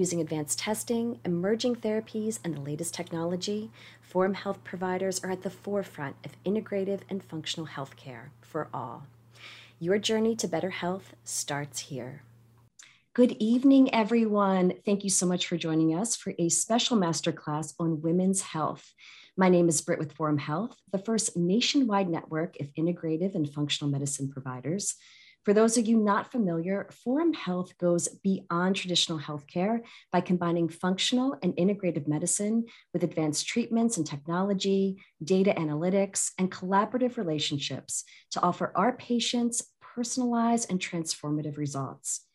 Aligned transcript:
Using 0.00 0.22
advanced 0.22 0.58
testing, 0.58 1.20
emerging 1.26 1.76
therapies, 1.76 2.38
and 2.42 2.56
the 2.56 2.60
latest 2.62 2.94
technology, 2.94 3.70
Forum 4.00 4.32
Health 4.32 4.64
providers 4.64 5.20
are 5.22 5.30
at 5.30 5.42
the 5.42 5.50
forefront 5.50 6.16
of 6.24 6.42
integrative 6.42 7.00
and 7.10 7.22
functional 7.22 7.66
healthcare 7.66 8.30
for 8.40 8.68
all. 8.72 9.02
Your 9.78 9.98
journey 9.98 10.34
to 10.36 10.48
better 10.48 10.70
health 10.70 11.12
starts 11.22 11.80
here. 11.80 12.22
Good 13.12 13.32
evening, 13.32 13.92
everyone. 13.92 14.72
Thank 14.86 15.04
you 15.04 15.10
so 15.10 15.26
much 15.26 15.46
for 15.46 15.58
joining 15.58 15.94
us 15.94 16.16
for 16.16 16.32
a 16.38 16.48
special 16.48 16.96
masterclass 16.96 17.74
on 17.78 18.00
women's 18.00 18.40
health. 18.40 18.94
My 19.36 19.50
name 19.50 19.68
is 19.68 19.82
Britt 19.82 19.98
with 19.98 20.14
Forum 20.14 20.38
Health, 20.38 20.78
the 20.92 20.98
first 20.98 21.36
nationwide 21.36 22.08
network 22.08 22.58
of 22.58 22.72
integrative 22.72 23.34
and 23.34 23.52
functional 23.52 23.90
medicine 23.90 24.30
providers 24.30 24.96
for 25.44 25.54
those 25.54 25.78
of 25.78 25.86
you 25.86 25.96
not 25.96 26.30
familiar, 26.30 26.88
Forum 27.02 27.32
Health 27.32 27.76
goes 27.78 28.08
beyond 28.08 28.76
traditional 28.76 29.18
healthcare 29.18 29.80
by 30.12 30.20
combining 30.20 30.68
functional 30.68 31.36
and 31.42 31.54
integrative 31.56 32.06
medicine 32.06 32.66
with 32.92 33.04
advanced 33.04 33.46
treatments 33.46 33.96
and 33.96 34.06
technology, 34.06 35.02
data 35.24 35.54
analytics, 35.56 36.32
and 36.38 36.50
collaborative 36.50 37.16
relationships 37.16 38.04
to 38.32 38.40
offer 38.42 38.70
our 38.76 38.92
patients 38.92 39.62
personalized 39.80 40.70
and 40.70 40.78
transformative 40.78 41.56
results. 41.56 42.26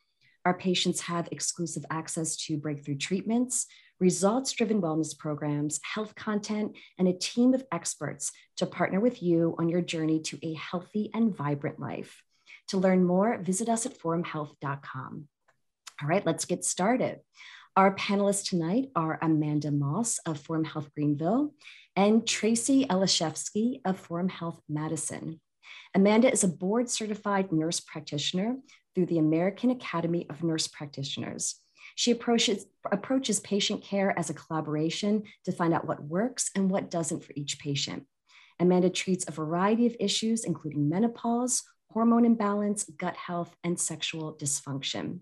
Our 0.44 0.56
patients 0.56 1.02
have 1.02 1.30
exclusive 1.32 1.86
access 1.90 2.36
to 2.46 2.58
breakthrough 2.58 2.98
treatments, 2.98 3.68
results 4.00 4.52
driven 4.52 4.82
wellness 4.82 5.18
programs, 5.18 5.80
health 5.84 6.16
content, 6.16 6.76
and 6.98 7.08
a 7.08 7.14
team 7.14 7.54
of 7.54 7.64
experts 7.72 8.32
to 8.58 8.66
partner 8.66 9.00
with 9.00 9.24
you 9.24 9.56
on 9.58 9.70
your 9.70 9.82
journey 9.82 10.20
to 10.22 10.40
a 10.44 10.54
healthy 10.54 11.12
and 11.14 11.36
vibrant 11.36 11.80
life. 11.80 12.25
To 12.70 12.78
learn 12.78 13.04
more, 13.04 13.38
visit 13.38 13.70
us 13.70 13.86
at 13.86 13.98
forumhealth.com. 13.98 15.28
All 16.02 16.08
right, 16.08 16.26
let's 16.26 16.46
get 16.46 16.66
started. 16.66 17.20
Our 17.76 17.94
panelists 17.96 18.50
tonight 18.50 18.90
are 18.96 19.20
Amanda 19.22 19.72
Moss 19.72 20.18
of 20.26 20.40
Forum 20.40 20.64
Health 20.64 20.90
Greenville 20.96 21.54
and 21.96 22.28
Tracy 22.28 22.86
Elishevsky 22.86 23.82
of 23.86 24.00
Forum 24.00 24.30
Health 24.30 24.62
Madison. 24.68 25.40
Amanda 25.94 26.32
is 26.32 26.44
a 26.44 26.50
board 26.50 26.90
certified 26.90 27.52
nurse 27.52 27.80
practitioner 27.80 28.58
through 28.94 29.06
the 29.08 29.20
American 29.20 29.72
Academy 29.72 30.26
of 30.30 30.44
Nurse 30.44 30.68
Practitioners. 30.68 31.56
She 31.96 32.12
approaches, 32.12 32.66
approaches 32.92 33.40
patient 33.40 33.84
care 33.84 34.18
as 34.18 34.30
a 34.30 34.34
collaboration 34.34 35.24
to 35.46 35.52
find 35.52 35.74
out 35.74 35.88
what 35.88 36.04
works 36.04 36.50
and 36.56 36.70
what 36.70 36.90
doesn't 36.90 37.24
for 37.24 37.34
each 37.36 37.60
patient. 37.60 38.06
Amanda 38.60 38.90
treats 38.90 39.26
a 39.28 39.32
variety 39.32 39.86
of 39.86 39.96
issues, 40.00 40.44
including 40.46 40.90
menopause, 40.90 41.64
hormone 41.96 42.26
imbalance, 42.26 42.84
gut 42.98 43.16
health, 43.16 43.56
and 43.64 43.80
sexual 43.80 44.36
dysfunction. 44.36 45.20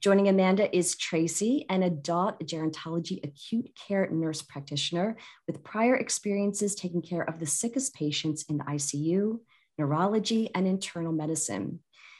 Joining 0.00 0.26
Amanda 0.26 0.76
is 0.76 0.96
Tracy, 0.96 1.66
an 1.68 1.84
adult 1.84 2.40
gerontology 2.40 3.24
acute 3.24 3.70
care 3.76 4.08
nurse 4.10 4.42
practitioner 4.42 5.16
with 5.46 5.62
prior 5.62 5.94
experiences 5.94 6.74
taking 6.74 7.00
care 7.00 7.22
of 7.22 7.38
the 7.38 7.46
sickest 7.46 7.94
patients 7.94 8.44
in 8.48 8.58
the 8.58 8.64
ICU, 8.64 9.38
neurology, 9.78 10.50
and 10.52 10.66
internal 10.66 11.12
medicine. 11.12 11.78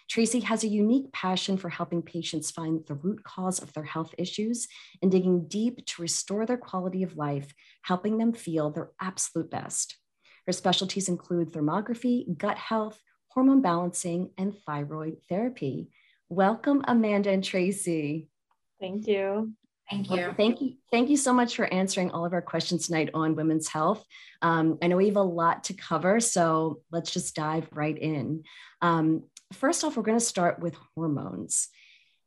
Tracy 0.08 0.38
has 0.38 0.62
a 0.62 0.68
unique 0.68 1.12
passion 1.12 1.56
for 1.56 1.68
helping 1.68 2.00
patients 2.00 2.52
find 2.52 2.86
the 2.86 2.94
root 2.94 3.24
cause 3.24 3.58
of 3.58 3.72
their 3.72 3.82
health 3.82 4.14
issues 4.16 4.68
and 5.02 5.10
digging 5.10 5.48
deep 5.48 5.84
to 5.86 6.02
restore 6.02 6.46
their 6.46 6.56
quality 6.56 7.02
of 7.02 7.16
life, 7.16 7.52
helping 7.82 8.18
them 8.18 8.32
feel 8.34 8.70
their 8.70 8.90
absolute 9.00 9.50
best. 9.50 9.96
Her 10.46 10.52
specialties 10.52 11.08
include 11.08 11.50
thermography, 11.50 12.38
gut 12.38 12.56
health, 12.56 13.00
hormone 13.30 13.62
balancing, 13.62 14.30
and 14.36 14.54
thyroid 14.66 15.18
therapy. 15.28 15.88
Welcome, 16.28 16.84
Amanda 16.86 17.30
and 17.30 17.42
Tracy. 17.42 18.28
Thank 18.80 19.06
you. 19.06 19.52
Thank 19.90 20.10
you. 20.10 20.16
Well, 20.16 20.34
thank 20.34 20.60
you. 20.60 20.74
Thank 20.90 21.10
you 21.10 21.16
so 21.16 21.32
much 21.32 21.56
for 21.56 21.66
answering 21.66 22.10
all 22.10 22.24
of 22.24 22.32
our 22.32 22.42
questions 22.42 22.86
tonight 22.86 23.10
on 23.12 23.34
women's 23.34 23.68
health. 23.68 24.04
Um, 24.40 24.78
I 24.80 24.86
know 24.86 24.96
we 24.96 25.06
have 25.06 25.16
a 25.16 25.22
lot 25.22 25.64
to 25.64 25.74
cover, 25.74 26.20
so 26.20 26.82
let's 26.92 27.10
just 27.10 27.34
dive 27.34 27.68
right 27.72 27.96
in. 27.96 28.44
Um, 28.82 29.24
first 29.52 29.82
off, 29.82 29.96
we're 29.96 30.04
going 30.04 30.18
to 30.18 30.24
start 30.24 30.60
with 30.60 30.76
hormones. 30.94 31.68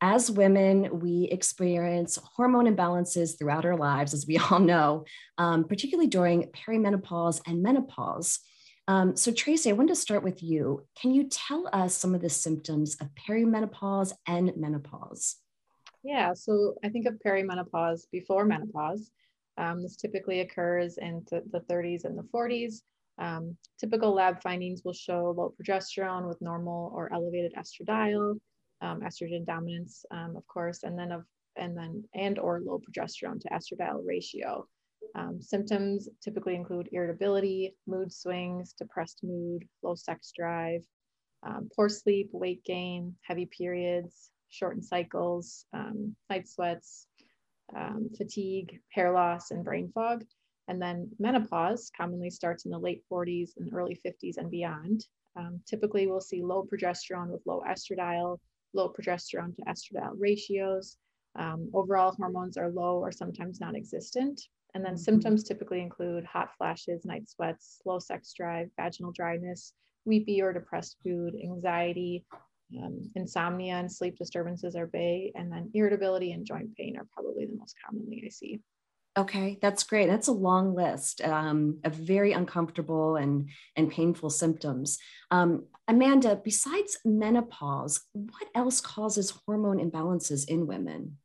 As 0.02 0.30
women, 0.30 1.00
we 1.00 1.30
experience 1.32 2.20
hormone 2.36 2.74
imbalances 2.74 3.40
throughout 3.40 3.66
our 3.66 3.78
lives, 3.78 4.14
as 4.14 4.28
we 4.28 4.38
all 4.52 4.60
know, 4.60 5.06
um, 5.38 5.64
particularly 5.64 6.10
during 6.10 6.44
perimenopause 6.48 7.42
and 7.48 7.64
menopause. 7.64 8.40
Um, 8.88 9.16
so, 9.16 9.32
Tracy, 9.32 9.70
I 9.70 9.74
want 9.74 9.90
to 9.90 9.96
start 9.96 10.24
with 10.24 10.44
you. 10.44 10.86
Can 11.00 11.14
you 11.14 11.30
tell 11.30 11.70
us 11.72 11.96
some 11.96 12.14
of 12.14 12.22
the 12.22 12.30
symptoms 12.30 12.96
of 13.00 13.10
perimenopause 13.16 14.14
and 14.28 14.52
menopause? 14.58 15.38
Yeah, 16.04 16.34
so 16.34 16.76
I 16.84 16.90
think 16.90 17.06
of 17.08 17.16
perimenopause 17.26 18.02
before 18.12 18.44
menopause. 18.46 19.10
Um, 19.58 19.82
this 19.82 19.96
typically 19.96 20.42
occurs 20.42 20.98
in 20.98 21.24
th- 21.30 21.44
the 21.52 21.62
30s 21.62 22.04
and 22.04 22.18
the 22.18 22.24
40s. 22.24 22.82
Um, 23.20 23.56
typical 23.80 24.14
lab 24.14 24.42
findings 24.42 24.82
will 24.84 24.94
show 24.94 25.34
low 25.38 25.54
progesterone 25.62 26.28
with 26.28 26.42
normal 26.42 26.92
or 26.94 27.14
elevated 27.14 27.54
estradiol, 27.54 28.38
um, 28.82 29.02
estrogen 29.02 29.46
dominance, 29.46 30.04
um, 30.12 30.36
of 30.36 30.46
course, 30.48 30.84
and 30.84 30.98
then 30.98 31.12
of 31.12 31.24
and 31.56 31.78
then 31.78 32.04
and 32.16 32.40
or 32.40 32.62
low 32.62 32.80
progesterone 32.80 33.40
to 33.40 33.50
estradiol 33.50 34.02
ratio. 34.04 34.68
Um, 35.16 35.42
symptoms 35.42 36.10
typically 36.22 36.56
include 36.56 36.90
irritability, 36.92 37.76
mood 37.86 38.12
swings, 38.12 38.74
depressed 38.74 39.20
mood, 39.24 39.68
low 39.84 39.96
sex 39.96 40.32
drive, 40.36 40.84
um, 41.44 41.70
poor 41.76 41.90
sleep, 41.90 42.30
weight 42.32 42.64
gain, 42.64 43.16
heavy 43.22 43.46
periods, 43.46 44.32
shortened 44.50 44.86
cycles, 44.86 45.66
um, 45.74 46.16
night 46.30 46.48
sweats, 46.48 47.08
um, 47.76 48.10
fatigue, 48.18 48.80
hair 48.92 49.12
loss, 49.12 49.52
and 49.52 49.64
brain 49.64 49.92
fog. 49.94 50.24
And 50.68 50.82
then 50.82 51.10
menopause 51.20 51.92
commonly 51.96 52.30
starts 52.30 52.66
in 52.66 52.72
the 52.72 52.80
late 52.80 53.04
40s 53.12 53.52
and 53.58 53.74
early 53.74 54.00
50s 54.06 54.38
and 54.38 54.50
beyond. 54.50 55.06
Um, 55.36 55.60
typically, 55.68 56.08
we'll 56.08 56.22
see 56.22 56.42
low 56.42 56.64
progesterone 56.66 57.30
with 57.30 57.42
low 57.46 57.62
estradiol, 57.68 58.38
low 58.74 58.94
progesterone 58.94 59.56
to 59.56 59.62
estradiol 59.64 60.14
ratios. 60.18 60.98
Um, 61.36 61.70
overall, 61.74 62.14
hormones 62.14 62.58
are 62.58 62.70
low 62.70 63.00
or 63.00 63.12
sometimes 63.12 63.60
non 63.60 63.76
existent. 63.76 64.42
And 64.74 64.84
then 64.84 64.94
mm-hmm. 64.94 65.02
symptoms 65.02 65.44
typically 65.44 65.82
include 65.82 66.26
hot 66.26 66.50
flashes, 66.58 67.06
night 67.06 67.30
sweats, 67.30 67.80
low 67.86 68.00
sex 68.00 68.34
drive, 68.34 68.70
vaginal 68.80 69.12
dryness, 69.12 69.74
weepy 70.06 70.42
or 70.42 70.54
depressed 70.54 70.98
mood, 71.06 71.36
anxiety, 71.42 72.26
um, 72.82 73.10
insomnia 73.16 73.76
and 73.76 73.92
sleep 73.92 74.18
disturbances 74.18 74.76
are 74.76 74.88
big. 74.88 75.32
And 75.36 75.52
then 75.52 75.70
irritability 75.74 76.32
and 76.32 76.46
joint 76.46 76.76
pain 76.76 76.98
are 76.98 77.08
probably 77.14 77.46
the 77.46 77.58
most 77.58 77.76
commonly 77.86 78.24
I 78.26 78.30
see. 78.30 78.62
Okay, 79.16 79.60
that's 79.62 79.84
great. 79.84 80.08
That's 80.08 80.28
a 80.28 80.32
long 80.32 80.74
list 80.74 81.22
um, 81.22 81.78
of 81.84 81.94
very 81.94 82.32
uncomfortable 82.32 83.16
and, 83.16 83.50
and 83.76 83.92
painful 83.92 84.32
symptoms. 84.32 84.98
Um, 85.30 85.66
Amanda, 85.88 86.40
besides 86.44 86.98
menopause, 87.06 88.02
what 88.14 88.48
else 88.56 88.82
causes 88.82 89.34
hormone 89.46 89.78
imbalances 89.78 90.50
in 90.50 90.66
women? 90.66 91.18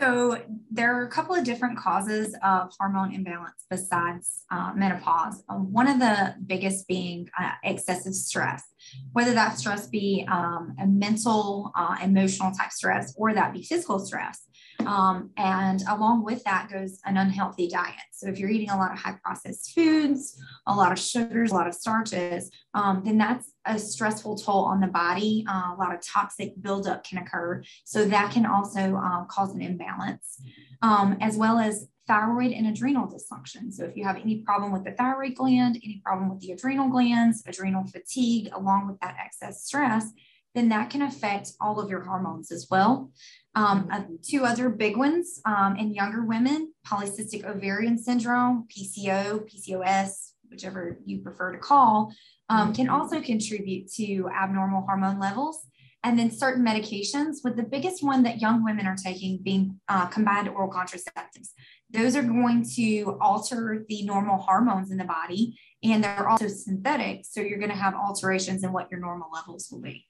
So 0.00 0.42
there 0.72 0.98
are 0.98 1.04
a 1.04 1.08
couple 1.08 1.36
of 1.36 1.44
different 1.44 1.78
causes 1.78 2.34
of 2.42 2.72
hormone 2.78 3.14
imbalance 3.14 3.64
besides 3.70 4.42
uh, 4.50 4.72
menopause. 4.74 5.44
Uh, 5.48 5.54
one 5.54 5.86
of 5.86 6.00
the 6.00 6.34
biggest 6.44 6.88
being 6.88 7.28
uh, 7.40 7.52
excessive 7.62 8.14
stress, 8.14 8.64
whether 9.12 9.32
that 9.34 9.56
stress 9.56 9.86
be 9.86 10.26
um, 10.30 10.74
a 10.80 10.86
mental, 10.86 11.70
uh, 11.76 11.96
emotional 12.02 12.50
type 12.50 12.72
stress, 12.72 13.14
or 13.16 13.34
that 13.34 13.52
be 13.52 13.62
physical 13.62 14.00
stress. 14.00 14.42
Um, 14.86 15.30
and 15.36 15.82
along 15.88 16.24
with 16.24 16.44
that 16.44 16.70
goes 16.70 17.00
an 17.04 17.16
unhealthy 17.16 17.68
diet. 17.68 17.94
So 18.12 18.28
if 18.28 18.38
you're 18.38 18.50
eating 18.50 18.70
a 18.70 18.76
lot 18.76 18.92
of 18.92 18.98
high 18.98 19.16
processed 19.22 19.72
foods, 19.74 20.40
a 20.66 20.74
lot 20.74 20.92
of 20.92 20.98
sugars, 20.98 21.50
a 21.50 21.54
lot 21.54 21.66
of 21.66 21.74
starches, 21.74 22.50
um, 22.74 23.02
then 23.04 23.18
that's 23.18 23.50
a 23.64 23.78
stressful 23.78 24.36
toll 24.38 24.64
on 24.64 24.80
the 24.80 24.86
body. 24.86 25.44
Uh, 25.48 25.74
a 25.74 25.76
lot 25.78 25.94
of 25.94 26.00
toxic 26.00 26.52
buildup 26.60 27.04
can 27.04 27.18
occur. 27.18 27.62
So 27.84 28.04
that 28.06 28.32
can 28.32 28.46
also 28.46 28.96
uh, 28.96 29.24
cause 29.24 29.54
an 29.54 29.62
imbalance, 29.62 30.40
um, 30.82 31.16
as 31.20 31.36
well 31.36 31.58
as 31.58 31.88
thyroid 32.06 32.52
and 32.52 32.66
adrenal 32.66 33.06
dysfunction. 33.06 33.72
So 33.72 33.84
if 33.84 33.96
you 33.96 34.04
have 34.04 34.16
any 34.16 34.42
problem 34.42 34.72
with 34.72 34.84
the 34.84 34.92
thyroid 34.92 35.34
gland, 35.34 35.76
any 35.82 36.02
problem 36.04 36.28
with 36.28 36.40
the 36.40 36.52
adrenal 36.52 36.88
glands, 36.88 37.42
adrenal 37.46 37.84
fatigue, 37.84 38.50
along 38.52 38.86
with 38.86 39.00
that 39.00 39.16
excess 39.18 39.64
stress, 39.64 40.12
then 40.54 40.68
that 40.68 40.90
can 40.90 41.02
affect 41.02 41.52
all 41.60 41.80
of 41.80 41.90
your 41.90 42.00
hormones 42.00 42.52
as 42.52 42.68
well. 42.70 43.10
Um, 43.56 43.88
uh, 43.90 44.02
two 44.22 44.44
other 44.44 44.68
big 44.68 44.96
ones 44.96 45.40
um, 45.44 45.76
in 45.76 45.94
younger 45.94 46.24
women 46.24 46.72
polycystic 46.86 47.44
ovarian 47.44 47.98
syndrome, 47.98 48.66
PCO, 48.68 49.48
PCOS, 49.48 50.32
whichever 50.50 50.98
you 51.04 51.20
prefer 51.20 51.52
to 51.52 51.58
call, 51.58 52.12
um, 52.48 52.74
can 52.74 52.86
mm-hmm. 52.86 52.94
also 52.94 53.20
contribute 53.20 53.90
to 53.92 54.28
abnormal 54.28 54.82
hormone 54.82 55.18
levels. 55.18 55.66
And 56.02 56.18
then 56.18 56.30
certain 56.30 56.62
medications, 56.62 57.36
with 57.42 57.56
the 57.56 57.62
biggest 57.62 58.02
one 58.02 58.24
that 58.24 58.38
young 58.38 58.62
women 58.62 58.86
are 58.86 58.96
taking 58.96 59.38
being 59.42 59.80
uh, 59.88 60.04
combined 60.06 60.50
oral 60.50 60.70
contraceptives. 60.70 61.48
Those 61.90 62.14
are 62.14 62.22
going 62.22 62.66
to 62.74 63.16
alter 63.22 63.86
the 63.88 64.04
normal 64.04 64.36
hormones 64.36 64.90
in 64.90 64.98
the 64.98 65.04
body, 65.04 65.58
and 65.82 66.04
they're 66.04 66.28
also 66.28 66.48
synthetic. 66.48 67.24
So 67.24 67.40
you're 67.40 67.58
going 67.58 67.70
to 67.70 67.76
have 67.76 67.94
alterations 67.94 68.64
in 68.64 68.72
what 68.72 68.90
your 68.90 69.00
normal 69.00 69.30
levels 69.32 69.68
will 69.72 69.80
be. 69.80 70.06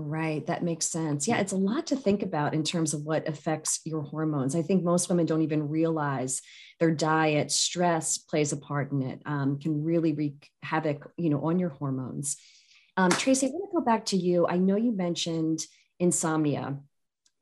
Right, 0.00 0.46
that 0.46 0.62
makes 0.62 0.86
sense. 0.86 1.26
Yeah, 1.26 1.38
it's 1.38 1.50
a 1.50 1.56
lot 1.56 1.88
to 1.88 1.96
think 1.96 2.22
about 2.22 2.54
in 2.54 2.62
terms 2.62 2.94
of 2.94 3.02
what 3.02 3.26
affects 3.26 3.80
your 3.84 4.02
hormones. 4.02 4.54
I 4.54 4.62
think 4.62 4.84
most 4.84 5.08
women 5.08 5.26
don't 5.26 5.42
even 5.42 5.68
realize 5.68 6.40
their 6.78 6.92
diet, 6.92 7.50
stress 7.50 8.16
plays 8.16 8.52
a 8.52 8.56
part 8.56 8.92
in 8.92 9.02
it, 9.02 9.20
um, 9.26 9.58
can 9.58 9.82
really 9.82 10.12
wreak 10.12 10.50
havoc, 10.62 11.10
you 11.16 11.30
know, 11.30 11.44
on 11.44 11.58
your 11.58 11.70
hormones. 11.70 12.36
Um, 12.96 13.10
Tracy, 13.10 13.46
I 13.46 13.50
want 13.50 13.72
to 13.72 13.76
go 13.76 13.84
back 13.84 14.04
to 14.06 14.16
you. 14.16 14.46
I 14.46 14.56
know 14.56 14.76
you 14.76 14.92
mentioned 14.92 15.66
insomnia, 15.98 16.78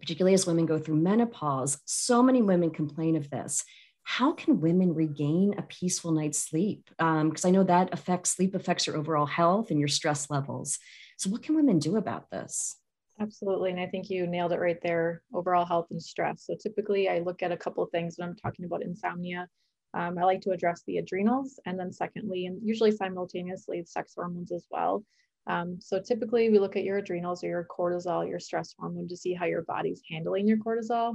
particularly 0.01 0.33
as 0.33 0.47
women 0.47 0.65
go 0.65 0.79
through 0.79 0.97
menopause. 0.97 1.77
So 1.85 2.23
many 2.23 2.41
women 2.41 2.71
complain 2.71 3.17
of 3.17 3.29
this. 3.29 3.65
How 4.03 4.33
can 4.33 4.61
women 4.63 4.95
regain 4.95 5.57
a 5.59 5.63
peaceful 5.63 6.13
night's 6.13 6.39
sleep? 6.39 6.89
Because 6.89 7.45
um, 7.45 7.49
I 7.49 7.51
know 7.51 7.65
that 7.65 7.93
affects 7.93 8.31
sleep 8.31 8.55
affects 8.55 8.87
your 8.87 8.97
overall 8.97 9.27
health 9.27 9.71
and 9.71 9.79
your 9.79 9.89
stress 9.89 10.31
levels. 10.31 10.79
So, 11.17 11.31
what 11.31 11.43
can 11.43 11.57
women 11.57 11.79
do 11.79 11.97
about 11.97 12.31
this? 12.31 12.77
Absolutely. 13.19 13.71
And 13.71 13.81
I 13.81 13.87
think 13.87 14.11
you 14.11 14.27
nailed 14.27 14.53
it 14.53 14.61
right 14.61 14.81
there 14.83 15.23
overall 15.33 15.65
health 15.65 15.87
and 15.91 16.03
stress. 16.03 16.47
So, 16.47 16.55
typically, 16.55 17.09
I 17.09 17.21
look 17.21 17.43
at 17.43 17.53
a 17.53 17.57
couple 17.57 17.83
of 17.83 17.91
things 17.91 18.17
when 18.17 18.29
I'm 18.29 18.37
talking 18.37 18.65
about 18.65 18.83
insomnia. 18.83 19.49
Um, 19.95 20.19
I 20.19 20.25
like 20.25 20.43
to 20.43 20.51
address 20.51 20.83
the 20.87 20.99
adrenals, 20.99 21.59
and 21.65 21.79
then, 21.79 21.93
secondly, 21.93 22.47
and 22.47 22.61
usually 22.63 22.91
simultaneously, 22.91 23.83
sex 23.85 24.13
hormones 24.15 24.53
as 24.53 24.67
well. 24.71 25.05
Um, 25.47 25.79
so 25.81 26.01
typically 26.01 26.51
we 26.51 26.59
look 26.59 26.77
at 26.77 26.85
your 26.85 26.99
adrenals 26.99 27.45
or 27.45 27.49
your 27.49 27.67
cortisol, 27.67 28.29
your 28.29 28.41
stress 28.41 28.75
hormone 28.79 29.09
to 29.09 29.17
see 29.17 29.33
how 29.33 29.47
your 29.47 29.63
body's 29.63 30.03
handling 30.11 30.49
your 30.49 30.59
cortisol. 30.59 31.15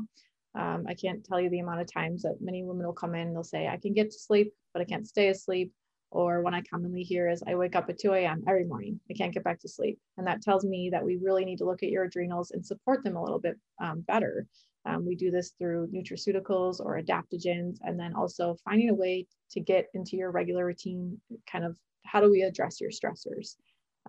Um, 0.55 0.85
I 0.87 0.93
can't 0.93 1.23
tell 1.23 1.39
you 1.39 1.49
the 1.49 1.59
amount 1.59 1.81
of 1.81 1.91
times 1.91 2.23
that 2.23 2.37
many 2.41 2.63
women 2.63 2.85
will 2.85 2.93
come 2.93 3.15
in 3.15 3.27
and 3.27 3.35
they'll 3.35 3.43
say, 3.43 3.67
I 3.67 3.77
can 3.77 3.93
get 3.93 4.11
to 4.11 4.19
sleep, 4.19 4.53
but 4.73 4.81
I 4.81 4.85
can't 4.85 5.07
stay 5.07 5.27
asleep. 5.29 5.73
Or 6.11 6.41
when 6.41 6.53
I 6.53 6.61
commonly 6.61 7.03
hear 7.03 7.29
is, 7.29 7.41
I 7.47 7.55
wake 7.55 7.75
up 7.75 7.89
at 7.89 7.97
2 7.97 8.13
a.m. 8.13 8.43
every 8.47 8.65
morning, 8.65 8.99
I 9.09 9.13
can't 9.13 9.33
get 9.33 9.45
back 9.45 9.59
to 9.61 9.69
sleep. 9.69 9.97
And 10.17 10.27
that 10.27 10.41
tells 10.41 10.65
me 10.65 10.89
that 10.91 11.03
we 11.03 11.15
really 11.15 11.45
need 11.45 11.57
to 11.59 11.65
look 11.65 11.83
at 11.83 11.89
your 11.89 12.03
adrenals 12.03 12.51
and 12.51 12.65
support 12.65 13.03
them 13.03 13.15
a 13.15 13.23
little 13.23 13.39
bit 13.39 13.57
um, 13.81 14.01
better. 14.01 14.45
Um, 14.85 15.05
we 15.05 15.15
do 15.15 15.31
this 15.31 15.51
through 15.57 15.87
nutraceuticals 15.87 16.79
or 16.79 16.99
adaptogens, 16.99 17.77
and 17.81 17.99
then 17.99 18.13
also 18.13 18.57
finding 18.65 18.89
a 18.89 18.93
way 18.93 19.27
to 19.51 19.61
get 19.61 19.87
into 19.93 20.17
your 20.17 20.31
regular 20.31 20.65
routine. 20.65 21.19
Kind 21.49 21.63
of 21.63 21.75
how 22.05 22.19
do 22.19 22.29
we 22.29 22.41
address 22.41 22.81
your 22.81 22.89
stressors? 22.89 23.55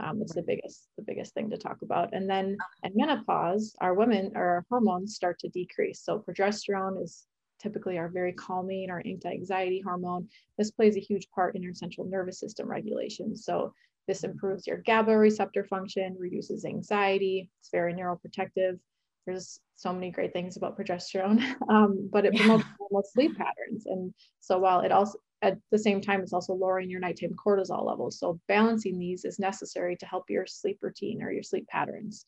Um, 0.01 0.23
it's 0.23 0.35
the 0.35 0.43
biggest 0.43 0.89
the 0.97 1.05
biggest 1.05 1.35
thing 1.35 1.51
to 1.51 1.59
talk 1.59 1.83
about. 1.83 2.15
And 2.15 2.29
then 2.29 2.57
at 2.83 2.97
menopause, 2.97 3.77
our 3.81 3.95
women 3.95 4.33
our 4.35 4.65
hormones 4.71 5.15
start 5.15 5.39
to 5.41 5.49
decrease. 5.49 6.01
So 6.01 6.25
progesterone 6.27 7.03
is 7.03 7.27
typically 7.63 7.99
our 7.99 8.09
very 8.09 8.33
calming 8.33 8.91
or 8.91 9.03
anti-anxiety 9.07 9.81
hormone. 9.81 10.29
This 10.59 10.71
plays 10.71 10.97
a 10.97 11.01
huge 11.01 11.29
part 11.31 11.55
in 11.55 11.63
your 11.63 11.75
central 11.75 12.07
nervous 12.07 12.41
system 12.41 12.69
regulation. 12.69 13.37
So 13.37 13.73
this 14.09 14.25
improves 14.25 14.67
your 14.67 14.79
GABA 14.79 15.17
receptor 15.17 15.65
function, 15.65 16.17
reduces 16.19 16.65
anxiety. 16.65 17.49
It's 17.61 17.71
very 17.71 17.95
neuroprotective. 17.95 18.79
There's 19.27 19.61
so 19.77 19.93
many 19.93 20.11
great 20.11 20.33
things 20.33 20.57
about 20.57 20.77
progesterone, 20.77 21.41
um, 21.69 22.09
but 22.13 22.25
it 22.25 22.35
promotes 22.35 22.65
normal 22.81 23.05
sleep 23.13 23.37
patterns. 23.37 23.87
And 23.87 24.13
so 24.41 24.59
while 24.59 24.81
it 24.81 24.91
also 24.91 25.19
at 25.43 25.59
the 25.71 25.79
same 25.79 26.01
time, 26.01 26.21
it's 26.21 26.33
also 26.33 26.55
lowering 26.55 26.89
your 26.89 27.01
nighttime 27.01 27.35
cortisol 27.35 27.85
levels. 27.85 28.19
So 28.19 28.41
balancing 28.47 28.99
these 28.99 29.25
is 29.25 29.41
necessary 29.41 29.97
to 29.97 30.07
help 30.07 30.31
your 30.31 30.47
sleep 30.47 30.79
routine 30.83 31.23
or 31.23 31.33
your 31.33 31.43
sleep 31.43 31.67
patterns. 31.67 32.27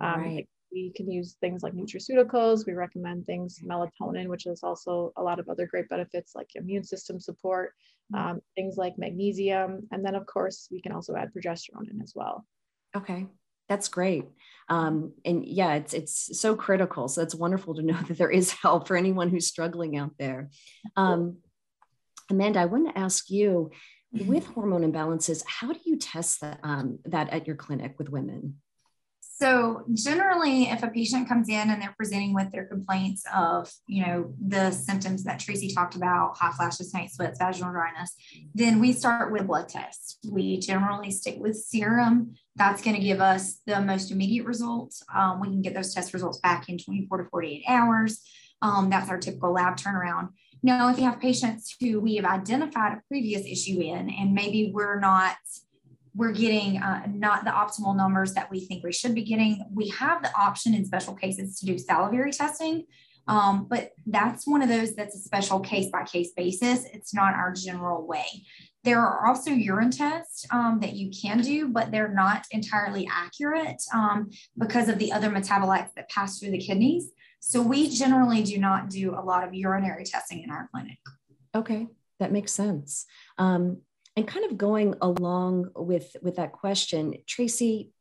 Um, 0.00 0.20
right. 0.20 0.48
We 0.72 0.92
can 0.94 1.10
use 1.10 1.36
things 1.40 1.62
like 1.62 1.74
nutraceuticals. 1.74 2.66
We 2.66 2.72
recommend 2.72 3.26
things 3.26 3.60
melatonin, 3.64 4.28
which 4.28 4.46
is 4.46 4.62
also 4.62 5.12
a 5.16 5.22
lot 5.22 5.38
of 5.38 5.48
other 5.48 5.66
great 5.66 5.88
benefits 5.88 6.34
like 6.34 6.48
immune 6.54 6.84
system 6.84 7.20
support, 7.20 7.74
mm-hmm. 8.14 8.30
um, 8.30 8.40
things 8.54 8.76
like 8.76 8.98
magnesium, 8.98 9.88
and 9.92 10.04
then 10.04 10.14
of 10.14 10.26
course 10.26 10.68
we 10.70 10.80
can 10.80 10.92
also 10.92 11.14
add 11.14 11.30
progesterone 11.36 11.90
in 11.90 12.00
as 12.02 12.12
well. 12.14 12.46
Okay, 12.96 13.26
that's 13.68 13.88
great. 13.88 14.26
Um, 14.68 15.12
and 15.24 15.44
yeah, 15.44 15.74
it's 15.74 15.94
it's 15.94 16.40
so 16.40 16.56
critical. 16.56 17.08
So 17.08 17.22
it's 17.22 17.34
wonderful 17.34 17.74
to 17.74 17.82
know 17.82 17.98
that 18.08 18.18
there 18.18 18.30
is 18.30 18.52
help 18.52 18.88
for 18.88 18.96
anyone 18.96 19.28
who's 19.28 19.46
struggling 19.46 19.96
out 19.96 20.12
there. 20.18 20.50
Um, 20.96 21.38
Amanda, 22.30 22.60
I 22.60 22.66
want 22.66 22.88
to 22.88 22.98
ask 22.98 23.30
you 23.30 23.70
mm-hmm. 24.14 24.26
with 24.26 24.46
hormone 24.46 24.90
imbalances, 24.90 25.42
how 25.46 25.72
do 25.72 25.80
you 25.84 25.98
test 25.98 26.40
that, 26.40 26.60
um, 26.62 26.98
that 27.04 27.30
at 27.30 27.46
your 27.46 27.56
clinic 27.56 27.94
with 27.98 28.08
women? 28.08 28.61
So 29.42 29.82
generally, 29.92 30.68
if 30.68 30.84
a 30.84 30.88
patient 30.88 31.28
comes 31.28 31.48
in 31.48 31.68
and 31.68 31.82
they're 31.82 31.96
presenting 31.98 32.32
with 32.32 32.52
their 32.52 32.64
complaints 32.64 33.24
of, 33.34 33.68
you 33.88 34.06
know, 34.06 34.32
the 34.40 34.70
symptoms 34.70 35.24
that 35.24 35.40
Tracy 35.40 35.74
talked 35.74 35.96
about, 35.96 36.36
hot 36.36 36.54
flashes, 36.54 36.94
night 36.94 37.10
sweats, 37.10 37.40
vaginal 37.40 37.72
dryness, 37.72 38.14
then 38.54 38.78
we 38.78 38.92
start 38.92 39.32
with 39.32 39.48
blood 39.48 39.68
tests. 39.68 40.18
We 40.30 40.60
generally 40.60 41.10
stick 41.10 41.38
with 41.40 41.56
serum. 41.56 42.34
That's 42.54 42.82
going 42.82 42.94
to 42.94 43.02
give 43.02 43.20
us 43.20 43.58
the 43.66 43.80
most 43.80 44.12
immediate 44.12 44.46
results. 44.46 45.02
Um, 45.12 45.40
we 45.40 45.48
can 45.48 45.60
get 45.60 45.74
those 45.74 45.92
test 45.92 46.14
results 46.14 46.38
back 46.38 46.68
in 46.68 46.78
24 46.78 47.24
to 47.24 47.28
48 47.28 47.64
hours. 47.66 48.22
Um, 48.62 48.90
that's 48.90 49.10
our 49.10 49.18
typical 49.18 49.54
lab 49.54 49.76
turnaround. 49.76 50.28
Now, 50.62 50.88
if 50.88 50.98
you 50.98 51.04
have 51.06 51.18
patients 51.18 51.74
who 51.80 51.98
we 51.98 52.14
have 52.14 52.24
identified 52.24 52.92
a 52.92 53.02
previous 53.08 53.44
issue 53.44 53.80
in, 53.80 54.08
and 54.08 54.34
maybe 54.34 54.70
we're 54.72 55.00
not 55.00 55.34
we're 56.14 56.32
getting 56.32 56.78
uh, 56.78 57.06
not 57.12 57.44
the 57.44 57.50
optimal 57.50 57.96
numbers 57.96 58.34
that 58.34 58.50
we 58.50 58.60
think 58.60 58.84
we 58.84 58.92
should 58.92 59.14
be 59.14 59.22
getting. 59.22 59.64
We 59.72 59.88
have 59.88 60.22
the 60.22 60.30
option 60.38 60.74
in 60.74 60.84
special 60.84 61.14
cases 61.14 61.58
to 61.60 61.66
do 61.66 61.78
salivary 61.78 62.32
testing, 62.32 62.84
um, 63.28 63.66
but 63.68 63.92
that's 64.06 64.46
one 64.46 64.62
of 64.62 64.68
those 64.68 64.94
that's 64.94 65.14
a 65.14 65.20
special 65.20 65.60
case 65.60 65.90
by 65.90 66.04
case 66.04 66.32
basis. 66.36 66.84
It's 66.92 67.14
not 67.14 67.34
our 67.34 67.52
general 67.52 68.06
way. 68.06 68.26
There 68.84 69.00
are 69.00 69.26
also 69.28 69.50
urine 69.50 69.92
tests 69.92 70.44
um, 70.50 70.80
that 70.80 70.94
you 70.94 71.10
can 71.10 71.40
do, 71.40 71.68
but 71.68 71.92
they're 71.92 72.12
not 72.12 72.46
entirely 72.50 73.08
accurate 73.10 73.80
um, 73.94 74.30
because 74.58 74.88
of 74.88 74.98
the 74.98 75.12
other 75.12 75.30
metabolites 75.30 75.94
that 75.94 76.10
pass 76.10 76.38
through 76.38 76.50
the 76.50 76.58
kidneys. 76.58 77.10
So 77.38 77.62
we 77.62 77.88
generally 77.88 78.42
do 78.42 78.58
not 78.58 78.90
do 78.90 79.14
a 79.14 79.22
lot 79.22 79.46
of 79.46 79.54
urinary 79.54 80.04
testing 80.04 80.42
in 80.42 80.50
our 80.50 80.68
clinic. 80.72 80.98
Okay, 81.54 81.86
that 82.18 82.32
makes 82.32 82.52
sense. 82.52 83.06
Um, 83.38 83.78
and 84.16 84.26
kind 84.26 84.50
of 84.50 84.58
going 84.58 84.94
along 85.00 85.70
with 85.74 86.14
with 86.22 86.36
that 86.36 86.52
question, 86.52 87.14
Tracy, 87.26 87.92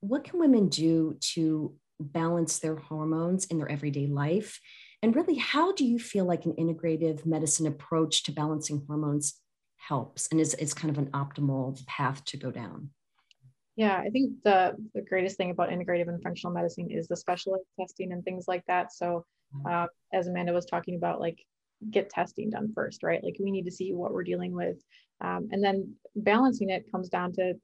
what 0.00 0.24
can 0.24 0.40
women 0.40 0.68
do 0.68 1.16
to 1.34 1.74
balance 2.00 2.58
their 2.58 2.76
hormones 2.76 3.46
in 3.46 3.58
their 3.58 3.70
everyday 3.70 4.06
life? 4.06 4.60
And 5.02 5.14
really, 5.14 5.36
how 5.36 5.72
do 5.72 5.84
you 5.84 5.98
feel 5.98 6.24
like 6.24 6.44
an 6.44 6.54
integrative 6.58 7.24
medicine 7.24 7.66
approach 7.66 8.24
to 8.24 8.32
balancing 8.32 8.84
hormones 8.86 9.40
helps 9.76 10.28
and 10.30 10.40
is, 10.40 10.54
is 10.54 10.74
kind 10.74 10.90
of 10.90 10.98
an 10.98 11.10
optimal 11.12 11.84
path 11.86 12.24
to 12.26 12.36
go 12.36 12.50
down? 12.50 12.90
Yeah, 13.76 13.96
I 13.96 14.10
think 14.10 14.32
the, 14.44 14.76
the 14.94 15.00
greatest 15.00 15.38
thing 15.38 15.50
about 15.50 15.70
integrative 15.70 16.08
and 16.08 16.22
functional 16.22 16.52
medicine 16.52 16.90
is 16.90 17.08
the 17.08 17.16
specialized 17.16 17.64
testing 17.78 18.12
and 18.12 18.22
things 18.22 18.44
like 18.46 18.62
that. 18.66 18.92
So, 18.92 19.24
uh, 19.68 19.86
as 20.12 20.28
Amanda 20.28 20.52
was 20.52 20.66
talking 20.66 20.96
about, 20.96 21.18
like 21.18 21.38
get 21.90 22.10
testing 22.10 22.50
done 22.50 22.72
first, 22.74 23.02
right? 23.02 23.24
Like 23.24 23.36
we 23.40 23.50
need 23.50 23.64
to 23.64 23.70
see 23.70 23.94
what 23.94 24.12
we're 24.12 24.22
dealing 24.22 24.52
with. 24.52 24.76
Um, 25.20 25.48
and 25.52 25.62
then 25.62 25.94
balancing 26.16 26.70
it 26.70 26.90
comes 26.90 27.08
down 27.08 27.32
to 27.34 27.54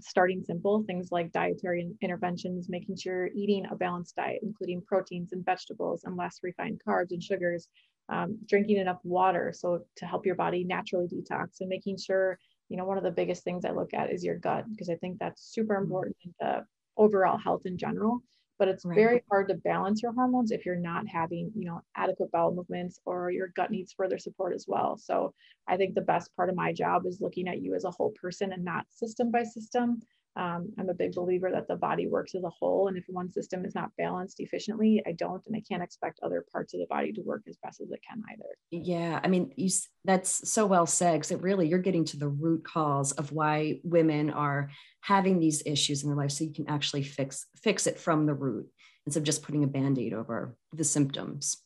starting 0.00 0.42
simple 0.42 0.82
things 0.82 1.12
like 1.12 1.30
dietary 1.32 1.88
interventions, 2.02 2.68
making 2.68 2.96
sure 2.96 3.26
you're 3.26 3.34
eating 3.36 3.66
a 3.70 3.76
balanced 3.76 4.16
diet, 4.16 4.40
including 4.42 4.82
proteins 4.82 5.32
and 5.32 5.44
vegetables 5.44 6.02
and 6.04 6.16
less 6.16 6.40
refined 6.42 6.80
carbs 6.86 7.12
and 7.12 7.22
sugars, 7.22 7.68
um, 8.08 8.36
drinking 8.48 8.78
enough 8.78 8.98
water 9.04 9.52
so 9.54 9.80
to 9.96 10.04
help 10.06 10.26
your 10.26 10.34
body 10.34 10.64
naturally 10.64 11.06
detox 11.06 11.60
and 11.60 11.68
making 11.68 11.96
sure 11.96 12.38
you 12.68 12.76
know, 12.76 12.84
one 12.84 12.98
of 12.98 13.04
the 13.04 13.10
biggest 13.10 13.44
things 13.44 13.64
I 13.64 13.70
look 13.70 13.94
at 13.94 14.10
is 14.10 14.24
your 14.24 14.36
gut 14.38 14.64
because 14.70 14.88
I 14.88 14.96
think 14.96 15.18
that's 15.18 15.42
super 15.52 15.76
important 15.76 16.16
in 16.24 16.34
the 16.40 16.64
overall 16.96 17.38
health 17.38 17.62
in 17.66 17.76
general. 17.76 18.22
But 18.58 18.68
it's 18.68 18.84
right. 18.84 18.96
very 18.96 19.22
hard 19.30 19.48
to 19.48 19.54
balance 19.54 20.02
your 20.02 20.12
hormones 20.12 20.52
if 20.52 20.64
you're 20.64 20.76
not 20.76 21.08
having, 21.08 21.50
you 21.56 21.66
know, 21.66 21.80
adequate 21.96 22.30
bowel 22.30 22.54
movements 22.54 23.00
or 23.04 23.30
your 23.30 23.48
gut 23.48 23.70
needs 23.70 23.92
further 23.92 24.18
support 24.18 24.54
as 24.54 24.66
well. 24.68 24.96
So 24.96 25.34
I 25.66 25.76
think 25.76 25.94
the 25.94 26.00
best 26.02 26.34
part 26.36 26.50
of 26.50 26.56
my 26.56 26.72
job 26.72 27.04
is 27.06 27.20
looking 27.20 27.48
at 27.48 27.60
you 27.60 27.74
as 27.74 27.84
a 27.84 27.90
whole 27.90 28.12
person 28.20 28.52
and 28.52 28.64
not 28.64 28.86
system 28.90 29.30
by 29.30 29.42
system. 29.42 30.00
Um, 30.36 30.72
I'm 30.78 30.88
a 30.88 30.94
big 30.94 31.12
believer 31.12 31.50
that 31.52 31.68
the 31.68 31.76
body 31.76 32.08
works 32.08 32.34
as 32.34 32.42
a 32.42 32.50
whole. 32.50 32.88
And 32.88 32.96
if 32.96 33.04
one 33.06 33.30
system 33.30 33.64
is 33.64 33.74
not 33.74 33.90
balanced 33.96 34.40
efficiently, 34.40 35.02
I 35.06 35.12
don't, 35.12 35.46
and 35.46 35.54
I 35.54 35.62
can't 35.68 35.82
expect 35.82 36.18
other 36.22 36.44
parts 36.50 36.74
of 36.74 36.80
the 36.80 36.86
body 36.86 37.12
to 37.12 37.22
work 37.22 37.42
as 37.48 37.56
best 37.62 37.80
as 37.80 37.90
it 37.90 38.00
can 38.08 38.22
either. 38.32 38.48
Yeah. 38.70 39.20
I 39.22 39.28
mean, 39.28 39.52
you, 39.56 39.70
that's 40.04 40.50
so 40.50 40.66
well 40.66 40.86
said 40.86 41.14
because 41.14 41.30
it 41.30 41.40
really, 41.40 41.68
you're 41.68 41.78
getting 41.78 42.04
to 42.06 42.16
the 42.16 42.28
root 42.28 42.64
cause 42.64 43.12
of 43.12 43.30
why 43.30 43.80
women 43.84 44.30
are 44.30 44.70
having 45.02 45.38
these 45.38 45.62
issues 45.66 46.02
in 46.02 46.08
their 46.08 46.16
life. 46.16 46.32
So 46.32 46.44
you 46.44 46.52
can 46.52 46.68
actually 46.68 47.04
fix, 47.04 47.46
fix 47.62 47.86
it 47.86 48.00
from 48.00 48.26
the 48.26 48.34
root 48.34 48.66
instead 49.06 49.20
of 49.20 49.24
just 49.24 49.42
putting 49.42 49.62
a 49.62 49.68
band-aid 49.68 50.14
over 50.14 50.56
the 50.72 50.84
symptoms 50.84 51.58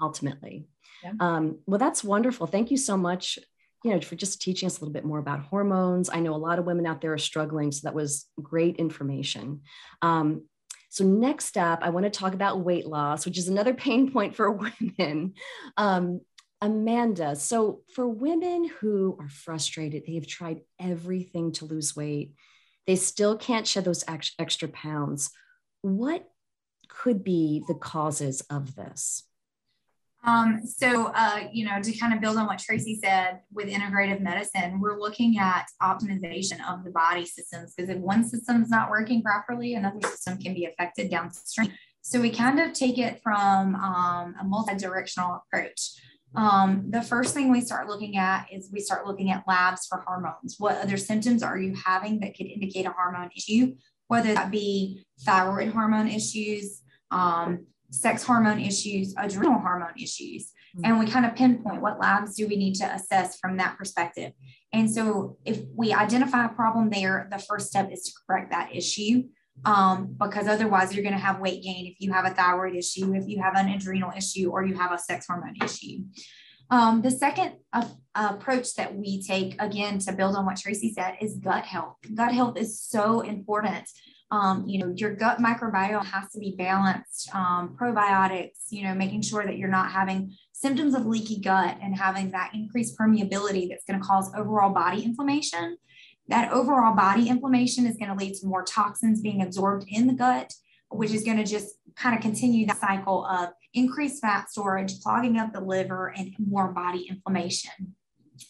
ultimately. 0.00 0.68
Yeah. 1.04 1.12
Um, 1.20 1.58
well, 1.66 1.78
that's 1.78 2.02
wonderful. 2.02 2.46
Thank 2.46 2.70
you 2.70 2.76
so 2.76 2.96
much 2.96 3.38
you 3.84 3.92
know, 3.92 4.00
for 4.00 4.14
just 4.14 4.42
teaching 4.42 4.66
us 4.66 4.78
a 4.78 4.80
little 4.80 4.92
bit 4.92 5.04
more 5.04 5.18
about 5.18 5.40
hormones. 5.40 6.10
I 6.10 6.20
know 6.20 6.34
a 6.34 6.36
lot 6.36 6.58
of 6.58 6.66
women 6.66 6.86
out 6.86 7.00
there 7.00 7.12
are 7.12 7.18
struggling, 7.18 7.72
so 7.72 7.80
that 7.84 7.94
was 7.94 8.26
great 8.40 8.76
information. 8.76 9.62
Um, 10.02 10.42
so 10.90 11.04
next 11.04 11.56
up, 11.56 11.78
I 11.82 11.90
want 11.90 12.04
to 12.04 12.10
talk 12.10 12.34
about 12.34 12.64
weight 12.64 12.86
loss, 12.86 13.24
which 13.24 13.38
is 13.38 13.48
another 13.48 13.74
pain 13.86 14.12
point 14.12 14.36
for 14.36 14.50
women. 14.98 15.34
Um, 15.76 16.20
Amanda, 16.60 17.36
so 17.36 17.80
for 17.94 18.06
women 18.06 18.68
who 18.80 19.16
are 19.18 19.28
frustrated, 19.28 20.02
they've 20.06 20.26
tried 20.26 20.60
everything 20.78 21.52
to 21.52 21.64
lose 21.64 21.96
weight, 21.96 22.34
they 22.86 22.96
still 22.96 23.38
can't 23.38 23.66
shed 23.66 23.84
those 23.84 24.04
extra 24.06 24.68
pounds. 24.68 25.30
What 25.80 26.28
could 26.88 27.24
be 27.24 27.62
the 27.66 27.74
causes 27.74 28.42
of 28.50 28.74
this? 28.74 29.24
Um, 30.22 30.60
so, 30.66 31.12
uh, 31.14 31.48
you 31.50 31.64
know, 31.64 31.80
to 31.80 31.92
kind 31.96 32.12
of 32.12 32.20
build 32.20 32.36
on 32.36 32.46
what 32.46 32.58
Tracy 32.58 33.00
said 33.02 33.40
with 33.52 33.68
integrative 33.68 34.20
medicine, 34.20 34.78
we're 34.80 34.98
looking 34.98 35.38
at 35.38 35.66
optimization 35.82 36.58
of 36.68 36.84
the 36.84 36.90
body 36.90 37.24
systems 37.24 37.74
because 37.74 37.88
if 37.88 37.96
one 37.98 38.28
system 38.28 38.62
is 38.62 38.68
not 38.68 38.90
working 38.90 39.22
properly, 39.22 39.74
another 39.74 40.06
system 40.06 40.38
can 40.38 40.52
be 40.52 40.66
affected 40.66 41.10
downstream. 41.10 41.72
So, 42.02 42.20
we 42.20 42.30
kind 42.30 42.60
of 42.60 42.74
take 42.74 42.98
it 42.98 43.22
from 43.22 43.74
um, 43.76 44.34
a 44.40 44.44
multi 44.44 44.74
directional 44.76 45.42
approach. 45.42 45.92
Um, 46.34 46.84
the 46.90 47.02
first 47.02 47.34
thing 47.34 47.50
we 47.50 47.60
start 47.60 47.88
looking 47.88 48.16
at 48.16 48.46
is 48.52 48.70
we 48.72 48.80
start 48.80 49.06
looking 49.06 49.30
at 49.30 49.44
labs 49.48 49.86
for 49.86 50.04
hormones. 50.06 50.56
What 50.58 50.76
other 50.78 50.96
symptoms 50.96 51.42
are 51.42 51.58
you 51.58 51.74
having 51.84 52.20
that 52.20 52.36
could 52.36 52.46
indicate 52.46 52.86
a 52.86 52.92
hormone 52.92 53.30
issue, 53.36 53.74
whether 54.06 54.34
that 54.34 54.50
be 54.50 55.04
thyroid 55.22 55.72
hormone 55.72 56.08
issues, 56.08 56.82
um, 57.10 57.66
sex 57.90 58.22
hormone 58.22 58.60
issues, 58.60 59.14
adrenal 59.16 59.58
hormone 59.58 59.94
issues. 59.96 60.52
Mm-hmm. 60.76 60.84
And 60.84 61.00
we 61.00 61.06
kind 61.06 61.26
of 61.26 61.34
pinpoint 61.34 61.82
what 61.82 61.98
labs 61.98 62.36
do 62.36 62.46
we 62.46 62.56
need 62.56 62.74
to 62.76 62.84
assess 62.84 63.38
from 63.38 63.56
that 63.56 63.76
perspective. 63.76 64.32
And 64.72 64.90
so 64.90 65.36
if 65.44 65.60
we 65.74 65.92
identify 65.92 66.46
a 66.46 66.50
problem 66.50 66.90
there, 66.90 67.28
the 67.30 67.38
first 67.38 67.68
step 67.68 67.90
is 67.92 68.04
to 68.04 68.12
correct 68.26 68.50
that 68.52 68.74
issue. 68.74 69.24
Um, 69.64 70.16
because 70.18 70.48
otherwise 70.48 70.94
you're 70.94 71.02
going 71.02 71.14
to 71.14 71.20
have 71.20 71.38
weight 71.38 71.62
gain 71.62 71.86
if 71.86 71.96
you 71.98 72.12
have 72.12 72.24
a 72.24 72.30
thyroid 72.30 72.74
issue, 72.74 73.12
if 73.14 73.28
you 73.28 73.42
have 73.42 73.56
an 73.56 73.68
adrenal 73.68 74.10
issue, 74.16 74.48
or 74.50 74.64
you 74.64 74.74
have 74.74 74.90
a 74.90 74.98
sex 74.98 75.26
hormone 75.26 75.56
issue. 75.62 75.98
Um, 76.70 77.02
the 77.02 77.10
second 77.10 77.56
uh, 77.72 77.84
approach 78.14 78.74
that 78.76 78.94
we 78.94 79.22
take, 79.22 79.60
again, 79.60 79.98
to 79.98 80.12
build 80.12 80.36
on 80.36 80.46
what 80.46 80.56
Tracy 80.56 80.94
said, 80.94 81.16
is 81.20 81.34
gut 81.36 81.64
health. 81.64 81.96
Gut 82.14 82.32
health 82.32 82.56
is 82.56 82.80
so 82.80 83.20
important 83.20 83.86
um, 84.30 84.64
you 84.68 84.78
know, 84.78 84.92
your 84.96 85.14
gut 85.14 85.38
microbiome 85.38 86.04
has 86.04 86.30
to 86.30 86.38
be 86.38 86.54
balanced, 86.56 87.34
um, 87.34 87.76
probiotics, 87.80 88.70
you 88.70 88.84
know, 88.84 88.94
making 88.94 89.22
sure 89.22 89.44
that 89.44 89.58
you're 89.58 89.68
not 89.68 89.90
having 89.90 90.36
symptoms 90.52 90.94
of 90.94 91.06
leaky 91.06 91.40
gut 91.40 91.76
and 91.82 91.96
having 91.96 92.30
that 92.30 92.52
increased 92.54 92.96
permeability 92.98 93.68
that's 93.68 93.84
going 93.84 93.98
to 93.98 94.06
cause 94.06 94.30
overall 94.36 94.72
body 94.72 95.02
inflammation. 95.02 95.76
That 96.28 96.52
overall 96.52 96.94
body 96.94 97.28
inflammation 97.28 97.86
is 97.86 97.96
going 97.96 98.10
to 98.10 98.24
lead 98.24 98.34
to 98.34 98.46
more 98.46 98.62
toxins 98.62 99.20
being 99.20 99.42
absorbed 99.42 99.86
in 99.88 100.06
the 100.06 100.12
gut, 100.12 100.52
which 100.90 101.10
is 101.10 101.24
going 101.24 101.38
to 101.38 101.44
just 101.44 101.74
kind 101.96 102.14
of 102.14 102.22
continue 102.22 102.66
that 102.66 102.80
cycle 102.80 103.26
of 103.26 103.48
increased 103.74 104.20
fat 104.20 104.48
storage, 104.48 105.00
clogging 105.00 105.38
up 105.38 105.52
the 105.52 105.60
liver, 105.60 106.14
and 106.16 106.32
more 106.38 106.68
body 106.68 107.08
inflammation. 107.08 107.96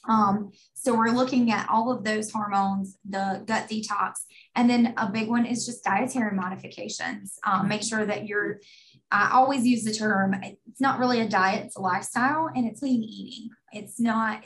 Um, 0.08 0.52
so 0.74 0.94
we're 0.96 1.10
looking 1.10 1.50
at 1.50 1.68
all 1.68 1.90
of 1.90 2.04
those 2.04 2.30
hormones, 2.30 2.98
the 3.08 3.42
gut 3.46 3.68
detox, 3.68 4.12
and 4.54 4.68
then 4.68 4.94
a 4.96 5.10
big 5.10 5.28
one 5.28 5.46
is 5.46 5.66
just 5.66 5.84
dietary 5.84 6.34
modifications. 6.34 7.38
Um, 7.46 7.68
make 7.68 7.82
sure 7.82 8.04
that 8.04 8.26
you're, 8.26 8.60
I 9.10 9.30
always 9.32 9.66
use 9.66 9.84
the 9.84 9.92
term, 9.92 10.34
it's 10.42 10.80
not 10.80 10.98
really 10.98 11.20
a 11.20 11.28
diet, 11.28 11.66
it's 11.66 11.76
a 11.76 11.80
lifestyle 11.80 12.48
and 12.54 12.66
it's 12.66 12.80
clean 12.80 13.02
eating. 13.02 13.50
It's 13.72 14.00
not 14.00 14.44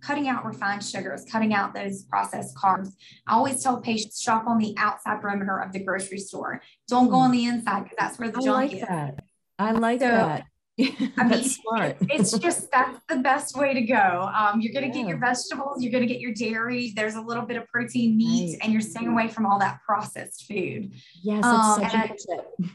cutting 0.00 0.28
out 0.28 0.44
refined 0.44 0.84
sugars, 0.84 1.24
cutting 1.24 1.52
out 1.54 1.74
those 1.74 2.04
processed 2.04 2.56
carbs. 2.56 2.92
I 3.26 3.34
always 3.34 3.62
tell 3.62 3.80
patients 3.80 4.20
shop 4.20 4.46
on 4.46 4.58
the 4.58 4.74
outside 4.78 5.20
perimeter 5.20 5.58
of 5.58 5.72
the 5.72 5.80
grocery 5.80 6.18
store. 6.18 6.62
Don't 6.86 7.08
go 7.08 7.16
on 7.16 7.32
the 7.32 7.46
inside 7.46 7.84
because 7.84 7.96
that's 7.98 8.18
where 8.18 8.30
the 8.30 8.38
I 8.38 8.42
junk 8.42 8.56
like 8.56 8.74
is. 8.74 8.88
That. 8.88 9.24
I 9.58 9.72
like 9.72 10.00
so, 10.00 10.08
that. 10.08 10.44
I 10.78 11.24
mean, 11.28 11.44
smart. 11.44 11.96
it's 12.02 12.36
just 12.38 12.70
that's 12.70 12.98
the 13.08 13.16
best 13.16 13.56
way 13.56 13.74
to 13.74 13.80
go. 13.82 14.30
Um, 14.34 14.60
you're 14.60 14.72
going 14.72 14.90
to 14.90 14.96
yeah. 14.96 15.02
get 15.04 15.08
your 15.08 15.18
vegetables, 15.18 15.82
you're 15.82 15.92
going 15.92 16.06
to 16.06 16.12
get 16.12 16.20
your 16.20 16.32
dairy. 16.32 16.92
There's 16.94 17.14
a 17.14 17.20
little 17.20 17.44
bit 17.44 17.56
of 17.56 17.66
protein, 17.68 18.16
meat, 18.16 18.52
right. 18.52 18.58
and 18.62 18.72
you're 18.72 18.82
staying 18.82 19.08
away 19.08 19.28
from 19.28 19.46
all 19.46 19.58
that 19.58 19.80
processed 19.84 20.46
food. 20.46 20.92
Yes, 21.22 21.44
um, 21.44 21.80
such 21.80 21.94
a 21.94 22.08
good 22.08 22.16
tip. 22.18 22.70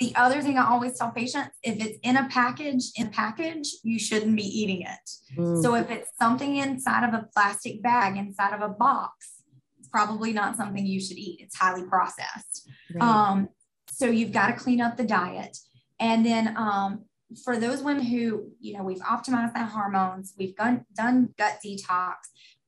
The 0.00 0.14
other 0.16 0.40
thing 0.40 0.56
I 0.56 0.66
always 0.66 0.98
tell 0.98 1.10
patients 1.10 1.50
if 1.62 1.84
it's 1.84 1.98
in 2.02 2.16
a 2.16 2.28
package, 2.28 2.84
in 2.96 3.08
a 3.08 3.10
package, 3.10 3.68
you 3.82 3.98
shouldn't 3.98 4.34
be 4.34 4.42
eating 4.42 4.82
it. 4.82 5.10
Mm. 5.36 5.62
So 5.62 5.74
if 5.74 5.90
it's 5.90 6.10
something 6.18 6.56
inside 6.56 7.06
of 7.06 7.14
a 7.14 7.28
plastic 7.34 7.82
bag, 7.82 8.16
inside 8.16 8.54
of 8.54 8.62
a 8.62 8.68
box, 8.68 9.42
it's 9.78 9.88
probably 9.88 10.32
not 10.32 10.56
something 10.56 10.86
you 10.86 11.00
should 11.00 11.18
eat. 11.18 11.40
It's 11.40 11.56
highly 11.56 11.84
processed. 11.86 12.70
Right. 12.94 13.02
Um, 13.02 13.48
so 13.90 14.06
you've 14.06 14.32
got 14.32 14.48
to 14.48 14.52
clean 14.54 14.80
up 14.80 14.96
the 14.96 15.04
diet. 15.04 15.58
And 16.00 16.24
then 16.24 16.56
um, 16.56 17.04
for 17.44 17.58
those 17.58 17.82
women 17.82 18.04
who, 18.04 18.50
you 18.60 18.76
know, 18.76 18.82
we've 18.82 19.00
optimized 19.00 19.54
their 19.54 19.66
hormones, 19.66 20.34
we've 20.38 20.56
done, 20.56 20.84
done 20.94 21.34
gut 21.36 21.58
detox, 21.64 22.14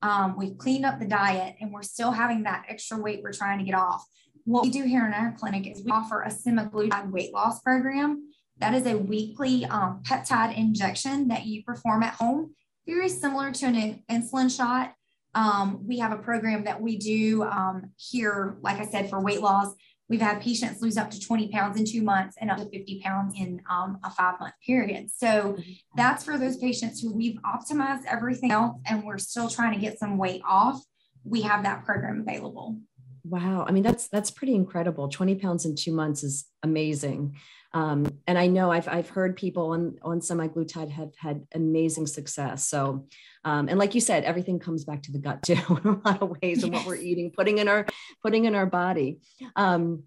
um, 0.01 0.35
we've 0.37 0.57
cleaned 0.57 0.85
up 0.85 0.99
the 0.99 1.05
diet, 1.05 1.55
and 1.61 1.71
we're 1.71 1.83
still 1.83 2.11
having 2.11 2.43
that 2.43 2.65
extra 2.67 2.97
weight 2.97 3.21
we're 3.23 3.33
trying 3.33 3.59
to 3.59 3.65
get 3.65 3.75
off. 3.75 4.03
What 4.45 4.63
we 4.63 4.69
do 4.69 4.83
here 4.83 5.05
in 5.05 5.13
our 5.13 5.35
clinic 5.37 5.67
is 5.67 5.83
we 5.83 5.91
offer 5.91 6.21
a 6.23 6.29
semaglutide 6.29 7.11
weight 7.11 7.33
loss 7.33 7.61
program. 7.61 8.31
That 8.57 8.73
is 8.73 8.85
a 8.85 8.97
weekly 8.97 9.65
um, 9.65 10.01
peptide 10.03 10.57
injection 10.57 11.27
that 11.27 11.45
you 11.45 11.63
perform 11.63 12.03
at 12.03 12.15
home, 12.15 12.55
very 12.87 13.09
similar 13.09 13.51
to 13.51 13.65
an 13.67 14.03
insulin 14.09 14.55
shot. 14.55 14.93
Um, 15.33 15.87
we 15.87 15.99
have 15.99 16.11
a 16.11 16.17
program 16.17 16.65
that 16.65 16.81
we 16.81 16.97
do 16.97 17.43
um, 17.43 17.91
here, 17.97 18.57
like 18.61 18.79
I 18.79 18.85
said, 18.85 19.09
for 19.09 19.21
weight 19.21 19.41
loss 19.41 19.73
We've 20.11 20.19
had 20.19 20.41
patients 20.41 20.81
lose 20.81 20.97
up 20.97 21.09
to 21.11 21.19
20 21.21 21.47
pounds 21.53 21.79
in 21.79 21.85
two 21.85 22.01
months 22.01 22.35
and 22.41 22.51
up 22.51 22.57
to 22.57 22.65
50 22.65 23.01
pounds 23.01 23.33
in 23.39 23.61
um, 23.69 23.97
a 24.03 24.09
five 24.09 24.41
month 24.41 24.55
period. 24.65 25.09
So 25.09 25.57
that's 25.95 26.25
for 26.25 26.37
those 26.37 26.57
patients 26.57 26.99
who 26.99 27.13
we've 27.13 27.39
optimized 27.45 28.03
everything 28.05 28.51
else 28.51 28.77
and 28.85 29.05
we're 29.05 29.19
still 29.19 29.47
trying 29.47 29.73
to 29.73 29.79
get 29.79 29.99
some 29.99 30.17
weight 30.17 30.41
off. 30.45 30.83
We 31.23 31.43
have 31.43 31.63
that 31.63 31.85
program 31.85 32.19
available. 32.27 32.77
Wow. 33.23 33.63
I 33.65 33.71
mean, 33.71 33.83
that's, 33.83 34.09
that's 34.09 34.31
pretty 34.31 34.53
incredible. 34.53 35.07
20 35.07 35.35
pounds 35.35 35.63
in 35.63 35.77
two 35.77 35.93
months 35.93 36.23
is 36.23 36.45
amazing. 36.61 37.37
Um, 37.73 38.05
and 38.27 38.37
I 38.37 38.47
know 38.47 38.71
I've, 38.71 38.87
I've 38.87 39.09
heard 39.09 39.37
people 39.37 39.71
on, 39.71 39.97
on 40.01 40.19
semaglutide 40.19 40.89
have 40.91 41.15
had 41.15 41.45
amazing 41.53 42.07
success. 42.07 42.67
So, 42.67 43.07
um, 43.45 43.69
and 43.69 43.79
like 43.79 43.95
you 43.95 44.01
said, 44.01 44.23
everything 44.25 44.59
comes 44.59 44.83
back 44.83 45.03
to 45.03 45.11
the 45.11 45.19
gut 45.19 45.41
too, 45.45 45.53
in 45.53 45.89
a 45.89 46.01
lot 46.05 46.21
of 46.21 46.35
ways 46.41 46.63
and 46.63 46.73
what 46.73 46.85
we're 46.85 46.95
eating, 46.95 47.31
putting 47.31 47.59
in 47.59 47.67
our, 47.67 47.85
putting 48.21 48.45
in 48.45 48.55
our 48.55 48.65
body. 48.65 49.19
Um, 49.55 50.03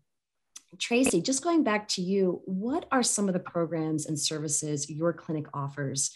Tracy, 0.78 1.22
just 1.22 1.42
going 1.42 1.62
back 1.62 1.88
to 1.88 2.02
you, 2.02 2.42
what 2.44 2.86
are 2.90 3.02
some 3.02 3.28
of 3.28 3.34
the 3.34 3.40
programs 3.40 4.06
and 4.06 4.18
services 4.18 4.90
your 4.90 5.12
clinic 5.12 5.46
offers 5.54 6.10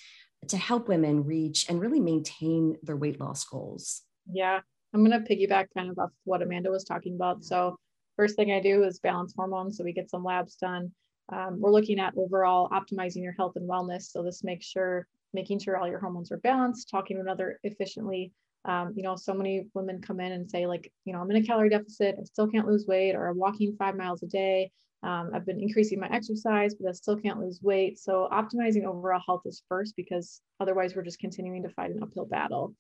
to 0.49 0.57
help 0.57 0.88
women 0.88 1.25
reach 1.25 1.69
and 1.69 1.81
really 1.81 2.00
maintain 2.00 2.76
their 2.83 2.97
weight 2.97 3.21
loss 3.21 3.45
goals? 3.45 4.02
Yeah, 4.31 4.61
I'm 4.95 5.05
going 5.05 5.25
to 5.25 5.28
piggyback 5.28 5.67
kind 5.76 5.90
of 5.90 5.99
off 5.99 6.11
what 6.25 6.43
Amanda 6.43 6.71
was 6.71 6.85
talking 6.85 7.14
about. 7.14 7.45
So, 7.45 7.76
first 8.17 8.37
thing 8.37 8.52
I 8.52 8.61
do 8.61 8.85
is 8.85 8.99
balance 8.99 9.33
hormones. 9.37 9.76
So, 9.78 9.85
we 9.85 9.93
get 9.93 10.11
some 10.11 10.25
labs 10.25 10.57
done. 10.57 10.93
Um, 11.30 11.61
we're 11.61 11.73
looking 11.73 11.99
at 11.99 12.14
overall 12.16 12.68
optimizing 12.70 13.23
your 13.23 13.35
health 13.35 13.56
and 13.56 13.68
wellness. 13.68 14.11
So, 14.11 14.23
this 14.23 14.44
makes 14.44 14.66
sure 14.66 15.06
making 15.35 15.58
sure 15.58 15.76
all 15.76 15.88
your 15.88 16.00
hormones 16.00 16.32
are 16.32 16.38
balanced, 16.38 16.88
talking 16.88 17.16
to 17.16 17.23
another 17.23 17.58
efficiently. 17.62 18.32
Um, 18.64 18.92
you 18.97 19.02
know, 19.02 19.16
so 19.16 19.35
many 19.35 19.66
women 19.75 20.00
come 20.00 20.20
in 20.20 20.32
and 20.32 20.50
say, 20.50 20.66
like, 20.66 20.92
you 21.04 21.12
know, 21.12 21.20
I'm 21.20 21.30
in 21.30 21.42
a 21.42 21.47
calorie 21.47 21.70
deficit, 21.70 22.16
I 22.18 22.25
still 22.25 22.49
can't 22.49 22.66
lose 22.66 22.87
weight, 22.87 23.14
or 23.14 23.28
I'm 23.28 23.38
walking 23.38 23.76
five 23.76 23.97
miles 23.97 24.23
a 24.23 24.26
day. 24.26 24.70
Um, 25.02 25.30
I've 25.32 25.47
been 25.47 25.61
increasing 25.61 26.00
my 26.00 26.08
exercise, 26.08 26.75
but 26.75 26.88
I 26.88 26.92
still 26.92 27.16
can't 27.16 27.38
lose 27.38 27.61
weight. 27.62 27.99
So 27.99 28.28
optimizing 28.32 28.85
overall 28.85 29.23
health 29.25 29.42
is 29.47 29.62
first 29.68 29.94
because 29.97 30.40
otherwise 30.61 30.97
we're 30.97 31.02
just 31.02 31.20
continuing 31.20 31.62
to 31.62 31.68
fight 31.68 31.90
an 31.90 32.02
uphill 32.02 32.26
battle. 32.26 32.75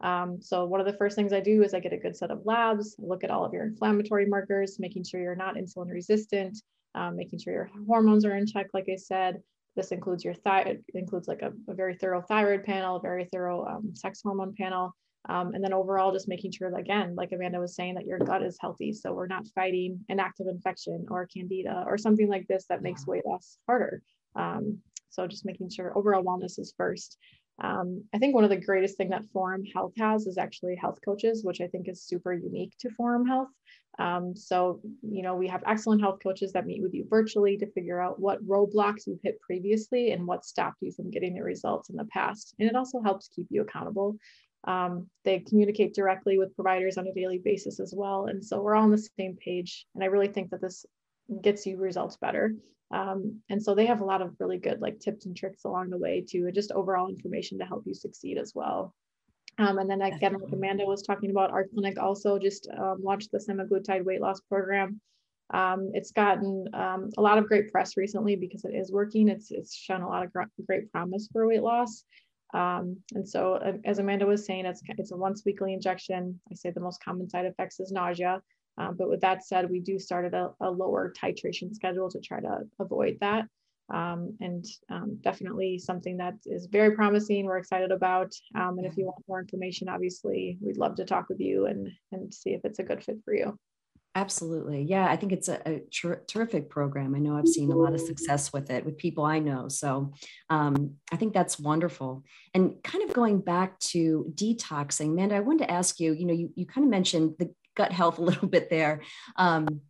Um, 0.00 0.40
so 0.40 0.66
one 0.66 0.80
of 0.80 0.86
the 0.86 0.92
first 0.92 1.16
things 1.16 1.32
I 1.32 1.40
do 1.40 1.62
is 1.62 1.74
I 1.74 1.80
get 1.80 1.92
a 1.92 1.98
good 1.98 2.16
set 2.16 2.30
of 2.30 2.44
labs, 2.44 2.94
look 2.98 3.24
at 3.24 3.30
all 3.30 3.44
of 3.44 3.52
your 3.52 3.64
inflammatory 3.64 4.26
markers, 4.26 4.78
making 4.78 5.04
sure 5.04 5.20
you're 5.20 5.34
not 5.34 5.56
insulin 5.56 5.90
resistant, 5.90 6.58
um, 6.94 7.16
making 7.16 7.38
sure 7.38 7.52
your 7.52 7.70
hormones 7.86 8.24
are 8.24 8.36
in 8.36 8.46
check, 8.46 8.68
like 8.74 8.88
I 8.90 8.96
said. 8.96 9.42
This 9.76 9.90
includes 9.90 10.24
your 10.24 10.34
thyroid, 10.34 10.84
it 10.86 10.98
includes 10.98 11.26
like 11.26 11.42
a, 11.42 11.52
a, 11.68 11.74
very 11.74 11.96
thorough 11.96 12.22
thyroid 12.22 12.64
panel, 12.64 12.96
a 12.96 13.00
very 13.00 13.24
thorough 13.24 13.66
um, 13.66 13.94
sex 13.94 14.20
hormone 14.22 14.54
panel. 14.56 14.94
Um, 15.28 15.54
and 15.54 15.64
then 15.64 15.72
overall, 15.72 16.12
just 16.12 16.28
making 16.28 16.52
sure 16.52 16.70
that, 16.70 16.78
again, 16.78 17.14
like 17.16 17.32
Amanda 17.32 17.58
was 17.58 17.74
saying, 17.74 17.94
that 17.94 18.04
your 18.04 18.18
gut 18.18 18.42
is 18.42 18.58
healthy. 18.60 18.92
So 18.92 19.12
we're 19.12 19.26
not 19.26 19.46
fighting 19.54 19.98
an 20.08 20.20
active 20.20 20.46
infection 20.46 21.06
or 21.10 21.26
candida 21.26 21.82
or 21.86 21.96
something 21.98 22.28
like 22.28 22.46
this 22.46 22.66
that 22.68 22.82
makes 22.82 23.06
weight 23.06 23.26
loss 23.26 23.58
harder. 23.66 24.02
Um, 24.36 24.78
so 25.10 25.26
just 25.26 25.46
making 25.46 25.70
sure 25.70 25.96
overall 25.96 26.22
wellness 26.22 26.58
is 26.58 26.74
first. 26.76 27.16
Um, 27.62 28.04
I 28.12 28.18
think 28.18 28.34
one 28.34 28.44
of 28.44 28.50
the 28.50 28.56
greatest 28.56 28.96
thing 28.96 29.10
that 29.10 29.24
Forum 29.32 29.64
Health 29.64 29.92
has 29.98 30.26
is 30.26 30.38
actually 30.38 30.76
health 30.76 30.98
coaches, 31.04 31.44
which 31.44 31.60
I 31.60 31.68
think 31.68 31.88
is 31.88 32.02
super 32.02 32.32
unique 32.32 32.74
to 32.80 32.90
Forum 32.90 33.26
Health. 33.26 33.48
Um, 33.98 34.34
so, 34.34 34.80
you 35.02 35.22
know, 35.22 35.36
we 35.36 35.46
have 35.48 35.62
excellent 35.66 36.00
health 36.00 36.18
coaches 36.22 36.52
that 36.52 36.66
meet 36.66 36.82
with 36.82 36.94
you 36.94 37.06
virtually 37.08 37.56
to 37.58 37.70
figure 37.72 38.00
out 38.00 38.18
what 38.18 38.44
roadblocks 38.46 39.06
you've 39.06 39.22
hit 39.22 39.40
previously 39.40 40.12
and 40.12 40.26
what 40.26 40.44
stopped 40.44 40.78
you 40.80 40.90
from 40.92 41.10
getting 41.10 41.34
the 41.34 41.42
results 41.42 41.90
in 41.90 41.96
the 41.96 42.04
past. 42.06 42.54
And 42.58 42.68
it 42.68 42.74
also 42.74 43.00
helps 43.00 43.28
keep 43.28 43.46
you 43.50 43.62
accountable. 43.62 44.16
Um, 44.64 45.08
they 45.24 45.40
communicate 45.40 45.94
directly 45.94 46.38
with 46.38 46.54
providers 46.56 46.98
on 46.98 47.06
a 47.06 47.14
daily 47.14 47.38
basis 47.38 47.78
as 47.80 47.94
well. 47.96 48.26
And 48.26 48.44
so 48.44 48.60
we're 48.60 48.74
all 48.74 48.84
on 48.84 48.90
the 48.90 49.08
same 49.18 49.36
page. 49.36 49.86
And 49.94 50.02
I 50.02 50.08
really 50.08 50.28
think 50.28 50.50
that 50.50 50.60
this 50.60 50.84
gets 51.42 51.66
you 51.66 51.76
results 51.76 52.16
better. 52.16 52.54
Um, 52.90 53.40
and 53.48 53.62
so 53.62 53.74
they 53.74 53.86
have 53.86 54.00
a 54.00 54.04
lot 54.04 54.22
of 54.22 54.34
really 54.38 54.58
good 54.58 54.80
like 54.80 55.00
tips 55.00 55.26
and 55.26 55.36
tricks 55.36 55.64
along 55.64 55.90
the 55.90 55.98
way 55.98 56.24
to 56.28 56.50
just 56.52 56.72
overall 56.72 57.08
information 57.08 57.58
to 57.58 57.64
help 57.64 57.84
you 57.86 57.94
succeed 57.94 58.38
as 58.38 58.52
well. 58.54 58.94
Um, 59.58 59.78
and 59.78 59.88
then 59.88 60.02
again, 60.02 60.34
like 60.34 60.52
Amanda 60.52 60.84
was 60.84 61.02
talking 61.02 61.30
about, 61.30 61.50
our 61.50 61.64
clinic 61.66 61.98
also 61.98 62.38
just 62.38 62.68
um, 62.76 63.02
launched 63.02 63.30
the 63.30 63.38
semaglutide 63.38 64.04
weight 64.04 64.20
loss 64.20 64.40
program. 64.40 65.00
Um, 65.50 65.90
it's 65.94 66.10
gotten 66.10 66.66
um, 66.72 67.10
a 67.18 67.22
lot 67.22 67.38
of 67.38 67.46
great 67.46 67.70
press 67.70 67.96
recently 67.96 68.34
because 68.34 68.64
it 68.64 68.74
is 68.74 68.90
working. 68.90 69.28
It's 69.28 69.50
it's 69.50 69.74
shown 69.74 70.02
a 70.02 70.08
lot 70.08 70.24
of 70.24 70.32
great 70.66 70.90
promise 70.90 71.28
for 71.32 71.46
weight 71.46 71.62
loss. 71.62 72.04
Um, 72.54 72.96
and 73.14 73.28
so, 73.28 73.54
uh, 73.54 73.72
as 73.84 73.98
Amanda 73.98 74.26
was 74.26 74.46
saying, 74.46 74.64
it's 74.64 74.80
it's 74.88 75.12
a 75.12 75.16
once 75.16 75.42
weekly 75.44 75.74
injection. 75.74 76.40
I 76.50 76.54
say 76.54 76.70
the 76.70 76.80
most 76.80 77.02
common 77.04 77.28
side 77.28 77.46
effects 77.46 77.78
is 77.80 77.92
nausea. 77.92 78.40
Um, 78.78 78.96
but 78.96 79.08
with 79.08 79.20
that 79.20 79.44
said, 79.44 79.70
we 79.70 79.80
do 79.80 79.98
start 79.98 80.24
at 80.24 80.34
a, 80.34 80.50
a, 80.60 80.70
lower 80.70 81.12
titration 81.16 81.72
schedule 81.72 82.10
to 82.10 82.20
try 82.20 82.40
to 82.40 82.60
avoid 82.80 83.18
that. 83.20 83.44
Um, 83.92 84.36
and 84.40 84.64
um, 84.90 85.18
definitely 85.22 85.78
something 85.78 86.16
that 86.16 86.34
is 86.46 86.66
very 86.66 86.92
promising. 86.92 87.44
We're 87.44 87.58
excited 87.58 87.92
about. 87.92 88.32
Um, 88.54 88.78
and 88.78 88.86
if 88.86 88.96
you 88.96 89.04
want 89.04 89.24
more 89.28 89.40
information, 89.40 89.88
obviously, 89.88 90.58
we'd 90.60 90.78
love 90.78 90.94
to 90.96 91.04
talk 91.04 91.28
with 91.28 91.40
you 91.40 91.66
and, 91.66 91.90
and 92.12 92.32
see 92.32 92.50
if 92.50 92.64
it's 92.64 92.78
a 92.78 92.84
good 92.84 93.04
fit 93.04 93.18
for 93.24 93.34
you. 93.34 93.58
Absolutely. 94.16 94.82
Yeah, 94.82 95.08
I 95.08 95.16
think 95.16 95.32
it's 95.32 95.48
a, 95.48 95.60
a 95.68 95.80
ter- 95.80 96.22
terrific 96.28 96.70
program. 96.70 97.16
I 97.16 97.18
know 97.18 97.36
I've 97.36 97.48
seen 97.48 97.72
a 97.72 97.76
lot 97.76 97.94
of 97.94 98.00
success 98.00 98.52
with 98.52 98.70
it 98.70 98.84
with 98.84 98.96
people 98.96 99.24
I 99.24 99.40
know. 99.40 99.68
So 99.68 100.12
um, 100.48 100.94
I 101.12 101.16
think 101.16 101.34
that's 101.34 101.58
wonderful. 101.58 102.22
And 102.54 102.80
kind 102.84 103.02
of 103.02 103.12
going 103.12 103.40
back 103.40 103.76
to 103.80 104.32
detoxing, 104.32 105.08
Amanda, 105.08 105.34
I 105.34 105.40
wanted 105.40 105.66
to 105.66 105.72
ask 105.72 105.98
you, 105.98 106.12
you 106.12 106.26
know, 106.26 106.32
you, 106.32 106.50
you 106.54 106.64
kind 106.64 106.84
of 106.84 106.90
mentioned 106.90 107.34
the 107.40 107.52
gut 107.76 107.92
health 107.92 108.18
a 108.18 108.22
little 108.22 108.46
bit 108.46 108.70
there. 108.70 109.00
Um, 109.34 109.80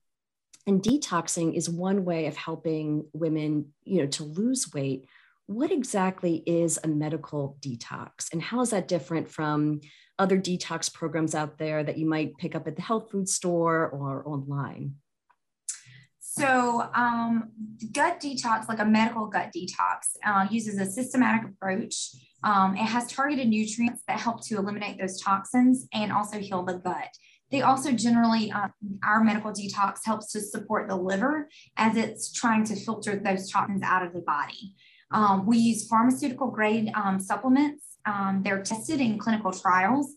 and 0.66 0.83
detoxing 0.83 1.54
is 1.54 1.68
one 1.68 2.04
way 2.04 2.26
of 2.26 2.37
helping 2.37 3.06
women, 3.12 3.73
you 3.85 4.00
know, 4.00 4.06
to 4.09 4.25
lose 4.25 4.73
weight. 4.73 5.06
What 5.47 5.71
exactly 5.71 6.42
is 6.47 6.78
a 6.83 6.88
medical 6.88 7.59
detox, 7.61 8.33
and 8.33 8.40
how 8.40 8.61
is 8.62 8.71
that 8.71 8.88
different 8.88 9.30
from 9.30 9.80
other 10.18 10.38
detox 10.38 10.92
programs 10.92 11.35
out 11.35 11.59
there 11.59 11.85
that 11.85 11.99
you 11.99 12.06
might 12.06 12.37
pick 12.38 12.54
up 12.54 12.66
at 12.66 12.76
the 12.76 12.83
health 12.83 13.11
food 13.11 13.28
store 13.28 13.88
or 13.88 14.26
online? 14.26 14.94
So, 16.37 16.90
um, 16.94 17.50
gut 17.92 18.21
detox, 18.21 18.68
like 18.68 18.80
a 18.80 18.85
medical 18.85 19.26
gut 19.26 19.52
detox, 19.56 20.16
uh, 20.26 20.49
uses 20.50 20.80
a 20.80 20.87
systematic 20.87 21.49
approach. 21.49 22.11
Um, 22.42 22.76
it 22.76 22.87
has 22.87 23.06
targeted 23.06 23.49
nutrients 23.49 24.02
that 24.09 24.18
help 24.18 24.44
to 24.47 24.56
eliminate 24.56 24.99
those 24.99 25.21
toxins 25.21 25.87
and 25.92 26.12
also 26.12 26.40
heal 26.40 26.64
the 26.64 26.75
gut. 26.75 27.09
They 27.51 27.63
also 27.63 27.93
generally, 27.93 28.51
uh, 28.51 28.69
our 29.05 29.23
medical 29.23 29.53
detox 29.53 30.01
helps 30.05 30.33
to 30.33 30.41
support 30.41 30.89
the 30.89 30.97
liver 30.97 31.49
as 31.77 31.97
it's 31.97 32.33
trying 32.33 32.65
to 32.65 32.77
filter 32.77 33.17
those 33.17 33.51
toxins 33.51 33.83
out 33.83 34.05
of 34.05 34.13
the 34.13 34.23
body. 34.23 34.75
Um, 35.11 35.47
we 35.47 35.59
use 35.59 35.87
pharmaceutical 35.87 36.49
grade 36.49 36.91
um, 36.95 37.21
supplements. 37.21 37.99
Um, 38.07 38.43
they're 38.45 38.63
tested 38.63 39.01
in 39.01 39.19
clinical 39.19 39.53
trials, 39.53 40.15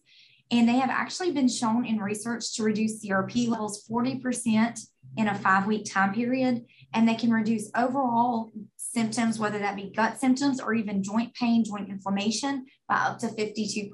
and 0.51 0.67
they 0.67 0.77
have 0.77 0.89
actually 0.89 1.31
been 1.31 1.48
shown 1.48 1.86
in 1.86 2.00
research 2.00 2.55
to 2.55 2.63
reduce 2.63 3.05
CRP 3.05 3.48
levels 3.48 3.88
40% 3.89 4.79
in 5.17 5.27
a 5.27 5.36
five 5.36 5.67
week 5.67 5.86
time 5.91 6.13
period. 6.13 6.65
And 6.93 7.07
they 7.07 7.15
can 7.15 7.31
reduce 7.31 7.69
overall 7.75 8.51
symptoms, 8.77 9.38
whether 9.38 9.60
that 9.60 9.75
be 9.75 9.91
gut 9.96 10.19
symptoms 10.19 10.60
or 10.60 10.74
even 10.74 11.03
joint 11.03 11.34
pain, 11.36 11.63
joint 11.63 11.89
inflammation, 11.89 12.65
by 12.88 12.96
up 12.96 13.19
to 13.19 13.27
52% 13.27 13.91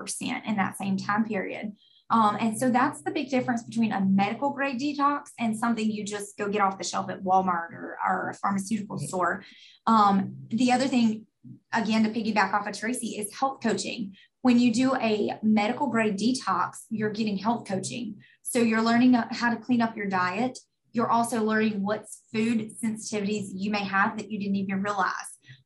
in 0.47 0.55
that 0.55 0.77
same 0.77 0.97
time 0.97 1.25
period. 1.25 1.73
Um, 2.13 2.37
and 2.39 2.57
so 2.57 2.69
that's 2.69 3.01
the 3.01 3.09
big 3.09 3.29
difference 3.29 3.63
between 3.63 3.91
a 3.91 3.99
medical 3.99 4.51
grade 4.51 4.79
detox 4.79 5.29
and 5.39 5.57
something 5.57 5.89
you 5.89 6.05
just 6.05 6.37
go 6.37 6.47
get 6.47 6.61
off 6.61 6.77
the 6.77 6.83
shelf 6.83 7.09
at 7.09 7.23
Walmart 7.23 7.73
or, 7.73 7.97
or 8.07 8.29
a 8.29 8.35
pharmaceutical 8.35 8.99
store. 8.99 9.43
Um, 9.87 10.35
the 10.49 10.71
other 10.71 10.87
thing, 10.87 11.25
again, 11.73 12.03
to 12.03 12.09
piggyback 12.11 12.53
off 12.53 12.67
of 12.67 12.77
Tracy, 12.77 13.17
is 13.17 13.33
health 13.33 13.61
coaching. 13.63 14.13
When 14.43 14.59
you 14.59 14.71
do 14.71 14.95
a 14.97 15.39
medical 15.41 15.87
grade 15.87 16.19
detox, 16.19 16.83
you're 16.91 17.09
getting 17.09 17.37
health 17.37 17.67
coaching. 17.67 18.17
So 18.43 18.59
you're 18.59 18.83
learning 18.83 19.13
how 19.13 19.49
to 19.49 19.55
clean 19.55 19.81
up 19.81 19.97
your 19.97 20.07
diet. 20.07 20.59
You're 20.91 21.09
also 21.09 21.43
learning 21.43 21.81
what 21.83 22.05
food 22.31 22.73
sensitivities 22.79 23.47
you 23.55 23.71
may 23.71 23.83
have 23.83 24.17
that 24.17 24.29
you 24.29 24.37
didn't 24.37 24.57
even 24.57 24.83
realize. 24.83 25.11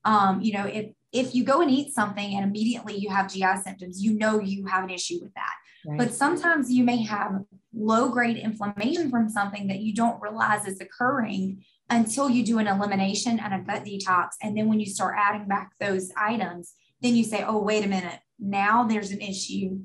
Um, 0.05 0.39
you 0.39 0.53
know, 0.53 0.65
if 0.65 0.91
if 1.11 1.35
you 1.35 1.43
go 1.43 1.61
and 1.61 1.71
eat 1.71 1.93
something 1.93 2.35
and 2.35 2.45
immediately 2.45 2.95
you 2.95 3.09
have 3.09 3.31
GI 3.31 3.57
symptoms, 3.63 4.01
you 4.01 4.13
know 4.13 4.39
you 4.39 4.65
have 4.67 4.85
an 4.85 4.89
issue 4.89 5.19
with 5.21 5.33
that. 5.33 5.53
Right. 5.87 5.97
But 5.97 6.13
sometimes 6.13 6.69
you 6.69 6.83
may 6.83 7.01
have 7.03 7.45
low 7.73 8.09
grade 8.09 8.35
inflammation 8.35 9.09
from 9.09 9.29
something 9.29 9.67
that 9.67 9.79
you 9.79 9.95
don't 9.95 10.21
realize 10.21 10.67
is 10.67 10.81
occurring 10.81 11.63
until 11.89 12.29
you 12.29 12.43
do 12.43 12.59
an 12.59 12.67
elimination 12.67 13.39
and 13.39 13.53
a 13.53 13.59
gut 13.59 13.85
detox. 13.85 14.31
And 14.43 14.57
then 14.57 14.67
when 14.67 14.81
you 14.81 14.85
start 14.85 15.15
adding 15.17 15.47
back 15.47 15.71
those 15.79 16.11
items, 16.17 16.73
then 17.01 17.15
you 17.15 17.23
say, 17.23 17.45
oh, 17.47 17.61
wait 17.61 17.85
a 17.85 17.87
minute, 17.87 18.19
now 18.37 18.83
there's 18.83 19.11
an 19.11 19.21
issue. 19.21 19.79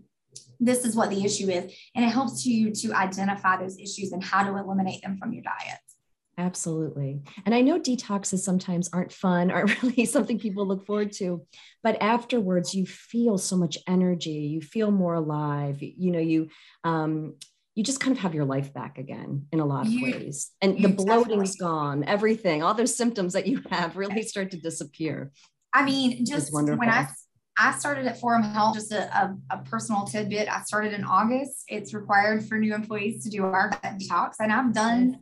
This 0.59 0.85
is 0.85 0.97
what 0.97 1.11
the 1.11 1.25
issue 1.25 1.49
is. 1.49 1.73
And 1.95 2.05
it 2.05 2.09
helps 2.09 2.45
you 2.45 2.73
to 2.73 2.93
identify 2.95 3.57
those 3.57 3.79
issues 3.79 4.11
and 4.11 4.25
how 4.25 4.43
to 4.43 4.59
eliminate 4.59 5.03
them 5.03 5.19
from 5.19 5.33
your 5.33 5.45
diet. 5.45 5.79
Absolutely. 6.39 7.21
And 7.45 7.55
I 7.55 7.61
know 7.61 7.79
detoxes 7.79 8.39
sometimes 8.39 8.89
aren't 8.93 9.13
fun, 9.13 9.51
aren't 9.51 9.83
really 9.83 10.07
something 10.07 10.39
people 10.39 10.67
look 10.67 10.87
forward 10.87 11.13
to, 11.13 11.47
but 11.83 12.01
afterwards 12.01 12.75
you 12.75 12.87
feel 12.87 13.39
so 13.39 13.57
much 13.57 13.79
energy, 13.87 14.31
you 14.31 14.61
feel 14.61 14.91
more 14.91 15.15
alive, 15.15 15.79
you 15.81 16.11
know, 16.11 16.19
you 16.19 16.49
um 16.85 17.35
you 17.75 17.83
just 17.83 18.01
kind 18.01 18.15
of 18.15 18.23
have 18.23 18.35
your 18.35 18.45
life 18.45 18.75
back 18.75 18.99
again 18.99 19.47
in 19.51 19.59
a 19.59 19.65
lot 19.65 19.87
of 19.87 19.93
you, 19.93 20.05
ways. 20.05 20.51
And 20.61 20.83
the 20.83 20.91
bloating's 20.91 21.57
gone, 21.57 22.05
everything, 22.05 22.63
all 22.63 22.75
those 22.75 22.95
symptoms 22.95 23.33
that 23.33 23.47
you 23.47 23.63
have 23.71 23.97
really 23.97 24.23
start 24.23 24.51
to 24.51 24.59
disappear. 24.59 25.33
I 25.73 25.83
mean, 25.83 26.27
just 26.27 26.53
when 26.53 26.69
I 26.89 27.09
I 27.59 27.73
started 27.79 28.07
at 28.07 28.19
Forum 28.19 28.43
Health, 28.43 28.75
just 28.75 28.93
a, 28.93 29.15
a, 29.15 29.37
a, 29.51 29.59
personal 29.59 30.05
tidbit. 30.05 30.49
I 30.49 30.63
started 30.63 30.95
in 30.95 31.05
August. 31.05 31.65
It's 31.69 31.93
required 31.93 32.47
for 32.47 32.59
new 32.59 32.75
employees 32.75 33.25
to 33.25 33.31
do 33.31 33.45
our 33.45 33.71
detox, 33.71 34.37
and 34.41 34.51
I've 34.51 34.73
done 34.73 35.21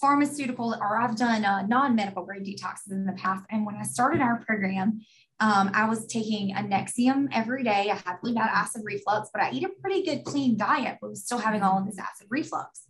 pharmaceutical 0.00 0.74
or 0.80 1.00
I've 1.00 1.16
done 1.16 1.44
uh, 1.44 1.66
non-medical 1.66 2.24
grade 2.24 2.44
detoxes 2.44 2.90
in 2.90 3.06
the 3.06 3.12
past. 3.12 3.44
And 3.50 3.64
when 3.64 3.76
I 3.76 3.82
started 3.82 4.20
our 4.20 4.44
program, 4.44 5.00
um, 5.40 5.70
I 5.74 5.88
was 5.88 6.06
taking 6.06 6.52
a 6.52 6.60
Nexium 6.60 7.28
every 7.32 7.64
day. 7.64 7.90
I 7.90 7.96
had 7.96 8.16
really 8.22 8.34
bad 8.34 8.50
acid 8.52 8.82
reflux, 8.84 9.30
but 9.32 9.42
I 9.42 9.50
eat 9.50 9.64
a 9.64 9.68
pretty 9.80 10.04
good 10.04 10.24
clean 10.24 10.56
diet, 10.56 10.98
but 11.00 11.10
was 11.10 11.24
still 11.24 11.38
having 11.38 11.62
all 11.62 11.78
of 11.78 11.86
this 11.86 11.98
acid 11.98 12.26
reflux. 12.30 12.82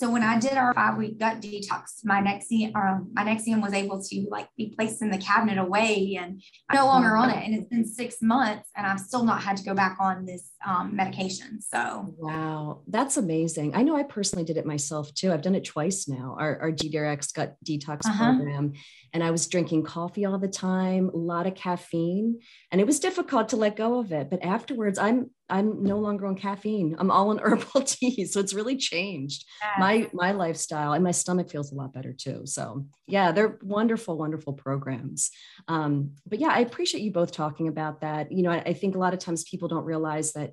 So 0.00 0.10
when 0.10 0.22
I 0.22 0.38
did 0.38 0.54
our 0.54 0.72
five 0.72 0.96
week 0.96 1.18
gut 1.18 1.42
detox, 1.42 2.04
my 2.04 2.22
Nexium, 2.22 2.74
um, 2.74 3.10
my 3.12 3.22
Nexium 3.22 3.60
was 3.60 3.74
able 3.74 4.02
to 4.02 4.26
like 4.30 4.48
be 4.56 4.72
placed 4.74 5.02
in 5.02 5.10
the 5.10 5.18
cabinet 5.18 5.58
away 5.58 6.18
and 6.18 6.42
I'm 6.70 6.76
no 6.76 6.86
longer 6.86 7.16
on 7.16 7.28
it. 7.28 7.44
And 7.44 7.54
it's 7.54 7.68
been 7.68 7.84
six 7.84 8.22
months 8.22 8.70
and 8.74 8.86
I've 8.86 9.00
still 9.00 9.24
not 9.24 9.42
had 9.42 9.58
to 9.58 9.62
go 9.62 9.74
back 9.74 9.98
on 10.00 10.24
this 10.24 10.49
um, 10.66 10.94
medication. 10.94 11.60
So, 11.60 12.14
wow, 12.18 12.82
that's 12.86 13.16
amazing. 13.16 13.74
I 13.74 13.82
know 13.82 13.96
I 13.96 14.02
personally 14.02 14.44
did 14.44 14.56
it 14.56 14.66
myself 14.66 15.12
too. 15.14 15.32
I've 15.32 15.42
done 15.42 15.54
it 15.54 15.64
twice 15.64 16.08
now, 16.08 16.36
our, 16.38 16.58
our 16.60 16.72
GDRX 16.72 17.34
gut 17.34 17.56
detox 17.64 18.06
uh-huh. 18.06 18.36
program. 18.36 18.74
And 19.12 19.24
I 19.24 19.30
was 19.30 19.46
drinking 19.46 19.84
coffee 19.84 20.24
all 20.24 20.38
the 20.38 20.48
time, 20.48 21.10
a 21.12 21.16
lot 21.16 21.46
of 21.46 21.54
caffeine, 21.54 22.40
and 22.70 22.80
it 22.80 22.86
was 22.86 23.00
difficult 23.00 23.48
to 23.50 23.56
let 23.56 23.76
go 23.76 23.98
of 23.98 24.12
it. 24.12 24.30
But 24.30 24.44
afterwards, 24.44 24.98
I'm 24.98 25.30
I'm 25.50 25.82
no 25.82 25.98
longer 25.98 26.26
on 26.26 26.36
caffeine. 26.36 26.94
I'm 26.98 27.10
all 27.10 27.30
on 27.30 27.38
herbal 27.42 27.82
tea. 27.82 28.24
So 28.24 28.40
it's 28.40 28.54
really 28.54 28.76
changed 28.76 29.44
my 29.78 30.08
my 30.12 30.32
lifestyle 30.32 30.92
and 30.92 31.04
my 31.04 31.10
stomach 31.10 31.50
feels 31.50 31.72
a 31.72 31.74
lot 31.74 31.92
better 31.92 32.14
too. 32.16 32.42
So 32.44 32.86
yeah, 33.06 33.32
they're 33.32 33.58
wonderful, 33.62 34.16
wonderful 34.16 34.52
programs. 34.52 35.30
Um, 35.68 36.12
but 36.26 36.38
yeah, 36.38 36.50
I 36.52 36.60
appreciate 36.60 37.02
you 37.02 37.10
both 37.10 37.32
talking 37.32 37.68
about 37.68 38.00
that. 38.02 38.30
You 38.32 38.42
know, 38.42 38.50
I, 38.50 38.62
I 38.66 38.72
think 38.72 38.94
a 38.94 38.98
lot 38.98 39.12
of 39.12 39.18
times 39.18 39.44
people 39.44 39.68
don't 39.68 39.84
realize 39.84 40.32
that 40.32 40.49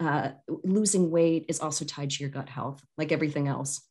uh, 0.00 0.30
losing 0.48 1.10
weight 1.10 1.46
is 1.48 1.60
also 1.60 1.84
tied 1.84 2.10
to 2.10 2.22
your 2.22 2.30
gut 2.30 2.48
health, 2.48 2.82
like 2.96 3.12
everything 3.12 3.48
else. 3.48 3.82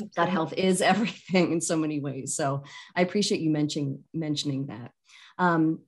Absolutely. 0.00 0.14
Gut 0.16 0.28
health 0.28 0.54
is 0.56 0.80
everything 0.82 1.52
in 1.52 1.60
so 1.60 1.76
many 1.76 2.00
ways. 2.00 2.34
So 2.34 2.64
I 2.96 3.02
appreciate 3.02 3.40
you 3.40 3.50
mentioning 3.50 4.04
mentioning 4.14 4.66
that. 4.66 4.92
Um, 5.38 5.80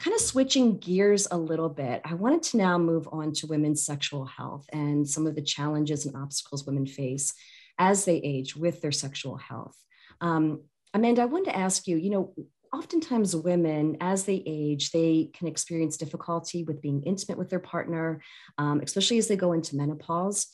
kind 0.00 0.14
of 0.14 0.20
switching 0.20 0.78
gears 0.78 1.28
a 1.30 1.36
little 1.36 1.68
bit, 1.68 2.00
I 2.04 2.14
wanted 2.14 2.42
to 2.44 2.56
now 2.56 2.78
move 2.78 3.06
on 3.12 3.32
to 3.34 3.46
women's 3.46 3.84
sexual 3.84 4.24
health 4.24 4.64
and 4.72 5.06
some 5.06 5.26
of 5.26 5.34
the 5.34 5.42
challenges 5.42 6.06
and 6.06 6.16
obstacles 6.16 6.64
women 6.64 6.86
face 6.86 7.34
as 7.78 8.06
they 8.06 8.16
age 8.16 8.56
with 8.56 8.80
their 8.80 8.92
sexual 8.92 9.36
health. 9.36 9.76
Um, 10.22 10.62
Amanda, 10.94 11.22
I 11.22 11.26
wanted 11.26 11.50
to 11.50 11.56
ask 11.56 11.86
you, 11.86 11.96
you 11.98 12.10
know, 12.10 12.34
oftentimes 12.72 13.34
women, 13.34 13.96
as 14.00 14.24
they 14.24 14.42
age, 14.46 14.90
they 14.90 15.30
can 15.34 15.48
experience 15.48 15.96
difficulty 15.96 16.64
with 16.64 16.80
being 16.80 17.02
intimate 17.02 17.38
with 17.38 17.50
their 17.50 17.60
partner, 17.60 18.22
um, 18.58 18.80
especially 18.80 19.18
as 19.18 19.28
they 19.28 19.36
go 19.36 19.52
into 19.52 19.76
menopause. 19.76 20.46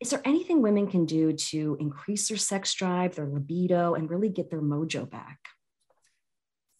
Is 0.00 0.10
there 0.10 0.22
anything 0.24 0.62
women 0.62 0.86
can 0.86 1.06
do 1.06 1.32
to 1.32 1.76
increase 1.80 2.28
their 2.28 2.36
sex 2.36 2.74
drive, 2.74 3.16
their 3.16 3.26
libido, 3.26 3.94
and 3.94 4.10
really 4.10 4.28
get 4.28 4.50
their 4.50 4.62
mojo 4.62 5.08
back? 5.08 5.38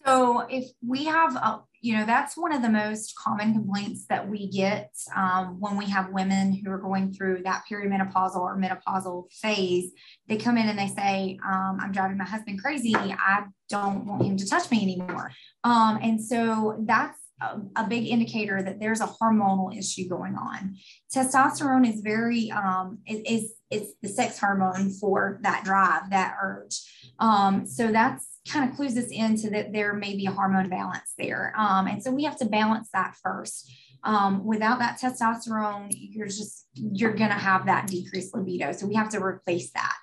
So 0.09 0.47
if 0.49 0.65
we 0.87 1.05
have, 1.05 1.37
a, 1.37 1.61
you 1.83 1.95
know, 1.95 2.07
that's 2.07 2.35
one 2.35 2.53
of 2.53 2.63
the 2.63 2.71
most 2.71 3.15
common 3.15 3.53
complaints 3.53 4.07
that 4.09 4.27
we 4.27 4.49
get 4.49 4.91
um, 5.15 5.61
when 5.61 5.77
we 5.77 5.85
have 5.91 6.09
women 6.13 6.55
who 6.55 6.71
are 6.71 6.79
going 6.79 7.13
through 7.13 7.43
that 7.45 7.65
perimenopausal 7.71 8.41
or 8.41 8.57
menopausal 8.57 9.31
phase. 9.31 9.93
They 10.27 10.39
come 10.39 10.57
in 10.57 10.67
and 10.67 10.79
they 10.79 10.89
say, 10.89 11.39
um, 11.47 11.79
I'm 11.79 11.93
driving 11.93 12.17
my 12.17 12.25
husband 12.25 12.63
crazy. 12.63 12.95
I 12.97 13.45
don't 13.69 14.07
want 14.07 14.25
him 14.25 14.39
to 14.39 14.49
touch 14.49 14.71
me 14.71 14.83
anymore. 14.83 15.31
Um, 15.63 15.99
and 16.03 16.25
so 16.25 16.79
that's 16.87 17.21
a, 17.43 17.61
a, 17.77 17.87
big 17.87 18.07
indicator 18.07 18.63
that 18.63 18.81
there's 18.81 19.01
a 19.01 19.07
hormonal 19.07 19.77
issue 19.77 20.09
going 20.09 20.37
on. 20.37 20.77
Testosterone 21.15 21.87
is 21.87 22.01
very, 22.01 22.51
um, 22.51 22.99
it, 23.05 23.31
is, 23.31 23.53
it's 23.71 23.93
the 24.03 24.09
sex 24.09 24.39
hormone 24.39 24.91
for 24.91 25.39
that 25.43 25.65
drive, 25.65 26.11
that 26.11 26.37
urge. 26.43 26.81
Um, 27.19 27.67
so 27.67 27.93
that's 27.93 28.38
kind 28.51 28.69
of 28.69 28.77
clues 28.77 28.97
us 28.97 29.11
into 29.11 29.51
that 29.51 29.73
there 29.73 29.95
may 29.95 30.17
be 30.17 30.27
a 30.27 30.31
hormone 30.31 30.69
balance 30.69 31.13
there. 31.19 31.55
Um, 31.57 31.87
and 31.87 32.03
so 32.03 32.11
we 32.11 32.25
have 32.25 32.39
to 32.39 32.47
balance 32.47 32.89
that 32.93 33.15
first. 33.23 33.71
Um, 34.05 34.45
without 34.45 34.79
that 34.79 35.01
testosterone, 35.01 35.89
you're 35.91 36.27
just, 36.27 36.69
you're 36.75 37.15
going 37.15 37.31
to 37.31 37.37
have 37.37 37.67
that 37.67 37.89
decreased 37.89 38.35
libido. 38.35 38.73
So 38.73 38.87
we 38.87 38.95
have 38.95 39.11
to 39.11 39.23
replace 39.23 39.71
that. 39.73 39.97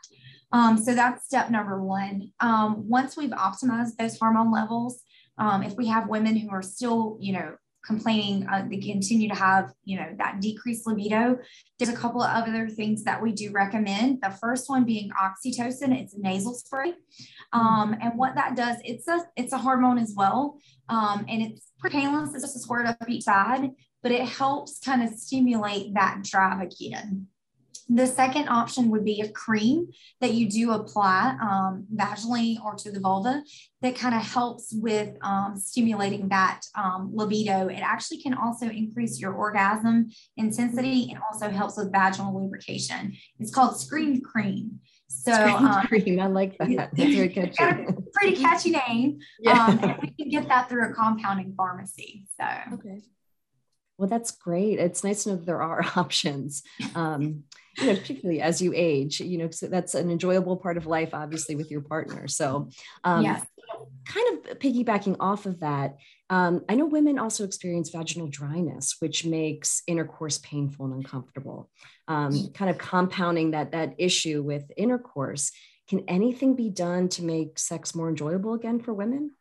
Um, 0.52 0.78
so 0.78 0.94
that's 0.94 1.26
step 1.26 1.50
number 1.50 1.82
one. 1.82 2.32
Um, 2.40 2.88
once 2.88 3.18
we've 3.18 3.32
optimized 3.32 3.98
those 3.98 4.18
hormone 4.18 4.52
levels, 4.52 5.02
um, 5.38 5.64
if 5.64 5.76
we 5.76 5.88
have 5.88 6.08
women 6.08 6.36
who 6.36 6.50
are 6.50 6.62
still, 6.62 7.18
you 7.20 7.34
know, 7.34 7.56
complaining, 7.86 8.48
uh, 8.48 8.66
they 8.70 8.78
continue 8.78 9.30
to 9.30 9.36
have, 9.36 9.72
you 9.84 9.98
know, 9.98 10.08
that 10.18 10.42
decreased 10.42 10.88
libido. 10.88 11.38
There's 11.78 11.94
a 11.94 11.96
couple 11.96 12.22
of 12.22 12.30
other 12.30 12.68
things 12.68 13.04
that 13.04 13.22
we 13.22 13.32
do 13.32 13.52
recommend. 13.52 14.22
The 14.22 14.32
first 14.32 14.70
one 14.70 14.86
being 14.86 15.12
oxytocin. 15.12 16.00
It's 16.00 16.14
a 16.14 16.20
nasal 16.20 16.54
spray. 16.54 16.94
Um, 17.54 17.96
and 18.02 18.18
what 18.18 18.36
that 18.36 18.56
does, 18.56 18.78
it's 18.84 19.08
a, 19.08 19.26
it's 19.36 19.54
a 19.54 19.58
hormone 19.58 19.98
as 19.98 20.14
well. 20.16 20.60
Um, 20.90 21.26
and 21.30 21.42
it's 21.42 21.72
painless. 21.86 22.34
It's 22.34 22.44
just 22.44 22.56
a 22.56 22.60
squirt 22.60 22.88
up 22.88 22.98
each 23.08 23.24
side, 23.24 23.72
but 24.02 24.12
it 24.12 24.28
helps 24.28 24.80
kind 24.80 25.04
of 25.04 25.10
stimulate 25.18 25.94
that 25.94 26.24
drive 26.24 26.62
again. 26.62 27.28
The 27.88 28.08
second 28.08 28.48
option 28.50 28.90
would 28.90 29.06
be 29.06 29.22
a 29.22 29.30
cream 29.30 29.90
that 30.20 30.34
you 30.34 30.50
do 30.50 30.72
apply 30.72 31.38
um, 31.40 31.86
vaginally 31.96 32.60
or 32.64 32.74
to 32.76 32.92
the 32.92 33.00
vulva 33.00 33.44
that 33.82 33.96
kind 33.96 34.16
of 34.16 34.24
helps 34.24 34.74
with 34.74 35.16
um, 35.22 35.56
stimulating 35.56 36.30
that 36.30 36.62
um, 36.74 37.12
libido. 37.14 37.68
It 37.68 37.82
actually 37.82 38.24
can 38.24 38.34
also 38.34 38.68
increase 38.70 39.20
your 39.20 39.34
orgasm 39.34 40.10
intensity 40.36 41.12
and 41.12 41.20
also 41.32 41.50
helps 41.50 41.78
with 41.78 41.92
vaginal 41.92 42.34
lubrication. 42.34 43.14
It's 43.40 43.54
called 43.54 43.80
Scream 43.80 44.20
Cream. 44.20 44.80
So 45.08 45.32
um, 45.32 45.86
cream, 45.88 46.20
I 46.20 46.26
like 46.26 46.58
that. 46.58 46.70
That's 46.76 47.14
very 47.14 47.30
catchy. 47.56 47.86
pretty 48.14 48.36
catchy 48.38 48.72
name. 48.72 49.20
Yeah. 49.40 49.64
Um, 49.64 49.80
and 49.84 49.98
we 50.02 50.10
can 50.10 50.30
get 50.30 50.48
that 50.48 50.70
through 50.70 50.90
a 50.90 50.94
compounding 50.94 51.54
pharmacy. 51.56 52.26
So 52.40 52.48
okay. 52.74 53.02
Well, 53.98 54.10
that's 54.10 54.32
great. 54.32 54.80
It's 54.80 55.04
nice 55.04 55.24
to 55.24 55.30
know 55.30 55.36
that 55.38 55.46
there 55.46 55.62
are 55.62 55.86
options. 55.96 56.64
Um, 56.96 57.44
you 57.78 57.86
know, 57.88 57.96
particularly 57.96 58.42
as 58.42 58.62
you 58.62 58.74
age, 58.76 59.20
you 59.20 59.38
know, 59.38 59.50
so 59.50 59.68
that's 59.68 59.96
an 59.96 60.10
enjoyable 60.10 60.58
part 60.58 60.78
of 60.78 60.86
life, 60.86 61.14
obviously, 61.14 61.56
with 61.56 61.72
your 61.72 61.82
partner. 61.82 62.28
So, 62.28 62.70
um, 63.04 63.24
yes. 63.24 63.46
kind 64.06 64.38
of 64.38 64.60
piggybacking 64.60 65.18
off 65.20 65.46
of 65.46 65.60
that, 65.60 65.98
um, 66.30 66.64
I 66.68 66.76
know 66.76 66.86
women 66.86 67.20
also 67.20 67.44
experience 67.44 67.90
vaginal 67.90 68.28
dryness, 68.28 68.96
which 69.00 69.26
makes 69.26 69.84
intercourse 69.88 70.40
painful 70.40 70.86
and 70.86 70.96
uncomfortable. 70.96 71.70
Um, 72.08 72.50
kind 72.54 72.70
of 72.70 72.78
compounding 72.78 73.52
that 73.52 73.72
that 73.72 73.96
issue 73.98 74.42
with 74.42 74.72
intercourse. 74.78 75.52
Can 75.88 76.04
anything 76.08 76.56
be 76.56 76.70
done 76.70 77.10
to 77.10 77.24
make 77.24 77.60
sex 77.60 77.94
more 77.94 78.10
enjoyable 78.10 78.54
again 78.54 78.80
for 78.80 78.94
women? 78.94 79.32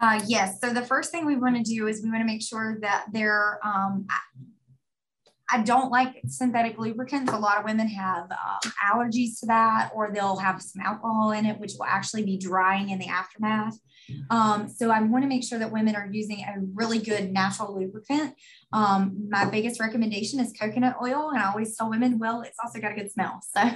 Uh, 0.00 0.20
yes. 0.26 0.60
So 0.60 0.72
the 0.72 0.82
first 0.82 1.12
thing 1.12 1.26
we 1.26 1.36
want 1.36 1.56
to 1.56 1.62
do 1.62 1.86
is 1.86 2.02
we 2.02 2.10
want 2.10 2.22
to 2.22 2.26
make 2.26 2.42
sure 2.42 2.78
that 2.80 3.06
they're 3.12 3.60
um, 3.64 4.06
I 5.52 5.62
don't 5.62 5.90
like 5.90 6.20
synthetic 6.26 6.78
lubricants. 6.78 7.32
A 7.32 7.38
lot 7.38 7.58
of 7.58 7.64
women 7.64 7.88
have 7.88 8.30
um, 8.30 8.72
allergies 8.84 9.40
to 9.40 9.46
that, 9.46 9.90
or 9.94 10.10
they'll 10.12 10.36
have 10.36 10.62
some 10.62 10.82
alcohol 10.82 11.32
in 11.32 11.46
it, 11.46 11.58
which 11.58 11.72
will 11.78 11.86
actually 11.86 12.24
be 12.24 12.38
drying 12.38 12.90
in 12.90 12.98
the 12.98 13.08
aftermath. 13.08 13.76
Um, 14.30 14.68
so 14.68 14.90
I 14.90 15.00
want 15.02 15.24
to 15.24 15.28
make 15.28 15.44
sure 15.44 15.58
that 15.58 15.72
women 15.72 15.94
are 15.96 16.08
using 16.10 16.40
a 16.40 16.54
really 16.74 16.98
good 16.98 17.32
natural 17.32 17.78
lubricant. 17.78 18.34
Um, 18.72 19.28
my 19.28 19.44
biggest 19.44 19.80
recommendation 19.80 20.40
is 20.40 20.52
coconut 20.58 20.96
oil, 21.02 21.30
and 21.30 21.38
I 21.38 21.48
always 21.48 21.76
tell 21.76 21.90
women, 21.90 22.18
well, 22.18 22.42
it's 22.42 22.58
also 22.62 22.80
got 22.80 22.92
a 22.92 22.94
good 22.94 23.10
smell. 23.10 23.40
So 23.56 23.70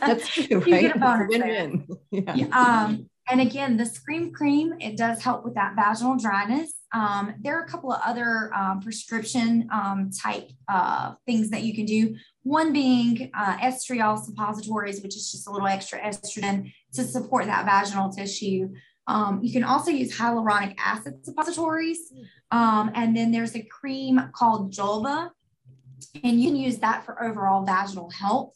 that's 0.00 0.28
true, 0.28 0.58
right? 0.58 0.66
you 0.66 0.80
get 0.80 0.96
a 0.96 0.98
bonus. 0.98 1.28
Win-win. 1.28 1.86
Yeah. 2.36 2.46
Um, 2.52 3.08
and 3.28 3.40
again, 3.40 3.76
the 3.76 3.86
Scream 3.86 4.32
Cream, 4.32 4.74
it 4.80 4.96
does 4.96 5.22
help 5.22 5.44
with 5.44 5.54
that 5.54 5.74
vaginal 5.76 6.16
dryness. 6.16 6.72
Um, 6.96 7.34
there 7.40 7.58
are 7.58 7.62
a 7.62 7.68
couple 7.68 7.92
of 7.92 8.00
other 8.02 8.50
um, 8.54 8.80
prescription 8.80 9.68
um, 9.70 10.10
type 10.10 10.48
uh, 10.66 11.12
things 11.26 11.50
that 11.50 11.62
you 11.62 11.74
can 11.74 11.84
do. 11.84 12.16
One 12.42 12.72
being 12.72 13.30
uh, 13.34 13.58
estriol 13.58 14.18
suppositories, 14.18 15.02
which 15.02 15.14
is 15.14 15.30
just 15.30 15.46
a 15.46 15.50
little 15.50 15.68
extra 15.68 16.00
estrogen 16.00 16.72
to 16.94 17.04
support 17.04 17.44
that 17.46 17.66
vaginal 17.66 18.10
tissue. 18.10 18.70
Um, 19.06 19.40
you 19.42 19.52
can 19.52 19.62
also 19.62 19.90
use 19.90 20.16
hyaluronic 20.16 20.74
acid 20.78 21.22
suppositories. 21.22 21.98
Um, 22.50 22.90
and 22.94 23.14
then 23.14 23.30
there's 23.30 23.54
a 23.54 23.62
cream 23.62 24.30
called 24.34 24.72
Julva, 24.72 25.30
and 26.24 26.40
you 26.40 26.48
can 26.48 26.56
use 26.56 26.78
that 26.78 27.04
for 27.04 27.22
overall 27.22 27.66
vaginal 27.66 28.10
health. 28.10 28.54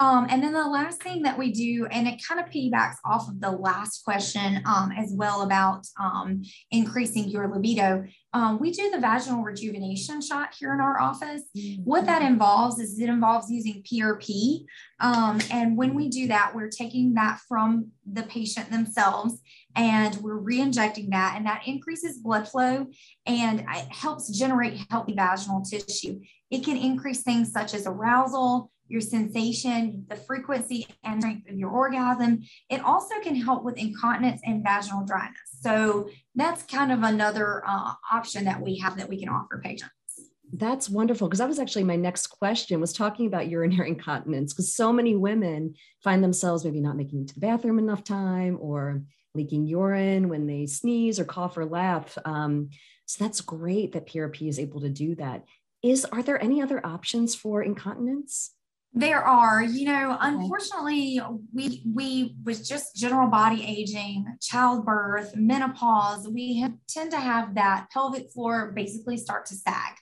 Um, 0.00 0.26
and 0.28 0.42
then 0.42 0.52
the 0.52 0.66
last 0.66 1.02
thing 1.02 1.22
that 1.22 1.38
we 1.38 1.52
do, 1.52 1.86
and 1.86 2.08
it 2.08 2.20
kind 2.26 2.40
of 2.40 2.50
piggybacks 2.50 2.96
off 3.04 3.28
of 3.28 3.40
the 3.40 3.52
last 3.52 4.04
question 4.04 4.60
um, 4.66 4.90
as 4.96 5.12
well 5.14 5.42
about 5.42 5.86
um, 6.00 6.42
increasing 6.72 7.28
your 7.28 7.48
libido. 7.48 8.04
Um, 8.32 8.58
we 8.58 8.72
do 8.72 8.90
the 8.90 8.98
vaginal 8.98 9.44
rejuvenation 9.44 10.20
shot 10.20 10.54
here 10.58 10.74
in 10.74 10.80
our 10.80 11.00
office. 11.00 11.42
Mm-hmm. 11.56 11.82
What 11.82 12.06
that 12.06 12.22
involves 12.22 12.80
is 12.80 12.98
it 12.98 13.08
involves 13.08 13.48
using 13.50 13.84
PRP. 13.84 14.64
Um, 14.98 15.40
and 15.52 15.76
when 15.76 15.94
we 15.94 16.08
do 16.08 16.26
that, 16.26 16.52
we're 16.56 16.70
taking 16.70 17.14
that 17.14 17.38
from 17.48 17.92
the 18.04 18.24
patient 18.24 18.72
themselves 18.72 19.40
and 19.76 20.16
we're 20.16 20.36
re-injecting 20.36 21.10
that 21.10 21.34
and 21.36 21.46
that 21.46 21.62
increases 21.66 22.18
blood 22.18 22.48
flow 22.48 22.86
and 23.26 23.60
it 23.60 23.88
helps 23.90 24.36
generate 24.36 24.84
healthy 24.90 25.14
vaginal 25.14 25.62
tissue 25.62 26.20
it 26.50 26.64
can 26.64 26.76
increase 26.76 27.22
things 27.22 27.50
such 27.50 27.74
as 27.74 27.86
arousal 27.86 28.70
your 28.88 29.00
sensation, 29.00 30.04
the 30.08 30.16
frequency 30.16 30.86
and 31.02 31.22
strength 31.22 31.48
of 31.48 31.56
your 31.56 31.70
orgasm. 31.70 32.42
It 32.70 32.80
also 32.84 33.14
can 33.22 33.34
help 33.34 33.64
with 33.64 33.76
incontinence 33.76 34.42
and 34.44 34.62
vaginal 34.62 35.04
dryness. 35.04 35.38
So 35.60 36.10
that's 36.34 36.62
kind 36.64 36.92
of 36.92 37.02
another 37.02 37.62
uh, 37.66 37.94
option 38.12 38.44
that 38.44 38.60
we 38.60 38.78
have 38.78 38.96
that 38.98 39.08
we 39.08 39.18
can 39.18 39.28
offer 39.28 39.60
patients. 39.62 39.90
That's 40.52 40.88
wonderful 40.88 41.26
because 41.26 41.40
that 41.40 41.48
was 41.48 41.58
actually 41.58 41.84
my 41.84 41.96
next 41.96 42.28
question 42.28 42.80
was 42.80 42.92
talking 42.92 43.26
about 43.26 43.48
urinary 43.48 43.88
incontinence 43.90 44.52
because 44.52 44.74
so 44.74 44.92
many 44.92 45.16
women 45.16 45.74
find 46.02 46.22
themselves 46.22 46.64
maybe 46.64 46.80
not 46.80 46.96
making 46.96 47.22
it 47.22 47.28
to 47.28 47.34
the 47.34 47.40
bathroom 47.40 47.78
enough 47.78 48.04
time 48.04 48.58
or 48.60 49.02
leaking 49.34 49.66
urine 49.66 50.28
when 50.28 50.46
they 50.46 50.66
sneeze 50.66 51.18
or 51.18 51.24
cough 51.24 51.56
or 51.56 51.64
laugh. 51.64 52.16
Um, 52.24 52.70
so 53.06 53.24
that's 53.24 53.40
great 53.40 53.92
that 53.92 54.06
PRP 54.06 54.48
is 54.48 54.58
able 54.58 54.80
to 54.82 54.88
do 54.88 55.14
that. 55.16 55.44
Is 55.82 56.04
are 56.06 56.22
there 56.22 56.42
any 56.42 56.62
other 56.62 56.84
options 56.86 57.34
for 57.34 57.62
incontinence? 57.62 58.52
There 58.96 59.22
are, 59.22 59.62
you 59.62 59.86
know, 59.86 60.16
unfortunately, 60.20 61.20
we 61.52 61.82
we 61.84 62.36
with 62.44 62.64
just 62.64 62.94
general 62.94 63.28
body 63.28 63.64
aging, 63.66 64.24
childbirth, 64.40 65.34
menopause, 65.34 66.28
we 66.28 66.60
have, 66.60 66.74
tend 66.88 67.10
to 67.10 67.18
have 67.18 67.56
that 67.56 67.88
pelvic 67.92 68.30
floor 68.30 68.72
basically 68.72 69.16
start 69.16 69.46
to 69.46 69.56
sag. 69.56 69.94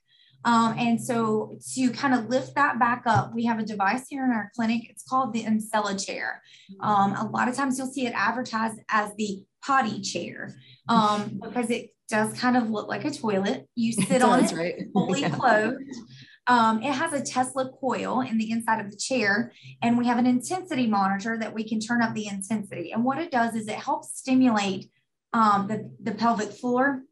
Um, 0.45 0.75
and 0.77 1.03
so 1.03 1.57
to 1.75 1.91
kind 1.91 2.15
of 2.15 2.29
lift 2.29 2.55
that 2.57 2.79
back 2.79 3.05
up, 3.07 3.33
we 3.35 3.45
have 3.45 3.59
a 3.59 3.65
device 3.65 4.09
here 4.09 4.25
in 4.25 4.31
our 4.31 4.51
clinic. 4.55 4.83
It's 4.91 5.05
called 5.05 5.33
the 5.33 5.45
IntelliChair. 5.45 6.39
Um, 6.81 7.15
a 7.15 7.29
lot 7.31 7.49
of 7.49 7.55
times 7.55 7.79
you'll 7.79 7.87
see 7.87 8.07
it 8.07 8.13
advertised 8.15 8.81
as 8.89 9.13
the 9.17 9.45
potty 9.65 10.01
chair 10.01 10.55
um, 10.89 11.41
because 11.43 11.71
it 11.71 11.91
does 12.09 12.39
kind 12.39 12.57
of 12.57 12.71
look 12.71 12.89
like 12.89 13.05
a 13.05 13.11
toilet. 13.11 13.69
You 13.75 13.93
sit 13.93 14.11
it 14.11 14.23
on 14.23 14.41
does, 14.41 14.53
it 14.53 14.57
right? 14.57 14.75
fully 14.93 15.21
yeah. 15.21 15.31
clothed. 15.31 15.83
Um, 16.47 16.83
it 16.83 16.93
has 16.93 17.13
a 17.13 17.23
Tesla 17.23 17.71
coil 17.81 18.21
in 18.21 18.37
the 18.37 18.51
inside 18.51 18.85
of 18.85 18.91
the 18.91 18.97
chair, 18.97 19.53
and 19.81 19.97
we 19.97 20.07
have 20.07 20.19
an 20.19 20.27
intensity 20.27 20.87
monitor 20.87 21.39
that 21.39 21.55
we 21.55 21.63
can 21.63 21.79
turn 21.79 22.03
up 22.03 22.15
the 22.15 22.27
intensity. 22.27 22.93
And 22.93 23.05
what 23.05 23.19
it 23.19 23.31
does 23.31 23.55
is 23.55 23.69
it 23.69 23.77
helps 23.77 24.19
stimulate 24.19 24.91
um, 25.33 25.69
the, 25.69 25.91
the 26.03 26.17
pelvic 26.17 26.51
floor 26.51 27.03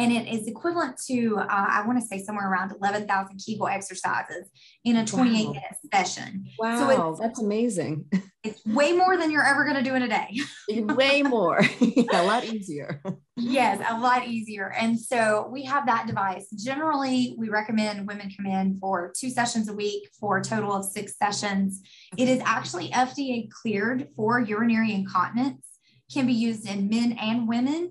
and 0.00 0.12
it 0.12 0.26
is 0.32 0.46
equivalent 0.46 0.98
to, 1.08 1.36
uh, 1.38 1.46
I 1.48 1.84
want 1.86 2.00
to 2.00 2.06
say 2.06 2.22
somewhere 2.22 2.50
around 2.50 2.72
11,000 2.80 3.38
Kegel 3.44 3.68
exercises 3.68 4.48
in 4.82 4.96
a 4.96 5.04
28 5.04 5.46
wow. 5.46 5.52
minute 5.52 5.62
session. 5.92 6.46
Wow, 6.58 7.14
so 7.14 7.18
that's 7.20 7.40
amazing. 7.40 8.06
It's 8.42 8.64
way 8.64 8.92
more 8.92 9.18
than 9.18 9.30
you're 9.30 9.44
ever 9.44 9.64
going 9.64 9.76
to 9.76 9.82
do 9.82 9.94
in 9.94 10.00
a 10.00 10.08
day. 10.08 10.40
way 10.94 11.22
more, 11.22 11.60
a 11.80 12.22
lot 12.22 12.42
easier. 12.42 13.02
Yes, 13.36 13.84
a 13.86 14.00
lot 14.00 14.26
easier. 14.26 14.72
And 14.72 14.98
so 14.98 15.46
we 15.52 15.64
have 15.64 15.84
that 15.84 16.06
device. 16.06 16.48
Generally, 16.56 17.34
we 17.36 17.50
recommend 17.50 18.08
women 18.08 18.32
come 18.34 18.46
in 18.46 18.78
for 18.78 19.12
two 19.14 19.28
sessions 19.28 19.68
a 19.68 19.74
week 19.74 20.08
for 20.18 20.38
a 20.38 20.42
total 20.42 20.74
of 20.74 20.86
six 20.86 21.18
sessions. 21.18 21.82
It 22.16 22.30
is 22.30 22.40
actually 22.46 22.88
FDA 22.88 23.50
cleared 23.50 24.08
for 24.16 24.40
urinary 24.40 24.94
incontinence, 24.94 25.66
can 26.10 26.26
be 26.26 26.32
used 26.32 26.66
in 26.66 26.88
men 26.88 27.18
and 27.20 27.46
women. 27.46 27.90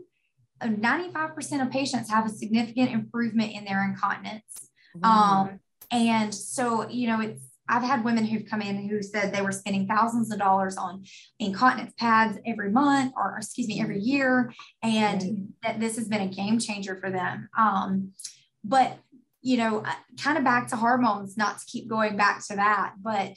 95% 0.62 1.62
of 1.62 1.72
patients 1.72 2.10
have 2.10 2.26
a 2.26 2.30
significant 2.30 2.92
improvement 2.92 3.54
in 3.54 3.66
their 3.66 3.84
incontinence. 3.84 4.44
Um, 5.04 5.60
and 5.92 6.34
so, 6.34 6.88
you 6.90 7.08
know, 7.08 7.22
it's 7.22 7.50
I've 7.70 7.84
had 7.84 8.04
women 8.04 8.26
who've 8.26 8.46
come 8.46 8.62
in 8.62 8.90
who 8.90 9.02
said 9.04 9.32
they 9.32 9.44
were 9.44 9.52
spending 9.52 9.88
thousands 9.88 10.32
of 10.32 10.40
dollars 10.40 10.76
on 10.76 11.04
incontinence 11.40 11.94
pads 11.98 12.40
every 12.46 12.72
month 12.72 13.14
or 13.16 13.38
excuse 13.38 13.68
me 13.68 13.80
every 13.80 14.00
year 14.00 14.52
and 14.82 15.22
right. 15.22 15.38
that 15.62 15.80
this 15.80 15.96
has 15.98 16.08
been 16.08 16.22
a 16.22 16.28
game 16.28 16.58
changer 16.58 16.96
for 16.96 17.12
them 17.12 17.48
um, 17.58 18.12
but 18.64 18.98
you 19.42 19.58
know 19.58 19.80
uh, 19.80 19.94
kind 20.22 20.38
of 20.38 20.44
back 20.44 20.68
to 20.68 20.76
hormones 20.76 21.38
not 21.38 21.60
to 21.60 21.66
keep 21.66 21.88
going 21.88 22.18
back 22.18 22.46
to 22.46 22.56
that 22.56 22.94
but 23.02 23.36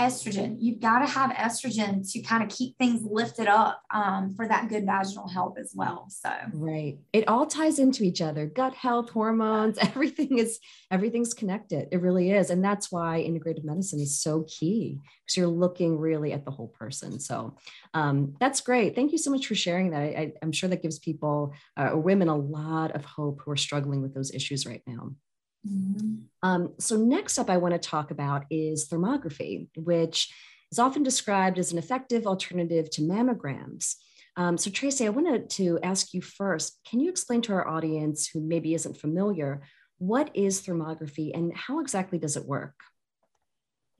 estrogen. 0.00 0.56
You've 0.58 0.80
got 0.80 1.00
to 1.00 1.06
have 1.06 1.30
estrogen 1.32 2.10
to 2.12 2.22
kind 2.22 2.42
of 2.42 2.48
keep 2.48 2.76
things 2.78 3.02
lifted 3.04 3.46
up 3.46 3.82
um, 3.92 4.34
for 4.34 4.48
that 4.48 4.68
good 4.68 4.86
vaginal 4.86 5.28
health 5.28 5.56
as 5.58 5.72
well. 5.74 6.06
So 6.08 6.32
right, 6.54 6.98
it 7.12 7.28
all 7.28 7.46
ties 7.46 7.78
into 7.78 8.02
each 8.02 8.22
other. 8.22 8.46
Gut 8.46 8.74
health, 8.74 9.10
hormones, 9.10 9.78
everything 9.80 10.38
is 10.38 10.58
everything's 10.90 11.34
connected. 11.34 11.88
It 11.92 12.00
really 12.00 12.30
is, 12.30 12.50
and 12.50 12.64
that's 12.64 12.90
why 12.90 13.24
integrative 13.26 13.64
medicine 13.64 14.00
is 14.00 14.20
so 14.20 14.46
key 14.48 14.98
because 15.26 15.36
you're 15.36 15.46
looking 15.46 15.98
really 15.98 16.32
at 16.32 16.44
the 16.44 16.50
whole 16.50 16.68
person. 16.68 17.20
So 17.20 17.56
um, 17.92 18.34
that's 18.40 18.60
great. 18.60 18.94
Thank 18.94 19.12
you 19.12 19.18
so 19.18 19.30
much 19.30 19.46
for 19.46 19.54
sharing 19.54 19.90
that. 19.90 20.00
I, 20.00 20.32
am 20.42 20.52
sure 20.52 20.68
that 20.70 20.82
gives 20.82 20.98
people, 20.98 21.52
uh, 21.76 21.90
women, 21.94 22.28
a 22.28 22.36
lot 22.36 22.92
of 22.92 23.04
hope 23.04 23.42
who 23.44 23.50
are 23.50 23.56
struggling 23.56 24.00
with 24.00 24.14
those 24.14 24.32
issues 24.32 24.66
right 24.66 24.82
now. 24.86 25.10
Mm-hmm. 25.66 26.16
Um, 26.42 26.72
so, 26.78 26.96
next 26.96 27.38
up, 27.38 27.50
I 27.50 27.58
want 27.58 27.74
to 27.74 27.78
talk 27.78 28.10
about 28.10 28.44
is 28.50 28.88
thermography, 28.88 29.68
which 29.76 30.32
is 30.72 30.78
often 30.78 31.02
described 31.02 31.58
as 31.58 31.72
an 31.72 31.78
effective 31.78 32.26
alternative 32.26 32.90
to 32.90 33.02
mammograms. 33.02 33.96
Um, 34.36 34.56
so, 34.56 34.70
Tracy, 34.70 35.06
I 35.06 35.10
wanted 35.10 35.50
to 35.50 35.78
ask 35.82 36.14
you 36.14 36.22
first 36.22 36.78
can 36.88 37.00
you 37.00 37.10
explain 37.10 37.42
to 37.42 37.52
our 37.52 37.68
audience 37.68 38.28
who 38.28 38.40
maybe 38.40 38.74
isn't 38.74 38.96
familiar 38.96 39.62
what 39.98 40.30
is 40.32 40.62
thermography 40.62 41.30
and 41.34 41.54
how 41.54 41.80
exactly 41.80 42.18
does 42.18 42.36
it 42.36 42.46
work? 42.46 42.74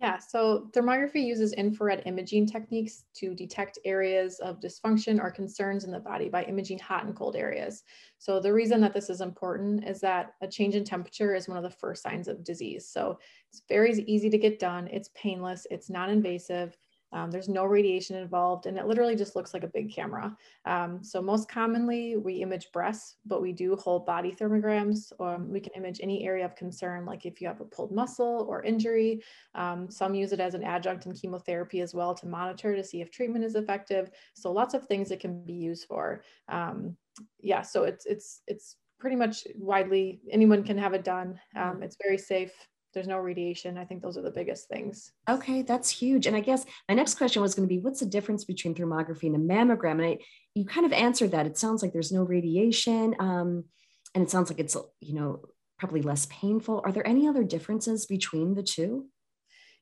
Yeah, 0.00 0.16
so 0.16 0.70
thermography 0.72 1.22
uses 1.26 1.52
infrared 1.52 2.04
imaging 2.06 2.46
techniques 2.46 3.04
to 3.16 3.34
detect 3.34 3.78
areas 3.84 4.38
of 4.38 4.58
dysfunction 4.58 5.20
or 5.20 5.30
concerns 5.30 5.84
in 5.84 5.90
the 5.90 5.98
body 6.00 6.30
by 6.30 6.44
imaging 6.44 6.78
hot 6.78 7.04
and 7.04 7.14
cold 7.14 7.36
areas. 7.36 7.82
So 8.16 8.40
the 8.40 8.54
reason 8.54 8.80
that 8.80 8.94
this 8.94 9.10
is 9.10 9.20
important 9.20 9.86
is 9.86 10.00
that 10.00 10.32
a 10.40 10.48
change 10.48 10.74
in 10.74 10.84
temperature 10.84 11.34
is 11.34 11.48
one 11.48 11.58
of 11.58 11.62
the 11.62 11.68
first 11.68 12.02
signs 12.02 12.28
of 12.28 12.42
disease. 12.42 12.88
So 12.88 13.18
it's 13.50 13.62
very 13.68 13.92
easy 14.06 14.30
to 14.30 14.38
get 14.38 14.58
done, 14.58 14.88
it's 14.88 15.10
painless, 15.14 15.66
it's 15.70 15.90
non-invasive, 15.90 16.74
um, 17.12 17.30
there's 17.30 17.48
no 17.48 17.64
radiation 17.64 18.16
involved, 18.16 18.66
and 18.66 18.78
it 18.78 18.86
literally 18.86 19.16
just 19.16 19.34
looks 19.34 19.52
like 19.52 19.64
a 19.64 19.68
big 19.68 19.92
camera. 19.92 20.36
Um, 20.64 21.02
so 21.02 21.20
most 21.20 21.48
commonly, 21.48 22.16
we 22.16 22.34
image 22.34 22.70
breasts, 22.72 23.16
but 23.26 23.42
we 23.42 23.52
do 23.52 23.76
whole 23.76 24.00
body 24.00 24.32
thermograms. 24.32 25.12
Um, 25.20 25.50
we 25.50 25.60
can 25.60 25.72
image 25.74 26.00
any 26.02 26.24
area 26.24 26.44
of 26.44 26.54
concern, 26.56 27.04
like 27.04 27.26
if 27.26 27.40
you 27.40 27.48
have 27.48 27.60
a 27.60 27.64
pulled 27.64 27.92
muscle 27.92 28.46
or 28.48 28.62
injury. 28.62 29.22
Um, 29.54 29.90
some 29.90 30.14
use 30.14 30.32
it 30.32 30.40
as 30.40 30.54
an 30.54 30.62
adjunct 30.62 31.06
in 31.06 31.14
chemotherapy 31.14 31.80
as 31.80 31.94
well 31.94 32.14
to 32.14 32.26
monitor 32.26 32.76
to 32.76 32.84
see 32.84 33.00
if 33.00 33.10
treatment 33.10 33.44
is 33.44 33.56
effective. 33.56 34.10
So 34.34 34.52
lots 34.52 34.74
of 34.74 34.86
things 34.86 35.10
it 35.10 35.20
can 35.20 35.44
be 35.44 35.54
used 35.54 35.86
for. 35.86 36.22
Um, 36.48 36.96
yeah, 37.40 37.62
so 37.62 37.84
it's 37.84 38.06
it's 38.06 38.42
it's 38.46 38.76
pretty 38.98 39.16
much 39.16 39.46
widely 39.56 40.20
anyone 40.30 40.62
can 40.62 40.78
have 40.78 40.94
it 40.94 41.04
done. 41.04 41.40
Um, 41.56 41.82
it's 41.82 41.96
very 42.00 42.18
safe 42.18 42.52
there's 42.92 43.08
no 43.08 43.18
radiation. 43.18 43.78
I 43.78 43.84
think 43.84 44.02
those 44.02 44.16
are 44.16 44.22
the 44.22 44.30
biggest 44.30 44.68
things. 44.68 45.12
Okay, 45.28 45.62
that's 45.62 45.90
huge. 45.90 46.26
And 46.26 46.36
I 46.36 46.40
guess 46.40 46.64
my 46.88 46.94
next 46.94 47.14
question 47.14 47.42
was 47.42 47.54
going 47.54 47.68
to 47.68 47.72
be 47.74 47.80
what's 47.80 48.00
the 48.00 48.06
difference 48.06 48.44
between 48.44 48.74
thermography 48.74 49.24
and 49.24 49.36
a 49.36 49.38
mammogram? 49.38 49.92
And 49.92 50.04
I, 50.04 50.18
you 50.54 50.64
kind 50.64 50.86
of 50.86 50.92
answered 50.92 51.30
that. 51.32 51.46
It 51.46 51.58
sounds 51.58 51.82
like 51.82 51.92
there's 51.92 52.12
no 52.12 52.22
radiation. 52.22 53.14
Um, 53.18 53.64
and 54.14 54.24
it 54.24 54.30
sounds 54.30 54.50
like 54.50 54.58
it's, 54.58 54.76
you 55.00 55.14
know, 55.14 55.44
probably 55.78 56.02
less 56.02 56.26
painful. 56.26 56.82
Are 56.84 56.92
there 56.92 57.06
any 57.06 57.28
other 57.28 57.44
differences 57.44 58.06
between 58.06 58.54
the 58.54 58.62
two? 58.62 59.06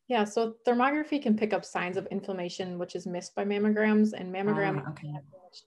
Yeah, 0.08 0.24
so 0.24 0.54
thermography 0.66 1.20
can 1.20 1.36
pick 1.36 1.52
up 1.52 1.66
signs 1.66 1.98
of 1.98 2.06
inflammation, 2.06 2.78
which 2.78 2.94
is 2.94 3.06
missed 3.06 3.34
by 3.34 3.44
mammograms, 3.44 4.14
and 4.14 4.34
mammograms 4.34 4.86
uh, 4.86 4.90
okay. 4.90 5.12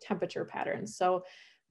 temperature 0.02 0.46
patterns. 0.46 0.98
So 0.98 1.24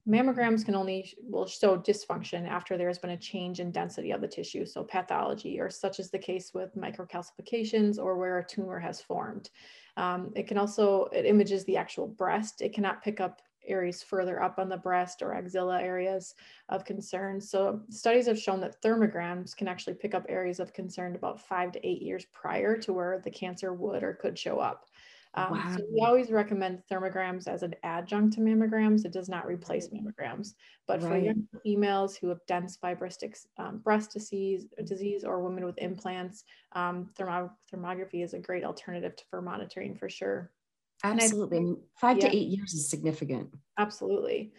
Mammograms 0.07 0.65
can 0.65 0.73
only 0.73 1.13
will 1.21 1.45
show 1.45 1.77
dysfunction 1.77 2.47
after 2.47 2.75
there 2.75 2.87
has 2.87 2.97
been 2.97 3.11
a 3.11 3.17
change 3.17 3.59
in 3.59 3.71
density 3.71 4.11
of 4.11 4.21
the 4.21 4.27
tissue, 4.27 4.65
so 4.65 4.83
pathology, 4.83 5.59
or 5.59 5.69
such 5.69 5.99
is 5.99 6.09
the 6.09 6.17
case 6.17 6.53
with 6.53 6.75
microcalcifications 6.75 7.99
or 7.99 8.17
where 8.17 8.39
a 8.39 8.45
tumor 8.45 8.79
has 8.79 8.99
formed. 8.99 9.51
Um, 9.97 10.31
it 10.35 10.47
can 10.47 10.57
also, 10.57 11.05
it 11.11 11.25
images 11.25 11.65
the 11.65 11.77
actual 11.77 12.07
breast. 12.07 12.61
It 12.61 12.73
cannot 12.73 13.03
pick 13.03 13.19
up 13.19 13.41
areas 13.67 14.01
further 14.01 14.41
up 14.41 14.57
on 14.57 14.69
the 14.69 14.77
breast 14.77 15.21
or 15.21 15.35
axilla 15.35 15.79
areas 15.79 16.33
of 16.69 16.83
concern. 16.83 17.39
So 17.39 17.81
studies 17.89 18.25
have 18.25 18.39
shown 18.39 18.59
that 18.61 18.81
thermograms 18.81 19.55
can 19.55 19.67
actually 19.67 19.93
pick 19.93 20.15
up 20.15 20.25
areas 20.27 20.59
of 20.59 20.73
concern 20.73 21.15
about 21.15 21.39
five 21.39 21.71
to 21.73 21.87
eight 21.87 22.01
years 22.01 22.25
prior 22.33 22.75
to 22.77 22.93
where 22.93 23.21
the 23.23 23.29
cancer 23.29 23.73
would 23.73 24.01
or 24.01 24.13
could 24.13 24.37
show 24.37 24.59
up. 24.59 24.85
Um, 25.33 25.51
wow. 25.51 25.75
So 25.77 25.83
we 25.93 26.01
always 26.01 26.29
recommend 26.29 26.83
thermograms 26.91 27.47
as 27.47 27.63
an 27.63 27.75
adjunct 27.83 28.33
to 28.35 28.41
mammograms. 28.41 29.05
It 29.05 29.13
does 29.13 29.29
not 29.29 29.47
replace 29.47 29.87
mammograms, 29.87 30.55
but 30.87 31.01
right. 31.01 31.09
for 31.09 31.17
young 31.17 31.47
females 31.63 32.17
who 32.17 32.27
have 32.27 32.39
dense 32.47 32.77
fibrocystic 32.83 33.37
um, 33.57 33.77
breast 33.77 34.11
disease, 34.11 34.65
disease 34.83 35.23
or 35.23 35.41
women 35.41 35.65
with 35.65 35.77
implants, 35.77 36.43
um, 36.73 37.09
thermography 37.17 38.23
is 38.23 38.33
a 38.33 38.39
great 38.39 38.65
alternative 38.65 39.15
to, 39.15 39.23
for 39.29 39.41
monitoring 39.41 39.95
for 39.95 40.09
sure. 40.09 40.51
Absolutely. 41.03 41.75
Five 41.95 42.17
yeah. 42.17 42.29
to 42.29 42.35
eight 42.35 42.49
years 42.49 42.73
is 42.73 42.89
significant. 42.89 43.49
Absolutely. 43.77 44.51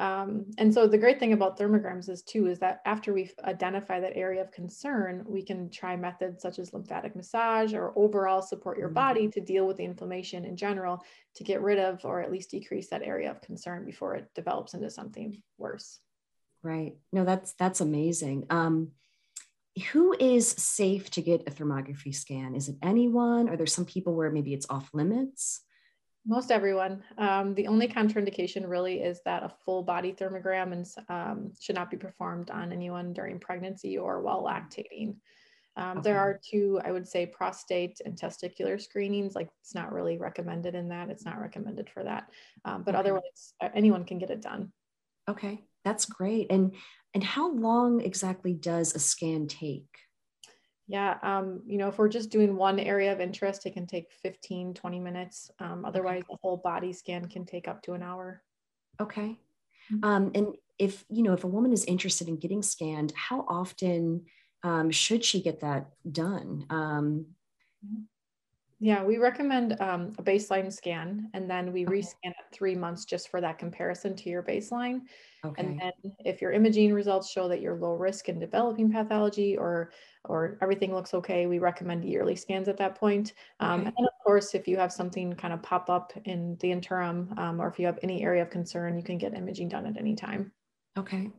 Um, 0.00 0.46
and 0.56 0.72
so 0.72 0.86
the 0.86 0.96
great 0.96 1.20
thing 1.20 1.34
about 1.34 1.58
thermograms 1.58 2.08
is 2.08 2.22
too 2.22 2.46
is 2.46 2.58
that 2.60 2.80
after 2.86 3.12
we 3.12 3.30
identify 3.44 4.00
that 4.00 4.16
area 4.16 4.40
of 4.40 4.50
concern, 4.50 5.22
we 5.28 5.42
can 5.42 5.68
try 5.68 5.94
methods 5.94 6.40
such 6.40 6.58
as 6.58 6.72
lymphatic 6.72 7.14
massage 7.14 7.74
or 7.74 7.92
overall 7.96 8.40
support 8.40 8.78
your 8.78 8.88
body 8.88 9.24
mm-hmm. 9.24 9.32
to 9.32 9.40
deal 9.42 9.66
with 9.66 9.76
the 9.76 9.84
inflammation 9.84 10.46
in 10.46 10.56
general 10.56 11.04
to 11.34 11.44
get 11.44 11.60
rid 11.60 11.78
of 11.78 12.02
or 12.06 12.22
at 12.22 12.32
least 12.32 12.50
decrease 12.50 12.88
that 12.88 13.02
area 13.02 13.30
of 13.30 13.42
concern 13.42 13.84
before 13.84 14.14
it 14.14 14.26
develops 14.34 14.72
into 14.72 14.88
something 14.88 15.42
worse. 15.58 15.98
Right. 16.62 16.96
No, 17.12 17.26
that's 17.26 17.52
that's 17.52 17.82
amazing. 17.82 18.46
Um, 18.48 18.92
who 19.92 20.16
is 20.18 20.48
safe 20.48 21.10
to 21.10 21.20
get 21.20 21.46
a 21.46 21.50
thermography 21.50 22.14
scan? 22.14 22.54
Is 22.54 22.70
it 22.70 22.76
anyone? 22.82 23.50
Are 23.50 23.56
there 23.56 23.66
some 23.66 23.84
people 23.84 24.14
where 24.14 24.30
maybe 24.30 24.54
it's 24.54 24.66
off 24.70 24.88
limits? 24.94 25.60
Most 26.26 26.50
everyone. 26.50 27.02
Um, 27.18 27.54
the 27.54 27.66
only 27.66 27.88
contraindication 27.88 28.68
really 28.68 29.00
is 29.00 29.20
that 29.24 29.42
a 29.42 29.52
full 29.64 29.82
body 29.82 30.12
thermogram 30.12 30.72
and, 30.72 30.86
um, 31.08 31.52
should 31.58 31.76
not 31.76 31.90
be 31.90 31.96
performed 31.96 32.50
on 32.50 32.72
anyone 32.72 33.12
during 33.12 33.40
pregnancy 33.40 33.96
or 33.96 34.20
while 34.20 34.42
lactating. 34.42 35.16
Um, 35.76 35.98
okay. 35.98 36.10
There 36.10 36.18
are 36.18 36.38
two, 36.44 36.80
I 36.84 36.92
would 36.92 37.08
say, 37.08 37.26
prostate 37.26 38.00
and 38.04 38.18
testicular 38.18 38.80
screenings. 38.80 39.34
Like 39.34 39.48
it's 39.62 39.74
not 39.74 39.92
really 39.92 40.18
recommended 40.18 40.74
in 40.74 40.88
that. 40.88 41.08
It's 41.08 41.24
not 41.24 41.40
recommended 41.40 41.88
for 41.88 42.04
that. 42.04 42.30
Um, 42.64 42.82
but 42.82 42.94
okay. 42.94 43.00
otherwise, 43.00 43.54
anyone 43.74 44.04
can 44.04 44.18
get 44.18 44.30
it 44.30 44.42
done. 44.42 44.72
Okay, 45.28 45.64
that's 45.84 46.04
great. 46.04 46.48
And 46.50 46.74
and 47.14 47.24
how 47.24 47.52
long 47.52 48.00
exactly 48.00 48.52
does 48.52 48.94
a 48.94 48.98
scan 48.98 49.46
take? 49.46 49.86
Yeah, 50.90 51.18
um, 51.22 51.62
you 51.66 51.78
know, 51.78 51.86
if 51.86 51.98
we're 51.98 52.08
just 52.08 52.30
doing 52.30 52.56
one 52.56 52.80
area 52.80 53.12
of 53.12 53.20
interest, 53.20 53.64
it 53.64 53.74
can 53.74 53.86
take 53.86 54.10
15, 54.24 54.74
20 54.74 54.98
minutes. 54.98 55.48
Um, 55.60 55.84
otherwise, 55.84 56.24
the 56.28 56.36
whole 56.42 56.56
body 56.56 56.92
scan 56.92 57.26
can 57.26 57.46
take 57.46 57.68
up 57.68 57.80
to 57.82 57.92
an 57.92 58.02
hour. 58.02 58.42
Okay. 59.00 59.38
Mm-hmm. 59.92 60.04
Um, 60.04 60.32
and 60.34 60.56
if, 60.80 61.04
you 61.08 61.22
know, 61.22 61.32
if 61.32 61.44
a 61.44 61.46
woman 61.46 61.72
is 61.72 61.84
interested 61.84 62.26
in 62.26 62.38
getting 62.38 62.60
scanned, 62.60 63.12
how 63.14 63.44
often 63.46 64.24
um, 64.64 64.90
should 64.90 65.24
she 65.24 65.40
get 65.40 65.60
that 65.60 65.90
done? 66.10 66.66
Yeah, 68.82 69.04
we 69.04 69.18
recommend 69.18 69.78
um, 69.82 70.14
a 70.16 70.22
baseline 70.22 70.72
scan 70.72 71.28
and 71.34 71.50
then 71.50 71.70
we 71.70 71.84
okay. 71.84 71.98
rescan 71.98 72.30
at 72.30 72.50
three 72.50 72.74
months 72.74 73.04
just 73.04 73.28
for 73.28 73.38
that 73.42 73.58
comparison 73.58 74.16
to 74.16 74.30
your 74.30 74.42
baseline. 74.42 75.02
Okay. 75.44 75.62
And 75.62 75.78
then 75.78 75.92
if 76.24 76.40
your 76.40 76.52
imaging 76.52 76.94
results 76.94 77.30
show 77.30 77.46
that 77.48 77.60
you're 77.60 77.76
low 77.76 77.92
risk 77.92 78.30
in 78.30 78.38
developing 78.38 78.90
pathology 78.90 79.56
or 79.56 79.92
or 80.24 80.58
everything 80.62 80.94
looks 80.94 81.12
okay, 81.12 81.46
we 81.46 81.58
recommend 81.58 82.06
yearly 82.06 82.36
scans 82.36 82.68
at 82.68 82.78
that 82.78 82.94
point. 82.94 83.34
Um, 83.60 83.82
okay. 83.82 83.92
And 83.98 84.06
of 84.06 84.12
course, 84.24 84.54
if 84.54 84.66
you 84.66 84.78
have 84.78 84.92
something 84.92 85.34
kind 85.34 85.52
of 85.52 85.62
pop 85.62 85.90
up 85.90 86.14
in 86.24 86.56
the 86.60 86.72
interim 86.72 87.34
um, 87.36 87.60
or 87.60 87.68
if 87.68 87.78
you 87.78 87.84
have 87.84 87.98
any 88.02 88.22
area 88.22 88.40
of 88.40 88.48
concern, 88.48 88.96
you 88.96 89.02
can 89.02 89.18
get 89.18 89.34
imaging 89.34 89.68
done 89.68 89.84
at 89.84 89.98
any 89.98 90.16
time. 90.16 90.52
Okay. 90.98 91.30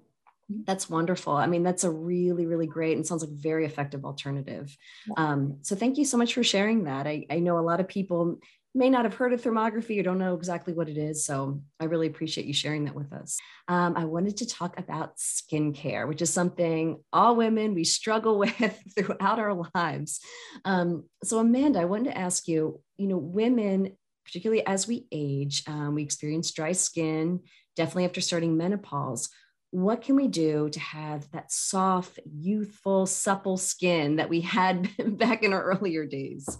That's 0.65 0.89
wonderful. 0.89 1.35
I 1.35 1.47
mean, 1.47 1.63
that's 1.63 1.83
a 1.83 1.91
really, 1.91 2.45
really 2.45 2.67
great 2.67 2.97
and 2.97 3.05
sounds 3.05 3.23
like 3.23 3.31
very 3.31 3.65
effective 3.65 4.05
alternative. 4.05 4.75
Um, 5.17 5.57
so 5.61 5.75
thank 5.75 5.97
you 5.97 6.05
so 6.05 6.17
much 6.17 6.33
for 6.33 6.43
sharing 6.43 6.85
that. 6.85 7.07
I, 7.07 7.25
I 7.29 7.39
know 7.39 7.57
a 7.57 7.61
lot 7.61 7.79
of 7.79 7.87
people 7.87 8.39
may 8.73 8.89
not 8.89 9.03
have 9.03 9.15
heard 9.15 9.33
of 9.33 9.41
thermography 9.41 9.99
or 9.99 10.03
don't 10.03 10.17
know 10.17 10.33
exactly 10.33 10.73
what 10.73 10.87
it 10.87 10.97
is. 10.97 11.25
So 11.25 11.61
I 11.79 11.85
really 11.85 12.07
appreciate 12.07 12.47
you 12.47 12.53
sharing 12.53 12.85
that 12.85 12.95
with 12.95 13.11
us. 13.11 13.37
Um, 13.67 13.95
I 13.97 14.05
wanted 14.05 14.37
to 14.37 14.47
talk 14.47 14.79
about 14.79 15.17
skincare, 15.17 16.07
which 16.07 16.21
is 16.21 16.31
something 16.31 17.03
all 17.11 17.35
women 17.35 17.73
we 17.73 17.83
struggle 17.83 18.39
with 18.39 18.83
throughout 18.95 19.39
our 19.39 19.65
lives. 19.75 20.21
Um, 20.63 21.03
so 21.23 21.39
Amanda, 21.39 21.81
I 21.81 21.85
wanted 21.85 22.11
to 22.11 22.17
ask 22.17 22.47
you, 22.47 22.79
you 22.97 23.07
know, 23.07 23.17
women, 23.17 23.97
particularly 24.25 24.65
as 24.65 24.87
we 24.87 25.05
age, 25.11 25.63
um, 25.67 25.95
we 25.95 26.03
experience 26.03 26.51
dry 26.51 26.71
skin, 26.71 27.41
definitely 27.75 28.05
after 28.05 28.21
starting 28.21 28.55
menopause. 28.55 29.29
What 29.71 30.01
can 30.01 30.15
we 30.15 30.27
do 30.27 30.69
to 30.69 30.79
have 30.79 31.29
that 31.31 31.51
soft, 31.51 32.19
youthful, 32.25 33.05
supple 33.05 33.57
skin 33.57 34.17
that 34.17 34.29
we 34.29 34.41
had 34.41 34.89
back 35.17 35.43
in 35.43 35.53
our 35.53 35.63
earlier 35.63 36.05
days? 36.05 36.57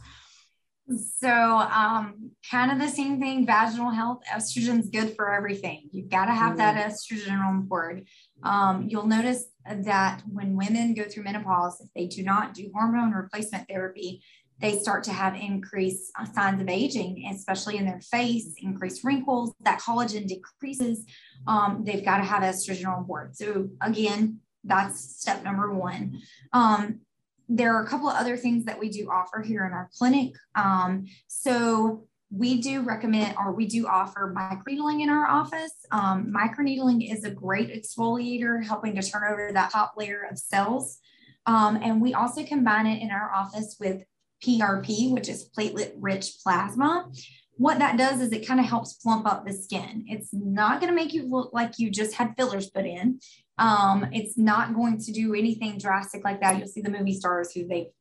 So, 1.20 1.30
um, 1.30 2.32
kind 2.50 2.72
of 2.72 2.80
the 2.80 2.94
same 2.94 3.20
thing. 3.20 3.46
Vaginal 3.46 3.92
health, 3.92 4.24
estrogen's 4.30 4.90
good 4.90 5.16
for 5.16 5.32
everything. 5.32 5.90
You've 5.92 6.10
got 6.10 6.26
to 6.26 6.34
have 6.34 6.58
that 6.58 6.76
mm-hmm. 6.76 6.90
estrogen 6.90 7.40
on 7.40 7.64
board. 7.64 8.08
Um, 8.44 8.88
you'll 8.90 9.08
notice 9.08 9.46
that 9.66 10.24
when 10.28 10.58
women 10.58 10.94
go 10.94 11.04
through 11.04 11.24
menopause, 11.24 11.80
if 11.82 11.90
they 11.96 12.08
do 12.08 12.24
not 12.24 12.54
do 12.54 12.72
hormone 12.74 13.12
replacement 13.12 13.68
therapy, 13.68 14.24
they 14.62 14.78
start 14.78 15.04
to 15.06 15.12
have 15.12 15.36
increased 15.36 16.12
uh, 16.20 16.26
signs 16.26 16.62
of 16.62 16.70
aging, 16.70 17.28
especially 17.32 17.78
in 17.78 17.86
their 17.86 18.02
face, 18.02 18.54
increased 18.58 19.04
wrinkles. 19.04 19.54
That 19.62 19.80
collagen 19.82 20.28
decreases. 20.28 21.06
Um, 21.48 21.84
they've 21.86 22.06
got 22.06 22.18
to 22.18 22.24
have 22.24 22.44
estrogen 22.44 22.88
on 22.88 23.06
board. 23.06 23.36
So, 23.36 23.70
again, 23.82 24.40
that's 24.64 25.00
step 25.20 25.44
number 25.44 25.74
one. 25.74 26.20
Um, 26.54 27.02
there 27.50 27.76
are 27.76 27.84
a 27.84 27.88
couple 27.88 28.08
of 28.08 28.16
other 28.16 28.38
things 28.38 28.66
that 28.66 28.80
we 28.80 28.90
do 28.90 29.10
offer 29.10 29.42
here 29.42 29.66
in 29.66 29.74
our 29.74 29.90
clinic. 29.98 30.36
Um, 30.56 31.06
so 31.28 32.08
we 32.30 32.62
do 32.62 32.82
recommend 32.82 33.36
or 33.38 33.52
we 33.52 33.66
do 33.66 33.88
offer 33.88 34.34
microneedling 34.34 35.02
in 35.02 35.10
our 35.10 35.28
office. 35.28 35.74
Um, 35.92 36.34
microneedling 36.34 37.12
is 37.14 37.26
a 37.26 37.32
great 37.32 37.70
exfoliator, 37.70 38.64
helping 38.64 38.96
to 38.96 39.02
turn 39.02 39.24
over 39.30 39.52
that 39.52 39.72
top 39.72 39.96
layer 39.98 40.26
of 40.32 40.38
cells. 40.38 41.00
Um, 41.46 41.78
and 41.84 42.02
we 42.02 42.14
also 42.14 42.46
combine 42.46 42.86
it 42.86 43.02
in 43.02 43.12
our 43.12 43.34
office 43.34 43.76
with 43.80 44.04
PRP, 44.44 45.12
which 45.12 45.30
is 45.30 45.50
platelet 45.58 45.94
rich 46.00 46.36
plasma. 46.44 47.10
What 47.58 47.80
that 47.80 47.98
does 47.98 48.22
is 48.22 48.32
it 48.32 48.48
kind 48.48 48.60
of 48.60 48.66
helps 48.66 48.94
plump 48.94 49.28
up 49.28 49.46
the 49.46 49.54
skin. 49.54 50.06
It's 50.08 50.30
not 50.34 50.80
going 50.80 50.92
to 50.92 50.96
make 50.96 51.14
you 51.14 51.30
look 51.30 51.54
like 51.54 51.78
you 51.78 51.92
just 51.92 52.16
had 52.16 52.34
fillers 52.38 52.70
put 52.70 52.86
in. 52.86 53.20
Um, 53.58 54.08
it's 54.12 54.38
not 54.38 54.74
going 54.74 54.98
to 54.98 55.12
do 55.12 55.36
anything 55.36 55.78
drastic 55.78 56.24
like 56.24 56.42
that. 56.42 56.58
You'll 56.58 56.68
see 56.68 56.82
the 56.82 56.90
movie 56.90 57.14
stars 57.14 57.52
who 57.52 57.68
they 57.68 57.92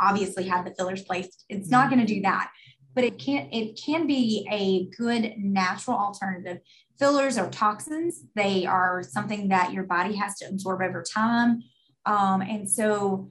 obviously 0.00 0.44
had 0.44 0.66
the 0.66 0.74
fillers 0.74 1.02
placed. 1.02 1.44
It's 1.48 1.70
not 1.70 1.88
going 1.88 2.04
to 2.04 2.14
do 2.14 2.20
that, 2.22 2.50
but 2.94 3.04
it 3.04 3.18
can 3.18 3.48
it 3.52 3.80
can 3.82 4.06
be 4.06 4.46
a 4.50 4.86
good 4.96 5.34
natural 5.38 5.96
alternative. 5.96 6.58
Fillers 6.98 7.38
are 7.38 7.48
toxins. 7.50 8.22
They 8.34 8.66
are 8.66 9.02
something 9.02 9.48
that 9.48 9.72
your 9.72 9.84
body 9.84 10.16
has 10.16 10.38
to 10.38 10.46
absorb 10.46 10.82
over 10.82 11.02
time. 11.02 11.62
Um, 12.06 12.40
and 12.40 12.70
so, 12.70 13.30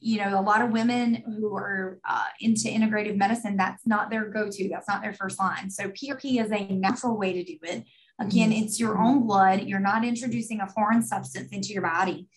you 0.00 0.18
know, 0.18 0.38
a 0.38 0.42
lot 0.42 0.62
of 0.62 0.70
women 0.70 1.22
who 1.26 1.54
are 1.56 1.98
uh, 2.08 2.26
into 2.40 2.68
integrative 2.68 3.16
medicine, 3.16 3.56
that's 3.56 3.86
not 3.86 4.10
their 4.10 4.28
go-to. 4.28 4.68
That's 4.68 4.88
not 4.88 5.02
their 5.02 5.12
first 5.12 5.38
line. 5.40 5.70
So 5.70 5.88
PRP 5.88 6.42
is 6.42 6.52
a 6.52 6.72
natural 6.72 7.18
way 7.18 7.32
to 7.32 7.42
do 7.42 7.58
it. 7.62 7.84
Again, 8.20 8.50
mm-hmm. 8.50 8.64
it's 8.64 8.80
your 8.80 8.98
own 8.98 9.26
blood. 9.26 9.62
You're 9.62 9.80
not 9.80 10.04
introducing 10.04 10.60
a 10.60 10.68
foreign 10.68 11.02
substance 11.02 11.50
into 11.52 11.68
your 11.68 11.82
body. 11.82 12.28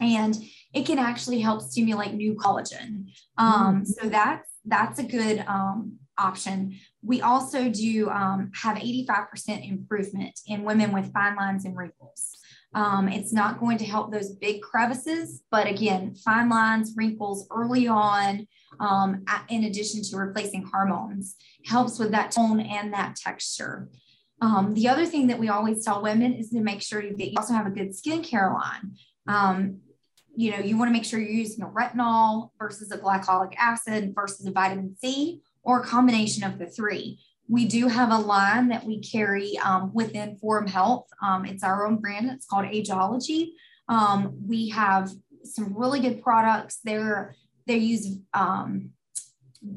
And 0.00 0.36
it 0.72 0.86
can 0.86 0.98
actually 0.98 1.40
help 1.40 1.62
stimulate 1.62 2.14
new 2.14 2.34
collagen. 2.34 3.06
Um, 3.38 3.82
mm-hmm. 3.82 3.84
so 3.84 4.08
that's 4.08 4.50
that's 4.64 4.98
a 4.98 5.04
good 5.04 5.44
um, 5.46 5.98
option. 6.18 6.78
We 7.02 7.20
also 7.20 7.68
do 7.68 8.08
um, 8.10 8.50
have 8.62 8.78
85% 8.78 9.68
improvement 9.68 10.40
in 10.46 10.64
women 10.64 10.92
with 10.92 11.12
fine 11.12 11.36
lines 11.36 11.64
and 11.64 11.76
wrinkles. 11.76 12.38
Um, 12.74 13.08
it's 13.08 13.32
not 13.32 13.60
going 13.60 13.78
to 13.78 13.84
help 13.84 14.10
those 14.10 14.32
big 14.32 14.60
crevices, 14.62 15.42
but 15.50 15.66
again, 15.66 16.14
fine 16.14 16.48
lines, 16.48 16.94
wrinkles 16.96 17.46
early 17.50 17.86
on, 17.86 18.46
um, 18.80 19.24
in 19.48 19.64
addition 19.64 20.02
to 20.02 20.16
replacing 20.16 20.64
hormones, 20.64 21.36
helps 21.66 21.98
with 21.98 22.10
that 22.10 22.32
tone 22.32 22.60
and 22.60 22.92
that 22.92 23.16
texture. 23.16 23.88
Um, 24.40 24.74
the 24.74 24.88
other 24.88 25.06
thing 25.06 25.28
that 25.28 25.38
we 25.38 25.48
always 25.48 25.84
tell 25.84 26.02
women 26.02 26.34
is 26.34 26.50
to 26.50 26.60
make 26.60 26.82
sure 26.82 27.02
that 27.02 27.30
you 27.30 27.34
also 27.36 27.54
have 27.54 27.66
a 27.66 27.70
good 27.70 27.90
skincare 27.90 28.52
line. 28.52 28.96
Um, 29.28 29.80
you 30.36 30.50
know, 30.50 30.58
you 30.58 30.76
want 30.76 30.88
to 30.88 30.92
make 30.92 31.04
sure 31.04 31.20
you're 31.20 31.30
using 31.30 31.64
a 31.64 31.68
retinol 31.68 32.50
versus 32.58 32.90
a 32.90 32.98
glycolic 32.98 33.54
acid 33.56 34.12
versus 34.14 34.44
a 34.46 34.50
vitamin 34.50 34.96
C 35.00 35.42
or 35.62 35.80
a 35.80 35.86
combination 35.86 36.42
of 36.42 36.58
the 36.58 36.66
three. 36.66 37.20
We 37.48 37.66
do 37.66 37.88
have 37.88 38.10
a 38.10 38.18
line 38.18 38.68
that 38.68 38.84
we 38.84 39.00
carry 39.00 39.58
um, 39.58 39.92
within 39.92 40.36
Forum 40.36 40.66
Health. 40.66 41.06
Um, 41.22 41.44
it's 41.44 41.62
our 41.62 41.86
own 41.86 41.96
brand. 41.96 42.30
It's 42.30 42.46
called 42.46 42.66
Ageology. 42.66 43.54
Um, 43.88 44.34
we 44.46 44.70
have 44.70 45.10
some 45.44 45.76
really 45.76 46.00
good 46.00 46.22
products. 46.22 46.80
They're 46.84 47.34
they 47.66 47.78
use 47.78 48.18
um, 48.32 48.90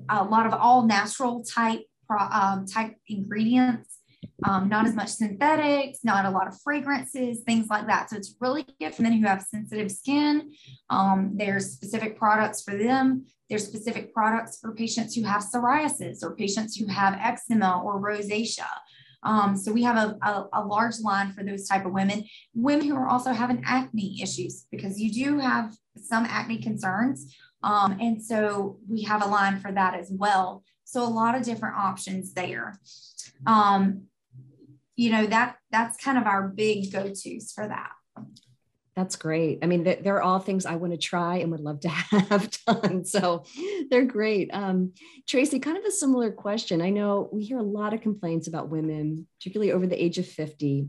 a 0.09 0.23
lot 0.23 0.45
of 0.45 0.53
all 0.53 0.85
natural 0.85 1.43
type 1.43 1.85
um, 2.09 2.65
type 2.65 2.95
ingredients 3.07 3.96
um, 4.43 4.69
not 4.69 4.85
as 4.85 4.93
much 4.93 5.09
synthetics, 5.09 5.99
not 6.03 6.25
a 6.25 6.29
lot 6.29 6.47
of 6.47 6.59
fragrances, 6.61 7.41
things 7.41 7.67
like 7.69 7.87
that. 7.87 8.09
So 8.09 8.17
it's 8.17 8.35
really 8.39 8.65
good 8.79 8.93
for 8.93 9.01
men 9.01 9.13
who 9.13 9.27
have 9.27 9.41
sensitive 9.41 9.91
skin. 9.91 10.51
Um, 10.89 11.31
there's 11.35 11.71
specific 11.71 12.17
products 12.17 12.61
for 12.61 12.77
them. 12.77 13.25
There's 13.49 13.65
specific 13.65 14.13
products 14.13 14.59
for 14.59 14.73
patients 14.73 15.15
who 15.15 15.23
have 15.23 15.43
psoriasis 15.43 16.21
or 16.21 16.35
patients 16.35 16.75
who 16.75 16.87
have 16.87 17.17
eczema 17.19 17.81
or 17.83 18.01
rosacea. 18.01 18.67
Um, 19.23 19.57
so 19.57 19.71
we 19.71 19.83
have 19.83 19.97
a, 19.97 20.17
a, 20.25 20.47
a, 20.53 20.65
large 20.65 20.99
line 20.99 21.33
for 21.33 21.43
those 21.43 21.67
type 21.67 21.85
of 21.85 21.91
women, 21.91 22.23
women 22.53 22.87
who 22.87 22.95
are 22.95 23.09
also 23.09 23.33
having 23.33 23.63
acne 23.65 24.21
issues 24.21 24.67
because 24.71 25.01
you 25.01 25.11
do 25.11 25.39
have 25.39 25.75
some 25.95 26.25
acne 26.25 26.59
concerns. 26.59 27.35
Um, 27.63 27.97
and 27.99 28.23
so 28.23 28.77
we 28.87 29.01
have 29.03 29.25
a 29.25 29.27
line 29.27 29.59
for 29.59 29.71
that 29.71 29.95
as 29.95 30.11
well. 30.11 30.63
So 30.83 31.03
a 31.03 31.09
lot 31.09 31.35
of 31.35 31.43
different 31.43 31.75
options 31.75 32.33
there. 32.33 32.79
Um, 33.45 34.03
you 34.97 35.09
know 35.09 35.25
that 35.25 35.55
that's 35.71 36.03
kind 36.03 36.17
of 36.17 36.25
our 36.25 36.49
big 36.49 36.91
go-to's 36.91 37.53
for 37.53 37.65
that 37.65 37.91
that's 38.97 39.15
great. 39.15 39.59
I 39.61 39.67
mean, 39.67 39.83
they're 39.83 40.23
all 40.23 40.39
things 40.39 40.65
I 40.65 40.75
want 40.75 40.91
to 40.91 40.97
try 40.97 41.37
and 41.37 41.51
would 41.51 41.59
love 41.59 41.81
to 41.81 41.89
have 41.89 42.49
done. 42.65 43.05
So 43.05 43.45
they're 43.91 44.05
great. 44.05 44.49
Um, 44.51 44.93
Tracy, 45.27 45.59
kind 45.59 45.77
of 45.77 45.85
a 45.85 45.91
similar 45.91 46.31
question. 46.31 46.81
I 46.81 46.89
know 46.89 47.29
we 47.31 47.43
hear 47.43 47.59
a 47.59 47.63
lot 47.63 47.93
of 47.93 48.01
complaints 48.01 48.47
about 48.47 48.69
women, 48.69 49.27
particularly 49.37 49.71
over 49.71 49.85
the 49.85 50.03
age 50.03 50.17
of 50.17 50.27
50, 50.27 50.87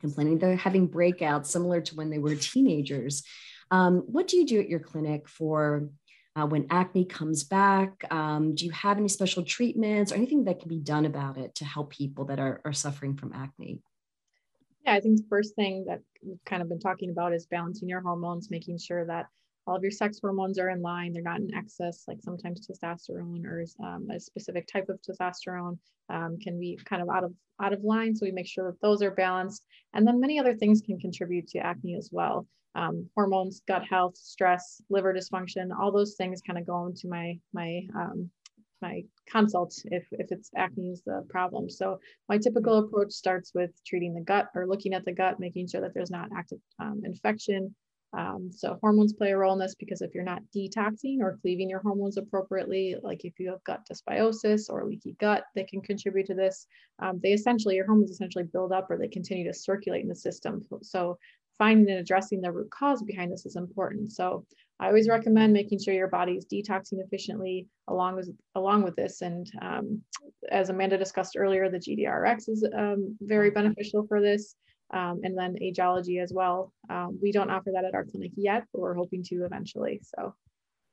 complaining 0.00 0.38
they're 0.38 0.54
having 0.54 0.88
breakouts 0.88 1.46
similar 1.46 1.80
to 1.80 1.96
when 1.96 2.10
they 2.10 2.18
were 2.18 2.36
teenagers. 2.36 3.24
Um, 3.72 4.04
what 4.06 4.28
do 4.28 4.36
you 4.36 4.46
do 4.46 4.60
at 4.60 4.68
your 4.68 4.78
clinic 4.78 5.28
for 5.28 5.88
uh, 6.36 6.46
when 6.46 6.66
acne 6.70 7.04
comes 7.04 7.44
back? 7.44 8.04
Um, 8.10 8.54
do 8.54 8.64
you 8.64 8.70
have 8.72 8.98
any 8.98 9.08
special 9.08 9.42
treatments 9.42 10.12
or 10.12 10.14
anything 10.16 10.44
that 10.44 10.60
can 10.60 10.68
be 10.68 10.78
done 10.78 11.04
about 11.04 11.36
it 11.36 11.54
to 11.56 11.64
help 11.64 11.90
people 11.90 12.24
that 12.26 12.38
are, 12.38 12.60
are 12.64 12.72
suffering 12.72 13.16
from 13.16 13.32
acne? 13.32 13.82
Yeah, 14.84 14.94
I 14.94 15.00
think 15.00 15.18
the 15.18 15.28
first 15.28 15.54
thing 15.54 15.84
that 15.88 16.00
we've 16.24 16.44
kind 16.44 16.62
of 16.62 16.68
been 16.68 16.80
talking 16.80 17.10
about 17.10 17.34
is 17.34 17.46
balancing 17.46 17.88
your 17.88 18.00
hormones, 18.00 18.50
making 18.50 18.78
sure 18.78 19.04
that 19.06 19.26
all 19.66 19.76
of 19.76 19.82
your 19.82 19.92
sex 19.92 20.18
hormones 20.20 20.58
are 20.58 20.70
in 20.70 20.82
line. 20.82 21.12
They're 21.12 21.22
not 21.22 21.38
in 21.38 21.54
excess, 21.54 22.04
like 22.08 22.18
sometimes 22.20 22.66
testosterone 22.66 23.44
or 23.44 23.64
um, 23.84 24.08
a 24.10 24.18
specific 24.18 24.66
type 24.66 24.88
of 24.88 25.00
testosterone 25.02 25.78
um, 26.08 26.36
can 26.42 26.58
be 26.58 26.78
kind 26.84 27.00
of 27.00 27.08
out 27.08 27.24
of 27.24 27.32
out 27.60 27.72
of 27.72 27.84
line. 27.84 28.16
So 28.16 28.26
we 28.26 28.32
make 28.32 28.48
sure 28.48 28.72
that 28.72 28.80
those 28.80 29.02
are 29.02 29.12
balanced. 29.12 29.64
And 29.94 30.04
then 30.04 30.18
many 30.18 30.40
other 30.40 30.54
things 30.54 30.80
can 30.80 30.98
contribute 30.98 31.46
to 31.48 31.58
acne 31.58 31.94
as 31.94 32.08
well 32.10 32.48
um, 32.74 33.08
hormones, 33.14 33.62
gut 33.66 33.84
health, 33.88 34.16
stress, 34.16 34.80
liver 34.88 35.12
dysfunction, 35.12 35.70
all 35.78 35.92
those 35.92 36.14
things 36.14 36.40
kind 36.40 36.58
of 36.58 36.66
go 36.66 36.86
into 36.86 37.08
my 37.08 37.38
my 37.52 37.82
um, 37.94 38.30
my 38.80 39.02
consult 39.30 39.74
if 39.84 40.06
if 40.12 40.30
it's 40.30 40.50
acne 40.56 40.90
is 40.90 41.02
the 41.06 41.24
problem. 41.28 41.70
So 41.70 41.98
my 42.28 42.38
typical 42.38 42.78
approach 42.78 43.12
starts 43.12 43.52
with 43.54 43.70
treating 43.86 44.14
the 44.14 44.20
gut 44.20 44.48
or 44.54 44.66
looking 44.66 44.94
at 44.94 45.04
the 45.04 45.12
gut, 45.12 45.38
making 45.38 45.68
sure 45.68 45.80
that 45.80 45.94
there's 45.94 46.10
not 46.10 46.28
active 46.36 46.58
um, 46.80 47.02
infection. 47.04 47.74
Um, 48.14 48.50
so 48.52 48.76
hormones 48.82 49.14
play 49.14 49.32
a 49.32 49.38
role 49.38 49.54
in 49.54 49.58
this 49.58 49.74
because 49.74 50.02
if 50.02 50.14
you're 50.14 50.22
not 50.22 50.42
detoxing 50.54 51.20
or 51.20 51.38
cleaving 51.40 51.70
your 51.70 51.80
hormones 51.80 52.18
appropriately, 52.18 52.94
like 53.02 53.24
if 53.24 53.38
you 53.38 53.48
have 53.50 53.64
gut 53.64 53.88
dysbiosis 53.90 54.68
or 54.68 54.84
leaky 54.84 55.16
gut, 55.18 55.44
they 55.54 55.64
can 55.64 55.80
contribute 55.80 56.26
to 56.26 56.34
this. 56.34 56.66
Um, 56.98 57.20
they 57.22 57.32
essentially, 57.32 57.76
your 57.76 57.86
hormones 57.86 58.10
essentially 58.10 58.44
build 58.44 58.70
up 58.70 58.90
or 58.90 58.98
they 58.98 59.08
continue 59.08 59.50
to 59.50 59.58
circulate 59.58 60.02
in 60.02 60.08
the 60.08 60.14
system. 60.14 60.62
So 60.82 61.18
finding 61.62 61.88
and 61.92 62.00
addressing 62.04 62.40
the 62.40 62.52
root 62.56 62.70
cause 62.80 63.00
behind 63.10 63.28
this 63.32 63.46
is 63.50 63.56
important. 63.64 64.06
So 64.18 64.24
I 64.80 64.84
always 64.88 65.08
recommend 65.16 65.52
making 65.52 65.78
sure 65.80 65.94
your 65.94 66.14
body 66.18 66.34
is 66.40 66.46
detoxing 66.52 67.00
efficiently 67.06 67.56
along 67.92 68.12
with 68.18 68.28
along 68.60 68.78
with 68.86 68.96
this. 68.96 69.14
And 69.28 69.44
um, 69.68 69.86
as 70.60 70.70
Amanda 70.70 70.96
discussed 70.98 71.34
earlier, 71.42 71.64
the 71.68 71.84
GDRX 71.86 72.38
is 72.54 72.60
um, 72.82 73.00
very 73.34 73.50
beneficial 73.58 74.02
for 74.08 74.18
this. 74.28 74.44
um, 74.92 75.20
and 75.22 75.36
then 75.36 75.56
ageology 75.62 76.18
as 76.18 76.32
well. 76.32 76.72
Um, 76.90 77.18
we 77.22 77.32
don't 77.32 77.50
offer 77.50 77.70
that 77.74 77.84
at 77.84 77.94
our 77.94 78.04
clinic 78.04 78.32
yet, 78.36 78.64
but 78.72 78.80
we're 78.82 78.94
hoping 78.94 79.22
to 79.24 79.44
eventually. 79.44 80.00
So 80.02 80.34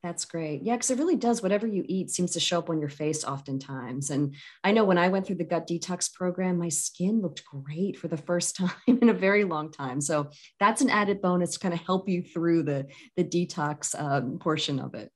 that's 0.02 0.24
great. 0.24 0.62
Yeah, 0.64 0.76
because 0.76 0.92
it 0.92 0.98
really 0.98 1.18
does. 1.18 1.42
Whatever 1.42 1.68
you 1.68 1.84
eat 1.88 2.10
seems 2.10 2.32
to 2.32 2.40
show 2.40 2.60
up 2.60 2.70
on 2.70 2.80
your 2.80 2.90
face 2.90 3.26
oftentimes. 3.26 4.10
And 4.10 4.34
I 4.64 4.72
know 4.72 4.86
when 4.86 4.98
I 4.98 5.10
went 5.10 5.28
through 5.28 5.36
the 5.36 5.44
gut 5.44 5.68
detox 5.68 6.14
program, 6.14 6.58
my 6.58 6.70
skin 6.70 7.22
looked 7.22 7.44
great 7.44 7.98
for 7.98 8.08
the 8.08 8.18
first 8.18 8.56
time 8.58 8.72
in 8.88 9.10
a 9.10 9.14
very 9.14 9.44
long 9.44 9.72
time. 9.72 10.00
So 10.00 10.30
that's 10.60 10.82
an 10.82 10.90
added 10.90 11.22
bonus 11.22 11.52
to 11.54 11.60
kind 11.60 11.74
of 11.74 11.82
help 11.82 12.08
you 12.08 12.22
through 12.22 12.64
the, 12.64 12.88
the 13.18 13.26
detox 13.26 14.00
um, 14.00 14.40
portion 14.40 14.80
of 14.80 14.94
it. 14.94 15.12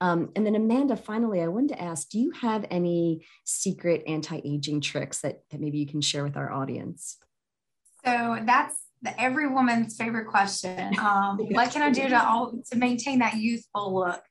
Um, 0.00 0.30
and 0.36 0.46
then 0.46 0.54
Amanda, 0.54 0.96
finally, 0.96 1.42
I 1.42 1.48
wanted 1.48 1.70
to 1.70 1.82
ask, 1.82 2.08
do 2.08 2.20
you 2.20 2.30
have 2.30 2.64
any 2.70 3.26
secret 3.44 4.04
anti-aging 4.06 4.80
tricks 4.80 5.22
that, 5.22 5.40
that 5.50 5.60
maybe 5.60 5.78
you 5.78 5.86
can 5.86 6.00
share 6.00 6.22
with 6.22 6.36
our 6.36 6.52
audience? 6.52 7.16
So 8.04 8.38
that's 8.46 8.76
the 9.02 9.20
every 9.20 9.48
woman's 9.48 9.96
favorite 9.96 10.26
question. 10.26 10.94
Um, 10.98 11.38
what 11.50 11.70
can 11.70 11.82
I 11.82 11.90
do 11.90 12.08
to 12.08 12.28
all 12.28 12.60
to 12.70 12.78
maintain 12.78 13.20
that 13.20 13.34
youthful 13.34 13.94
look? 13.94 14.22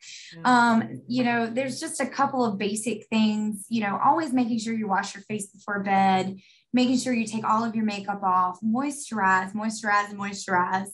Um, 0.43 1.01
you 1.07 1.23
know, 1.23 1.47
there's 1.47 1.79
just 1.79 1.99
a 1.99 2.05
couple 2.05 2.45
of 2.45 2.57
basic 2.57 3.07
things. 3.07 3.65
You 3.69 3.81
know, 3.81 3.99
always 4.03 4.33
making 4.33 4.59
sure 4.59 4.73
you 4.73 4.87
wash 4.87 5.15
your 5.15 5.23
face 5.23 5.47
before 5.47 5.83
bed, 5.83 6.37
making 6.73 6.97
sure 6.97 7.13
you 7.13 7.25
take 7.25 7.45
all 7.45 7.63
of 7.63 7.75
your 7.75 7.85
makeup 7.85 8.23
off, 8.23 8.59
moisturize, 8.61 9.53
moisturize, 9.53 10.13
moisturize. 10.13 10.89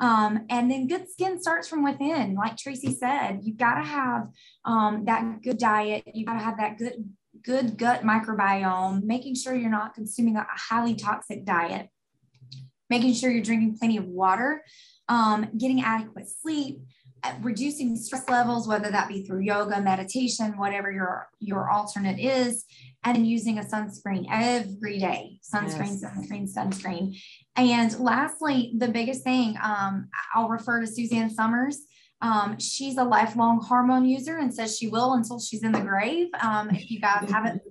Um, 0.00 0.46
and 0.48 0.70
then 0.70 0.86
good 0.86 1.10
skin 1.10 1.40
starts 1.40 1.68
from 1.68 1.82
within. 1.82 2.34
Like 2.34 2.56
Tracy 2.56 2.94
said, 2.94 3.40
you've 3.42 3.56
got 3.56 3.74
to 3.74 3.84
have 3.84 4.28
um, 4.64 5.04
that 5.06 5.42
good 5.42 5.58
diet. 5.58 6.04
You've 6.14 6.28
got 6.28 6.34
to 6.34 6.44
have 6.44 6.58
that 6.58 6.78
good 6.78 7.10
good 7.42 7.76
gut 7.76 8.02
microbiome. 8.02 9.02
Making 9.04 9.34
sure 9.34 9.54
you're 9.54 9.70
not 9.70 9.94
consuming 9.94 10.36
a 10.36 10.46
highly 10.48 10.94
toxic 10.94 11.44
diet 11.44 11.88
making 12.90 13.14
sure 13.14 13.30
you're 13.30 13.42
drinking 13.42 13.76
plenty 13.78 13.96
of 13.96 14.06
water, 14.06 14.62
um, 15.08 15.48
getting 15.56 15.82
adequate 15.82 16.26
sleep, 16.28 16.80
uh, 17.24 17.32
reducing 17.40 17.96
stress 17.96 18.28
levels, 18.28 18.68
whether 18.68 18.90
that 18.90 19.08
be 19.08 19.24
through 19.24 19.40
yoga, 19.40 19.80
meditation, 19.80 20.56
whatever 20.56 20.90
your, 20.92 21.28
your 21.40 21.68
alternate 21.70 22.18
is, 22.20 22.64
and 23.04 23.26
using 23.26 23.58
a 23.58 23.62
sunscreen 23.62 24.26
every 24.30 24.98
day. 24.98 25.40
Sunscreen, 25.42 26.00
yes. 26.00 26.04
sunscreen, 26.04 26.48
sunscreen. 26.54 27.20
And 27.56 27.98
lastly, 27.98 28.72
the 28.76 28.88
biggest 28.88 29.24
thing, 29.24 29.56
um, 29.62 30.08
I'll 30.34 30.48
refer 30.48 30.80
to 30.80 30.86
Suzanne 30.86 31.30
Somers. 31.30 31.80
Um, 32.20 32.58
she's 32.58 32.96
a 32.96 33.04
lifelong 33.04 33.60
hormone 33.62 34.04
user 34.04 34.38
and 34.38 34.52
says 34.52 34.76
she 34.76 34.88
will 34.88 35.14
until 35.14 35.38
she's 35.38 35.62
in 35.62 35.72
the 35.72 35.80
grave. 35.80 36.28
Um, 36.40 36.70
if 36.70 36.90
you 36.90 37.00
guys 37.00 37.30
haven't 37.30 37.62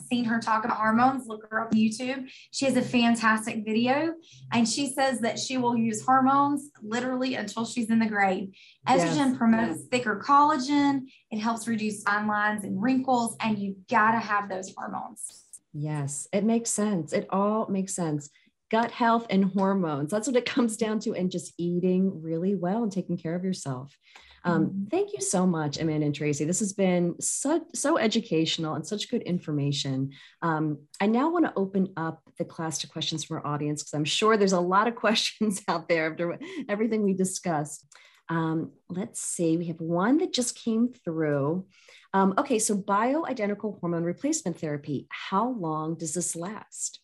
seen 0.00 0.24
her 0.24 0.40
talk 0.40 0.64
about 0.64 0.76
hormones, 0.76 1.26
look 1.26 1.46
her 1.50 1.60
up 1.60 1.68
on 1.68 1.78
YouTube. 1.78 2.28
She 2.50 2.64
has 2.66 2.76
a 2.76 2.82
fantastic 2.82 3.64
video 3.64 4.14
and 4.52 4.68
she 4.68 4.92
says 4.92 5.20
that 5.20 5.38
she 5.38 5.56
will 5.56 5.76
use 5.76 6.02
hormones 6.04 6.70
literally 6.82 7.34
until 7.34 7.64
she's 7.64 7.90
in 7.90 7.98
the 7.98 8.06
grave. 8.06 8.48
Estrogen 8.88 9.30
yes. 9.30 9.36
promotes 9.36 9.78
yes. 9.78 9.88
thicker 9.90 10.22
collagen, 10.24 11.02
it 11.30 11.38
helps 11.38 11.66
reduce 11.66 12.02
fine 12.02 12.26
lines 12.26 12.64
and 12.64 12.80
wrinkles, 12.80 13.36
and 13.40 13.58
you've 13.58 13.86
got 13.88 14.12
to 14.12 14.18
have 14.18 14.48
those 14.48 14.72
hormones. 14.76 15.44
Yes, 15.72 16.28
it 16.32 16.44
makes 16.44 16.70
sense. 16.70 17.12
It 17.12 17.26
all 17.30 17.66
makes 17.68 17.94
sense. 17.94 18.30
Gut 18.70 18.90
health 18.90 19.26
and 19.30 19.44
hormones. 19.44 20.10
That's 20.10 20.26
what 20.26 20.36
it 20.36 20.46
comes 20.46 20.76
down 20.76 21.00
to, 21.00 21.14
and 21.14 21.30
just 21.30 21.52
eating 21.58 22.22
really 22.22 22.54
well 22.54 22.82
and 22.82 22.92
taking 22.92 23.16
care 23.16 23.34
of 23.34 23.44
yourself. 23.44 23.96
Um, 24.44 24.66
mm-hmm. 24.66 24.84
thank 24.86 25.12
you 25.14 25.20
so 25.20 25.46
much, 25.46 25.78
Amanda 25.78 26.06
and 26.06 26.14
Tracy. 26.14 26.44
This 26.44 26.60
has 26.60 26.74
been 26.74 27.14
so, 27.20 27.64
so 27.74 27.98
educational 27.98 28.74
and 28.74 28.86
such 28.86 29.10
good 29.10 29.22
information. 29.22 30.12
Um, 30.42 30.80
I 31.00 31.06
now 31.06 31.30
want 31.30 31.46
to 31.46 31.52
open 31.56 31.92
up 31.96 32.22
the 32.38 32.44
class 32.44 32.78
to 32.78 32.88
questions 32.88 33.24
from 33.24 33.38
our 33.38 33.46
audience 33.46 33.82
because 33.82 33.94
I'm 33.94 34.04
sure 34.04 34.36
there's 34.36 34.52
a 34.52 34.60
lot 34.60 34.86
of 34.86 34.94
questions 35.04 35.62
out 35.68 35.88
there 35.88 36.10
after 36.10 36.38
everything 36.68 37.02
we 37.02 37.14
discussed. 37.14 37.86
Um, 38.28 38.72
let's 38.88 39.20
see, 39.20 39.56
we 39.56 39.66
have 39.66 39.80
one 39.80 40.18
that 40.18 40.32
just 40.32 40.58
came 40.58 40.92
through. 41.04 41.66
Um, 42.12 42.34
okay, 42.38 42.58
so 42.58 42.76
bioidentical 42.76 43.80
hormone 43.80 44.04
replacement 44.04 44.58
therapy, 44.58 45.06
how 45.10 45.50
long 45.50 45.96
does 45.96 46.14
this 46.14 46.36
last? 46.36 47.00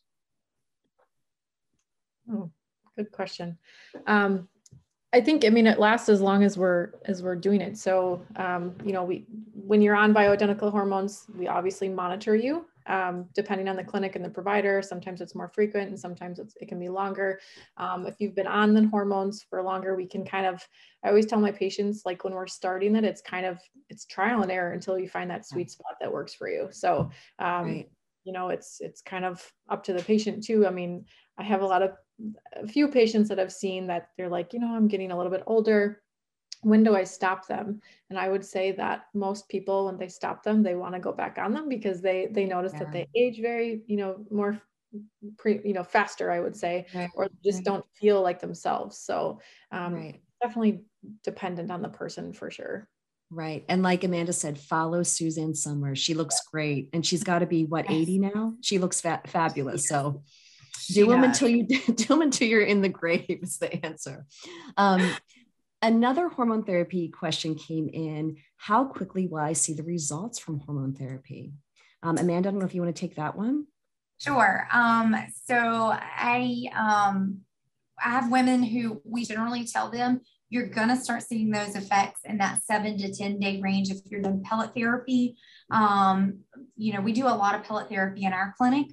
Oh, 2.31 2.51
good 2.97 3.11
question. 3.11 3.59
Um, 4.07 4.49
I 5.13 5.21
think 5.21 5.45
I 5.45 5.49
mean 5.49 5.67
it 5.67 5.79
lasts 5.79 6.09
as 6.09 6.21
long 6.21 6.45
as 6.45 6.57
we're 6.57 6.93
as 7.07 7.23
we're 7.23 7.37
doing 7.37 7.61
it. 7.61 7.77
So 7.77 8.23
um, 8.37 8.75
you 8.85 8.93
know, 8.93 9.03
we 9.03 9.27
when 9.55 9.83
you're 9.83 9.97
on 9.97 10.15
bioidentical 10.15 10.71
hormones, 10.71 11.27
we 11.37 11.49
obviously 11.49 11.89
monitor 11.89 12.37
you 12.37 12.67
um, 12.87 13.27
depending 13.35 13.69
on 13.69 13.77
the 13.77 13.85
clinic 13.85 14.17
and 14.17 14.25
the 14.25 14.29
provider. 14.29 14.83
Sometimes 14.83 15.21
it's 15.21 15.35
more 15.35 15.49
frequent, 15.49 15.89
and 15.89 15.99
sometimes 15.99 16.39
it 16.39 16.67
can 16.69 16.79
be 16.79 16.89
longer. 16.89 17.41
Um, 17.77 18.07
if 18.07 18.17
you've 18.19 18.35
been 18.35 18.47
on 18.47 18.75
the 18.75 18.87
hormones 18.89 19.45
for 19.49 19.63
longer, 19.63 19.95
we 19.97 20.07
can 20.07 20.25
kind 20.25 20.47
of. 20.47 20.67
I 21.05 21.09
always 21.09 21.27
tell 21.27 21.41
my 21.41 21.53
patients 21.53 22.03
like 22.05 22.25
when 22.25 22.35
we're 22.35 22.47
starting 22.47 22.97
it, 22.97 23.05
it's 23.05 23.23
kind 23.23 23.47
of 23.47 23.59
it's 23.89 24.05
trial 24.07 24.43
and 24.43 24.51
error 24.51 24.73
until 24.73 24.99
you 24.99 25.09
find 25.09 25.31
that 25.31 25.47
sweet 25.47 25.71
spot 25.71 25.97
that 26.01 26.13
works 26.13 26.35
for 26.35 26.49
you. 26.49 26.69
So. 26.71 27.11
Um, 27.39 27.67
right. 27.67 27.91
You 28.25 28.35
know, 28.35 28.51
it's 28.51 28.83
it's 28.83 29.01
kind 29.01 29.25
of 29.25 29.43
up 29.71 29.83
to 29.85 29.95
the 29.95 30.03
patient 30.03 30.45
too. 30.45 30.67
I 30.67 30.71
mean, 30.71 31.07
I 31.39 31.43
have 31.43 31.63
a 31.63 31.67
lot 31.67 31.81
of 31.81 31.93
a 32.55 32.67
few 32.67 32.89
patients 32.89 33.29
that 33.29 33.39
I've 33.39 33.53
seen 33.53 33.87
that 33.87 34.09
they're 34.17 34.29
like, 34.29 34.53
you 34.53 34.61
know, 34.61 34.75
I'm 34.75 34.89
getting 34.89 35.11
a 35.11 35.17
little 35.17 35.33
bit 35.33 35.43
older. 35.47 36.03
When 36.63 36.83
do 36.83 36.95
I 36.95 37.05
stop 37.05 37.47
them? 37.47 37.81
And 38.11 38.19
I 38.19 38.29
would 38.29 38.45
say 38.45 38.73
that 38.73 39.07
most 39.15 39.49
people, 39.49 39.87
when 39.87 39.97
they 39.97 40.09
stop 40.09 40.43
them, 40.43 40.63
they 40.63 40.75
want 40.75 40.95
to 40.95 41.01
go 41.01 41.13
back 41.13 41.39
on 41.39 41.53
them 41.53 41.69
because 41.69 42.03
they 42.03 42.29
they 42.31 42.45
notice 42.45 42.73
yeah. 42.75 42.81
that 42.81 42.93
they 42.93 43.09
age 43.15 43.41
very, 43.41 43.83
you 43.87 43.97
know, 43.97 44.27
more 44.31 44.61
pre, 45.39 45.61
you 45.65 45.73
know, 45.73 45.85
faster. 45.85 46.31
I 46.31 46.41
would 46.41 46.57
say, 46.57 46.87
right. 46.95 47.09
or 47.15 47.29
just 47.43 47.59
right. 47.59 47.65
don't 47.65 47.85
feel 47.95 48.21
like 48.21 48.41
themselves. 48.41 48.99
So 48.99 49.41
um, 49.73 49.95
right. 49.95 50.21
definitely 50.43 50.83
dependent 51.25 51.71
on 51.71 51.81
the 51.81 51.89
person 51.89 52.33
for 52.35 52.51
sure. 52.51 52.89
Right. 53.31 53.65
And 53.69 53.83
like 53.83 54.03
Amanda 54.03 54.33
said, 54.33 54.59
follow 54.59 55.05
Suzanne 55.05 55.55
Somers. 55.55 56.01
She 56.01 56.15
looks 56.15 56.41
great. 56.51 56.91
And 56.93 57.07
she's 57.07 57.23
got 57.23 57.39
to 57.39 57.47
be 57.47 57.65
what, 57.65 57.89
80 57.89 58.19
now? 58.19 58.55
She 58.61 58.79
looks 58.79 59.01
fa- 59.01 59.23
fabulous. 59.27 59.87
So 59.87 60.25
do 60.89 61.07
them 61.07 61.25
until 61.25 61.49
you 61.49 61.65
do 61.67 62.05
them 62.05 62.23
until 62.23 62.49
you're 62.49 62.63
in 62.63 62.83
the 62.83 62.89
grave 62.89 63.41
is 63.43 63.59
the 63.59 63.85
answer. 63.85 64.27
Um, 64.77 65.11
another 65.83 66.29
hormone 66.29 66.65
therapy 66.65 67.09
question 67.09 67.55
came 67.55 67.89
in. 67.89 68.37
How 68.57 68.85
quickly 68.85 69.27
will 69.27 69.39
I 69.39 69.53
see 69.53 69.75
the 69.75 69.83
results 69.83 70.39
from 70.39 70.61
hormone 70.61 70.95
therapy? 70.95 71.53
Um, 72.03 72.19
Amanda, 72.19 72.49
I 72.49 72.53
don't 72.53 72.61
know 72.61 72.67
if 72.67 72.75
you 72.75 72.83
want 72.83 72.95
to 72.95 73.01
take 73.01 73.17
that 73.17 73.37
one. 73.37 73.67
Sure. 74.19 74.69
Um, 74.73 75.17
so 75.47 75.57
I 75.95 76.65
um, 76.77 77.41
I 78.03 78.11
have 78.11 78.31
women 78.31 78.63
who 78.63 79.01
we 79.05 79.25
generally 79.25 79.67
tell 79.67 79.91
them 79.91 80.21
you're 80.51 80.67
going 80.67 80.89
to 80.89 80.97
start 80.97 81.23
seeing 81.23 81.51
those 81.51 81.77
effects 81.77 82.21
in 82.25 82.39
that 82.39 82.61
seven 82.63 82.99
to 82.99 83.15
10 83.15 83.39
day 83.39 83.61
range 83.61 83.91
if 83.91 83.99
you're 84.07 84.21
doing 84.21 84.43
pellet 84.43 84.75
therapy. 84.75 85.37
Um, 85.71 86.41
you 86.77 86.93
know, 86.93 87.01
we 87.01 87.13
do 87.13 87.27
a 87.27 87.29
lot 87.29 87.55
of 87.55 87.63
pellet 87.63 87.89
therapy 87.89 88.25
in 88.25 88.33
our 88.33 88.53
clinic. 88.59 88.89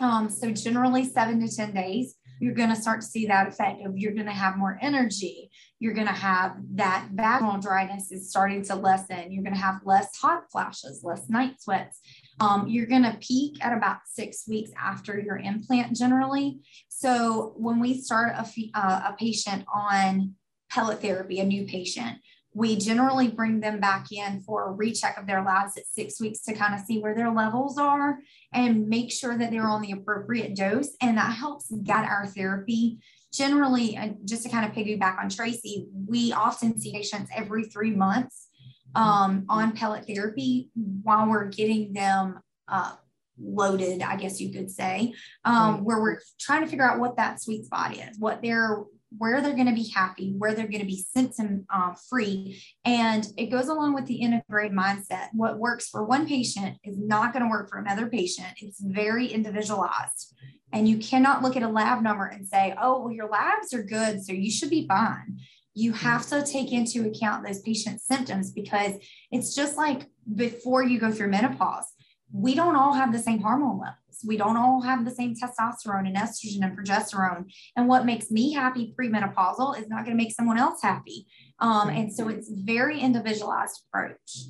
Um, 0.00 0.28
so 0.28 0.50
generally 0.50 1.04
seven 1.04 1.40
to 1.46 1.54
10 1.54 1.72
days, 1.72 2.16
you're 2.40 2.54
going 2.54 2.68
to 2.68 2.76
start 2.76 3.00
to 3.00 3.06
see 3.06 3.26
that 3.26 3.48
effect 3.48 3.84
of 3.84 3.96
you're 3.96 4.12
going 4.12 4.26
to 4.26 4.32
have 4.32 4.56
more 4.56 4.78
energy. 4.82 5.50
You're 5.78 5.94
going 5.94 6.06
to 6.08 6.12
have 6.12 6.56
that 6.74 7.08
vaginal 7.12 7.58
dryness 7.58 8.10
is 8.10 8.28
starting 8.28 8.62
to 8.64 8.74
lessen. 8.74 9.32
You're 9.32 9.44
going 9.44 9.54
to 9.54 9.60
have 9.60 9.80
less 9.84 10.16
hot 10.16 10.44
flashes, 10.50 11.02
less 11.04 11.28
night 11.28 11.60
sweats. 11.60 12.00
Um, 12.40 12.66
you're 12.68 12.86
going 12.86 13.04
to 13.04 13.16
peak 13.20 13.64
at 13.64 13.76
about 13.76 13.98
six 14.06 14.48
weeks 14.48 14.70
after 14.78 15.18
your 15.18 15.36
implant 15.36 15.96
generally. 15.96 16.60
So 16.88 17.54
when 17.56 17.80
we 17.80 18.00
start 18.00 18.34
a, 18.36 18.46
uh, 18.74 19.12
a 19.12 19.16
patient 19.18 19.64
on 19.72 20.34
pellet 20.70 21.00
therapy, 21.00 21.38
a 21.38 21.44
new 21.44 21.66
patient, 21.66 22.18
we 22.54 22.76
generally 22.76 23.28
bring 23.28 23.58
them 23.58 23.80
back 23.80 24.12
in 24.12 24.40
for 24.40 24.68
a 24.68 24.72
recheck 24.72 25.18
of 25.18 25.26
their 25.26 25.42
labs 25.42 25.76
at 25.76 25.86
six 25.86 26.20
weeks 26.20 26.40
to 26.42 26.54
kind 26.54 26.72
of 26.74 26.86
see 26.86 27.00
where 27.00 27.14
their 27.14 27.32
levels 27.32 27.76
are 27.78 28.20
and 28.52 28.88
make 28.88 29.10
sure 29.10 29.36
that 29.36 29.50
they're 29.50 29.66
on 29.66 29.82
the 29.82 29.90
appropriate 29.90 30.54
dose. 30.54 30.90
And 31.00 31.18
that 31.18 31.32
helps 31.32 31.70
guide 31.70 32.08
our 32.08 32.26
therapy. 32.26 32.98
Generally, 33.32 33.96
uh, 33.96 34.10
just 34.24 34.44
to 34.44 34.48
kind 34.48 34.64
of 34.64 34.72
piggyback 34.72 35.18
on 35.18 35.28
Tracy, 35.28 35.88
we 36.06 36.32
often 36.32 36.78
see 36.80 36.92
patients 36.92 37.30
every 37.34 37.64
three 37.64 37.90
months 37.90 38.48
um, 38.94 39.44
on 39.48 39.72
pellet 39.72 40.06
therapy 40.06 40.70
while 41.02 41.28
we're 41.28 41.48
getting 41.48 41.92
them 41.92 42.38
uh, 42.68 42.92
loaded, 43.40 44.02
I 44.02 44.14
guess 44.14 44.40
you 44.40 44.52
could 44.52 44.70
say, 44.70 45.14
um, 45.44 45.84
where 45.84 46.00
we're 46.00 46.20
trying 46.38 46.62
to 46.62 46.68
figure 46.68 46.88
out 46.88 47.00
what 47.00 47.16
that 47.16 47.42
sweet 47.42 47.64
spot 47.64 47.96
is, 47.96 48.16
what 48.18 48.42
their 48.42 48.84
where 49.18 49.40
they're 49.40 49.54
going 49.54 49.66
to 49.66 49.74
be 49.74 49.88
happy, 49.88 50.34
where 50.38 50.54
they're 50.54 50.68
going 50.68 50.80
to 50.80 50.86
be 50.86 51.04
symptom 51.14 51.66
uh, 51.72 51.94
free. 52.08 52.62
And 52.84 53.26
it 53.36 53.46
goes 53.46 53.68
along 53.68 53.94
with 53.94 54.06
the 54.06 54.16
integrated 54.16 54.76
mindset. 54.76 55.28
What 55.32 55.58
works 55.58 55.88
for 55.88 56.04
one 56.04 56.26
patient 56.26 56.78
is 56.84 56.98
not 56.98 57.32
going 57.32 57.44
to 57.44 57.50
work 57.50 57.70
for 57.70 57.78
another 57.78 58.06
patient. 58.06 58.48
It's 58.58 58.80
very 58.80 59.26
individualized. 59.26 60.34
And 60.72 60.88
you 60.88 60.98
cannot 60.98 61.42
look 61.42 61.56
at 61.56 61.62
a 61.62 61.68
lab 61.68 62.02
number 62.02 62.26
and 62.26 62.46
say, 62.46 62.74
oh, 62.80 63.00
well, 63.00 63.12
your 63.12 63.28
labs 63.28 63.72
are 63.72 63.82
good, 63.82 64.24
so 64.24 64.32
you 64.32 64.50
should 64.50 64.70
be 64.70 64.88
fine. 64.88 65.38
You 65.74 65.92
have 65.92 66.26
to 66.28 66.44
take 66.44 66.72
into 66.72 67.06
account 67.06 67.46
those 67.46 67.60
patient 67.60 68.00
symptoms 68.00 68.52
because 68.52 68.94
it's 69.30 69.54
just 69.54 69.76
like 69.76 70.06
before 70.34 70.82
you 70.82 70.98
go 70.98 71.12
through 71.12 71.28
menopause 71.28 71.93
we 72.34 72.56
don't 72.56 72.74
all 72.74 72.92
have 72.92 73.12
the 73.12 73.18
same 73.18 73.38
hormone 73.38 73.78
levels. 73.78 73.98
We 74.26 74.36
don't 74.36 74.56
all 74.56 74.80
have 74.80 75.04
the 75.04 75.10
same 75.12 75.36
testosterone 75.36 76.08
and 76.08 76.16
estrogen 76.16 76.62
and 76.62 76.76
progesterone. 76.76 77.44
And 77.76 77.86
what 77.86 78.04
makes 78.04 78.30
me 78.30 78.52
happy 78.52 78.92
premenopausal 78.98 79.78
is 79.78 79.88
not 79.88 80.04
going 80.04 80.16
to 80.16 80.22
make 80.22 80.32
someone 80.32 80.58
else 80.58 80.82
happy. 80.82 81.26
Um, 81.60 81.90
and 81.90 82.12
so 82.12 82.28
it's 82.28 82.50
very 82.50 82.98
individualized 82.98 83.82
approach. 83.86 84.48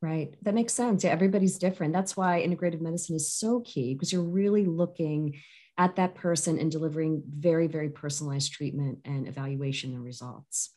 Right. 0.00 0.32
That 0.42 0.54
makes 0.54 0.72
sense. 0.72 1.02
Yeah, 1.02 1.10
everybody's 1.10 1.58
different. 1.58 1.92
That's 1.92 2.16
why 2.16 2.40
integrative 2.46 2.80
medicine 2.80 3.16
is 3.16 3.32
so 3.32 3.60
key 3.60 3.94
because 3.94 4.12
you're 4.12 4.22
really 4.22 4.64
looking 4.64 5.40
at 5.76 5.96
that 5.96 6.14
person 6.14 6.56
and 6.58 6.70
delivering 6.70 7.24
very, 7.28 7.66
very 7.66 7.88
personalized 7.88 8.52
treatment 8.52 9.00
and 9.04 9.26
evaluation 9.26 9.92
and 9.92 10.04
results 10.04 10.72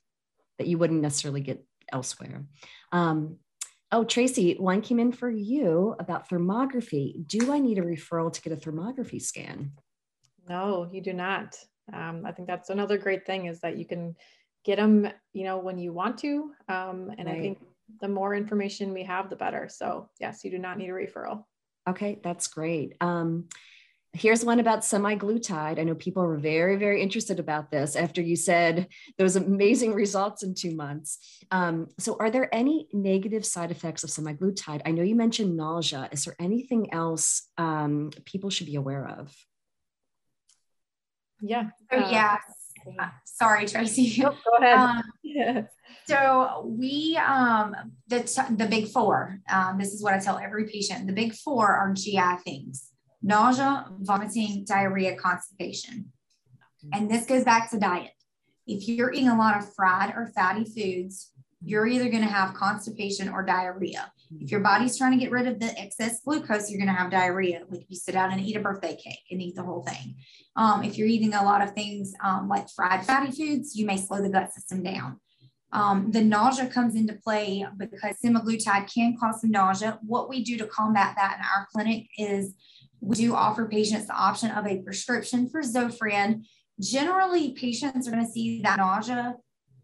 that 0.58 0.66
you 0.66 0.80
wouldn't 0.80 1.02
necessarily 1.02 1.42
get 1.42 1.64
elsewhere. 1.94 2.46
Um, 2.92 3.38
oh, 3.92 4.04
Tracy, 4.04 4.56
one 4.58 4.82
came 4.82 5.00
in 5.00 5.12
for 5.12 5.30
you 5.30 5.96
about 6.00 6.30
thermography. 6.30 7.26
Do 7.28 7.52
I 7.52 7.60
need 7.60 7.78
a 7.78 7.82
referral 7.82 8.32
to 8.32 8.42
get 8.42 8.54
a 8.54 8.56
thermography 8.56 9.22
scan? 9.22 9.72
No, 10.48 10.90
you 10.92 11.02
do 11.02 11.14
not. 11.14 11.58
Um, 11.94 12.24
I 12.26 12.32
think 12.32 12.48
that's 12.48 12.70
another 12.70 12.98
great 12.98 13.26
thing 13.26 13.46
is 13.46 13.60
that 13.62 13.78
you 13.78 13.86
can 13.86 14.16
get 14.64 14.78
them, 14.78 15.10
you 15.34 15.44
know, 15.44 15.58
when 15.58 15.78
you 15.78 15.94
want 15.94 16.18
to. 16.20 16.52
Um, 16.70 17.12
and 17.18 17.28
right. 17.28 17.38
I 17.38 17.40
think 17.40 17.60
the 18.00 18.08
more 18.08 18.34
information 18.34 18.94
we 18.94 19.04
have, 19.04 19.30
the 19.30 19.36
better. 19.36 19.68
So 19.70 20.10
yes, 20.20 20.44
you 20.44 20.52
do 20.52 20.58
not 20.58 20.78
need 20.78 20.90
a 20.90 20.94
referral. 20.94 21.44
Okay, 21.90 22.20
that's 22.24 22.48
great. 22.48 22.96
Um, 23.02 23.50
here's 24.14 24.44
one 24.44 24.60
about 24.60 24.82
semaglutide. 24.82 25.80
I 25.80 25.84
know 25.84 25.96
people 25.96 26.24
are 26.24 26.38
very, 26.38 26.76
very 26.76 27.02
interested 27.02 27.40
about 27.40 27.72
this 27.72 27.96
after 27.96 28.22
you 28.22 28.36
said 28.36 28.88
those 29.18 29.36
amazing 29.36 29.94
results 30.04 30.44
in 30.44 30.54
two 30.54 30.76
months. 30.76 31.46
Um, 31.52 31.88
so, 31.98 32.18
are 32.20 32.30
there 32.30 32.54
any 32.54 32.88
negative 32.92 33.46
side 33.46 33.72
effects 33.72 34.04
of 34.04 34.10
semaglutide? 34.10 34.82
I 34.86 34.92
know 34.92 35.04
you 35.04 35.16
mentioned 35.16 35.56
nausea. 35.56 36.10
Is 36.12 36.26
there 36.26 36.36
anything 36.40 36.94
else 36.94 37.50
um, 37.58 38.12
people 38.26 38.50
should 38.50 38.68
be 38.68 38.76
aware 38.76 39.08
of? 39.08 39.34
Yeah. 41.42 41.70
Oh, 41.92 41.98
uh, 41.98 42.10
yes. 42.12 42.42
Uh, 43.00 43.10
sorry, 43.26 43.66
Tracy. 43.66 44.22
go 44.22 44.36
ahead. 44.60 44.78
Um, 44.78 45.04
yeah. 45.24 45.62
So 46.08 46.66
we 46.66 47.18
um 47.18 47.76
the 48.08 48.20
the 48.58 48.66
big 48.66 48.88
four. 48.88 49.40
Um, 49.50 49.78
this 49.78 49.94
is 49.94 50.02
what 50.02 50.14
I 50.14 50.20
tell 50.20 50.38
every 50.38 50.66
patient. 50.68 51.06
The 51.06 51.14
big 51.14 51.34
four 51.34 51.68
are 51.68 51.94
GI 51.94 52.38
things: 52.44 52.91
nausea, 53.22 53.88
vomiting, 54.00 54.66
diarrhea, 54.66 55.16
constipation. 55.16 56.12
And 56.94 57.10
this 57.10 57.26
goes 57.26 57.44
back 57.44 57.70
to 57.72 57.80
diet. 57.80 58.12
If 58.68 58.88
you're 58.88 59.14
eating 59.14 59.30
a 59.30 59.38
lot 59.38 59.58
of 59.58 59.74
fried 59.74 60.14
or 60.16 60.32
fatty 60.36 60.66
foods, 60.66 61.32
you're 61.64 61.86
either 61.86 62.10
going 62.10 62.24
to 62.24 62.30
have 62.30 62.56
constipation 62.56 63.30
or 63.30 63.44
diarrhea. 63.44 64.12
If 64.40 64.50
your 64.50 64.62
body's 64.62 64.98
trying 64.98 65.12
to 65.12 65.18
get 65.18 65.32
rid 65.32 65.48
of 65.48 65.60
the 65.60 65.78
excess 65.80 66.22
glucose, 66.22 66.72
you're 66.72 66.80
going 66.80 66.94
to 66.94 67.00
have 67.00 67.12
diarrhea. 67.12 67.64
Like 67.70 67.82
if 67.82 67.90
you 67.90 67.98
sit 67.98 68.14
down 68.14 68.32
and 68.32 68.42
eat 68.42 68.56
a 68.56 68.62
birthday 68.62 68.96
cake 68.96 69.20
and 69.30 69.42
eat 69.42 69.56
the 69.56 69.64
whole 69.64 69.84
thing. 69.84 70.16
Um, 70.56 70.84
if 70.84 70.98
you're 70.98 71.08
eating 71.08 71.34
a 71.34 71.44
lot 71.44 71.62
of 71.62 71.74
things 71.74 72.14
um, 72.24 72.48
like 72.48 72.70
fried 72.70 73.06
fatty 73.06 73.32
foods, 73.32 73.76
you 73.76 73.86
may 73.86 73.98
slow 73.98 74.22
the 74.22 74.30
gut 74.30 74.54
system 74.54 74.84
down. 74.84 75.20
Um, 75.74 76.12
the 76.12 76.22
nausea 76.22 76.68
comes 76.68 76.96
into 76.96 77.14
play 77.14 77.66
because 77.78 78.18
semaglutide 78.24 78.92
can 78.94 79.16
cause 79.18 79.42
some 79.42 79.52
nausea. 79.52 80.00
What 80.02 80.30
we 80.30 80.44
do 80.44 80.58
to 80.58 80.68
combat 80.68 81.16
that 81.16 81.38
in 81.38 81.46
our 81.46 81.68
clinic 81.72 82.08
is 82.18 82.54
we 83.02 83.16
do 83.16 83.36
offer 83.36 83.66
patients 83.66 84.08
the 84.08 84.14
option 84.14 84.52
of 84.52 84.66
a 84.66 84.82
prescription 84.82 85.50
for 85.50 85.62
Zofran. 85.62 86.46
Generally, 86.80 87.54
patients 87.54 88.08
are 88.08 88.12
going 88.12 88.26
to 88.26 88.32
see 88.32 88.62
that 88.62 88.78
nausea 88.78 89.36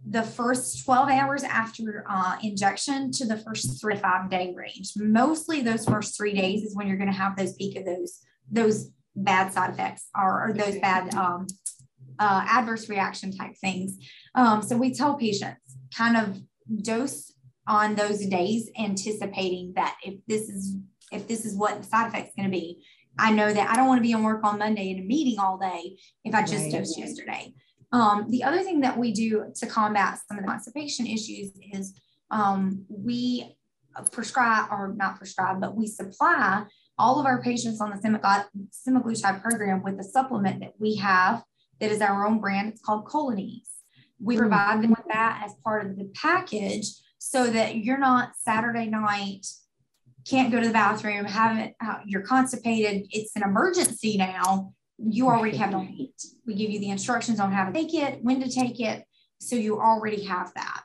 the 0.09 0.23
first 0.23 0.85
12 0.85 1.09
hours 1.09 1.43
after 1.43 2.05
uh, 2.09 2.37
injection 2.41 3.11
to 3.11 3.25
the 3.25 3.37
first 3.37 3.81
three 3.81 3.95
to 3.95 3.99
five 3.99 4.29
day 4.29 4.53
range. 4.55 4.93
Mostly 4.95 5.61
those 5.61 5.85
first 5.85 6.15
three 6.15 6.33
days 6.33 6.63
is 6.63 6.75
when 6.75 6.87
you're 6.87 6.97
going 6.97 7.11
to 7.11 7.17
have 7.17 7.35
those 7.35 7.55
peak 7.55 7.77
of 7.77 7.85
those, 7.85 8.19
those 8.49 8.91
bad 9.15 9.51
side 9.51 9.71
effects 9.71 10.07
or, 10.15 10.49
or 10.49 10.53
those 10.53 10.79
bad 10.79 11.13
um, 11.15 11.47
uh, 12.19 12.45
adverse 12.47 12.87
reaction 12.89 13.35
type 13.35 13.55
things. 13.59 13.97
Um, 14.35 14.61
so 14.61 14.77
we 14.77 14.93
tell 14.93 15.15
patients 15.15 15.77
kind 15.95 16.15
of 16.15 16.39
dose 16.83 17.33
on 17.67 17.95
those 17.95 18.25
days, 18.27 18.69
anticipating 18.79 19.73
that 19.75 19.97
if 20.03 20.15
this 20.27 20.43
is 20.49 20.77
if 21.11 21.27
this 21.27 21.45
is 21.45 21.55
what 21.55 21.77
the 21.77 21.87
side 21.87 22.07
effect's 22.07 22.35
going 22.35 22.49
to 22.49 22.51
be, 22.51 22.83
I 23.19 23.31
know 23.31 23.51
that 23.51 23.69
I 23.69 23.75
don't 23.75 23.87
want 23.87 23.99
to 23.99 24.07
be 24.07 24.13
on 24.13 24.23
work 24.23 24.43
on 24.43 24.59
Monday 24.59 24.91
in 24.91 24.99
a 24.99 25.03
meeting 25.03 25.39
all 25.39 25.57
day 25.57 25.97
if 26.23 26.33
I 26.35 26.41
just 26.41 26.65
right. 26.65 26.71
dosed 26.71 26.97
yesterday. 26.97 27.53
Um, 27.91 28.27
the 28.29 28.43
other 28.43 28.61
thing 28.63 28.81
that 28.81 28.97
we 28.97 29.11
do 29.13 29.45
to 29.55 29.65
combat 29.65 30.19
some 30.27 30.37
of 30.37 30.45
the 30.45 30.51
constipation 30.51 31.07
issues 31.07 31.51
is 31.73 31.99
um, 32.31 32.85
we 32.89 33.55
prescribe 34.11 34.67
or 34.71 34.93
not 34.95 35.17
prescribe, 35.17 35.61
but 35.61 35.75
we 35.75 35.87
supply 35.87 36.65
all 36.97 37.19
of 37.19 37.25
our 37.25 37.41
patients 37.41 37.79
on 37.79 37.91
the 37.91 37.97
semaglutide 37.97 39.41
program 39.41 39.83
with 39.83 39.99
a 39.99 40.03
supplement 40.03 40.59
that 40.59 40.73
we 40.79 40.95
have 40.95 41.43
that 41.79 41.91
is 41.91 42.01
our 42.01 42.25
own 42.25 42.39
brand. 42.39 42.69
It's 42.69 42.81
called 42.81 43.05
Colonies. 43.05 43.69
We 44.19 44.35
mm. 44.35 44.39
provide 44.39 44.81
them 44.81 44.91
with 44.91 45.05
that 45.09 45.43
as 45.45 45.53
part 45.63 45.85
of 45.85 45.95
the 45.95 46.11
package 46.15 46.87
so 47.19 47.47
that 47.47 47.77
you're 47.77 47.97
not 47.97 48.31
Saturday 48.39 48.87
night 48.87 49.45
can't 50.29 50.51
go 50.51 50.59
to 50.59 50.67
the 50.67 50.73
bathroom, 50.73 51.25
haven't, 51.25 51.73
uh, 51.83 51.99
you're 52.05 52.21
constipated, 52.21 53.07
it's 53.11 53.35
an 53.35 53.43
emergency 53.43 54.17
now, 54.17 54.73
you 54.97 55.27
already 55.27 55.57
have 55.57 55.69
it 55.69 55.75
on 55.75 55.87
heat. 55.87 56.15
We 56.45 56.55
give 56.55 56.69
you 56.69 56.79
the 56.79 56.89
instructions 56.89 57.39
on 57.39 57.51
how 57.51 57.65
to 57.65 57.71
take 57.71 57.93
it, 57.93 58.23
when 58.23 58.41
to 58.41 58.49
take 58.49 58.79
it. 58.79 59.03
So 59.39 59.55
you 59.55 59.79
already 59.79 60.23
have 60.23 60.53
that. 60.55 60.81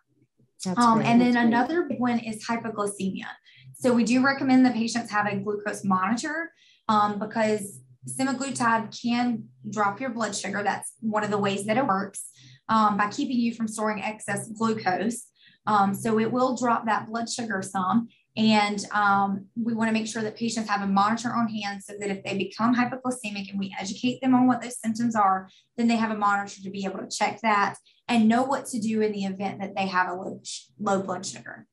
Um, 0.76 1.00
and 1.00 1.20
then 1.20 1.32
That's 1.32 1.46
another 1.46 1.82
big 1.88 1.98
one 1.98 2.20
is 2.20 2.46
hypoglycemia. 2.46 3.26
So 3.74 3.92
we 3.92 4.04
do 4.04 4.24
recommend 4.24 4.64
the 4.64 4.70
patients 4.70 5.10
have 5.10 5.26
a 5.26 5.36
glucose 5.36 5.84
monitor 5.84 6.52
um, 6.88 7.18
because 7.18 7.80
semaglutide 8.08 8.96
can 9.02 9.48
drop 9.68 10.00
your 10.00 10.10
blood 10.10 10.36
sugar. 10.36 10.62
That's 10.62 10.92
one 11.00 11.24
of 11.24 11.30
the 11.30 11.38
ways 11.38 11.64
that 11.64 11.76
it 11.76 11.86
works 11.86 12.30
um, 12.68 12.96
by 12.96 13.08
keeping 13.08 13.38
you 13.38 13.54
from 13.54 13.66
storing 13.66 14.02
excess 14.02 14.48
glucose. 14.48 15.26
Um, 15.66 15.94
so 15.94 16.20
it 16.20 16.30
will 16.30 16.56
drop 16.56 16.86
that 16.86 17.08
blood 17.08 17.28
sugar 17.28 17.62
some. 17.62 18.08
And 18.36 18.82
um, 18.92 19.46
we 19.62 19.74
want 19.74 19.88
to 19.88 19.92
make 19.92 20.06
sure 20.06 20.22
that 20.22 20.36
patients 20.36 20.68
have 20.68 20.80
a 20.80 20.86
monitor 20.86 21.34
on 21.34 21.48
hand 21.48 21.82
so 21.82 21.92
that 21.98 22.10
if 22.10 22.24
they 22.24 22.36
become 22.36 22.74
hypoglycemic 22.74 23.50
and 23.50 23.58
we 23.58 23.74
educate 23.78 24.20
them 24.22 24.34
on 24.34 24.46
what 24.46 24.62
those 24.62 24.78
symptoms 24.78 25.14
are, 25.14 25.50
then 25.76 25.86
they 25.86 25.96
have 25.96 26.10
a 26.10 26.16
monitor 26.16 26.62
to 26.62 26.70
be 26.70 26.84
able 26.86 26.98
to 27.00 27.08
check 27.08 27.40
that 27.42 27.76
and 28.08 28.28
know 28.28 28.42
what 28.42 28.66
to 28.66 28.80
do 28.80 29.02
in 29.02 29.12
the 29.12 29.24
event 29.24 29.60
that 29.60 29.76
they 29.76 29.86
have 29.86 30.08
a 30.08 30.14
low, 30.14 30.40
low 30.80 31.02
blood 31.02 31.26
sugar. 31.26 31.66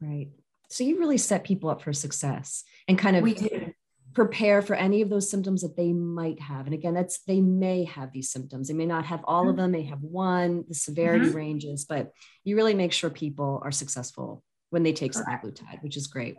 Right. 0.00 0.28
So 0.68 0.84
you 0.84 0.98
really 0.98 1.18
set 1.18 1.42
people 1.42 1.70
up 1.70 1.82
for 1.82 1.92
success 1.92 2.62
and 2.86 2.96
kind 2.96 3.16
of 3.16 3.22
we 3.22 3.34
do. 3.34 3.72
prepare 4.12 4.62
for 4.62 4.74
any 4.74 5.02
of 5.02 5.10
those 5.10 5.28
symptoms 5.28 5.62
that 5.62 5.76
they 5.76 5.92
might 5.92 6.40
have. 6.40 6.66
And 6.66 6.74
again, 6.74 6.94
that's 6.94 7.18
they 7.26 7.40
may 7.40 7.84
have 7.84 8.12
these 8.12 8.30
symptoms. 8.30 8.68
They 8.68 8.74
may 8.74 8.86
not 8.86 9.06
have 9.06 9.24
all 9.24 9.42
mm-hmm. 9.42 9.50
of 9.50 9.56
them, 9.56 9.72
they 9.72 9.82
have 9.84 10.02
one, 10.02 10.64
the 10.68 10.74
severity 10.74 11.26
mm-hmm. 11.26 11.36
ranges, 11.36 11.84
but 11.84 12.12
you 12.44 12.54
really 12.54 12.74
make 12.74 12.92
sure 12.92 13.10
people 13.10 13.60
are 13.64 13.72
successful 13.72 14.44
when 14.74 14.82
they 14.82 14.92
take 14.92 15.12
semaglutide, 15.12 15.80
which 15.82 15.96
is 15.96 16.08
great. 16.08 16.36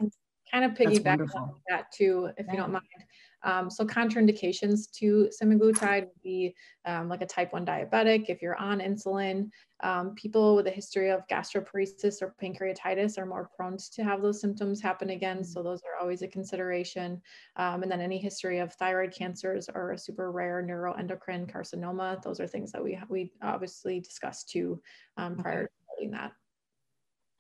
Kind 0.52 0.66
of 0.66 0.72
piggyback 0.72 1.26
on 1.36 1.56
that 1.70 1.90
too, 1.94 2.30
if 2.38 2.46
yeah. 2.46 2.52
you 2.52 2.58
don't 2.58 2.74
mind. 2.74 2.84
Um, 3.44 3.70
so 3.70 3.86
contraindications 3.86 4.92
to 4.98 5.30
semaglutide 5.42 6.02
would 6.02 6.22
be 6.22 6.54
um, 6.84 7.08
like 7.08 7.22
a 7.22 7.26
type 7.26 7.54
1 7.54 7.66
diabetic. 7.66 8.26
If 8.28 8.42
you're 8.42 8.58
on 8.58 8.80
insulin, 8.82 9.50
um, 9.84 10.16
people 10.16 10.54
with 10.54 10.68
a 10.68 10.72
history 10.72 11.12
of 11.12 11.26
gastroparesis 11.32 12.22
or 12.22 12.36
pancreatitis 12.44 13.18
are 13.18 13.26
more 13.26 13.50
prone 13.56 13.78
to 13.94 14.04
have 14.04 14.22
those 14.22 14.42
symptoms 14.42 14.82
happen 14.82 15.12
again. 15.12 15.46
So 15.46 15.64
those 15.64 15.80
are 15.84 16.02
always 16.02 16.24
a 16.24 16.28
consideration. 16.28 17.22
Um, 17.56 17.84
and 17.84 17.92
then 17.92 18.02
any 18.02 18.18
history 18.18 18.60
of 18.60 18.74
thyroid 18.74 19.14
cancers 19.14 19.70
or 19.74 19.94
a 19.94 19.98
super 19.98 20.30
rare 20.30 20.62
neuroendocrine 20.68 21.50
carcinoma, 21.50 22.22
those 22.22 22.42
are 22.42 22.48
things 22.48 22.74
that 22.74 22.84
we, 22.84 23.00
we 23.08 23.32
obviously 23.42 24.02
discussed 24.02 24.50
too 24.50 24.82
um, 25.16 25.38
prior 25.38 25.70
okay. 26.00 26.06
to 26.06 26.12
that. 26.12 26.34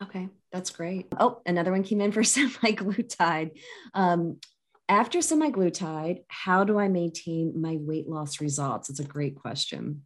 Okay, 0.05 0.29
that's 0.51 0.69
great. 0.69 1.07
Oh, 1.19 1.41
another 1.45 1.71
one 1.71 1.83
came 1.83 2.01
in 2.01 2.11
for 2.11 2.21
semaglutide. 2.21 3.51
Um, 3.93 4.39
after 4.87 5.19
semaglutide, 5.19 6.23
how 6.27 6.63
do 6.63 6.77
I 6.77 6.87
maintain 6.87 7.59
my 7.59 7.77
weight 7.79 8.07
loss 8.07 8.39
results? 8.39 8.89
It's 8.89 8.99
a 8.99 9.05
great 9.05 9.35
question. 9.35 10.03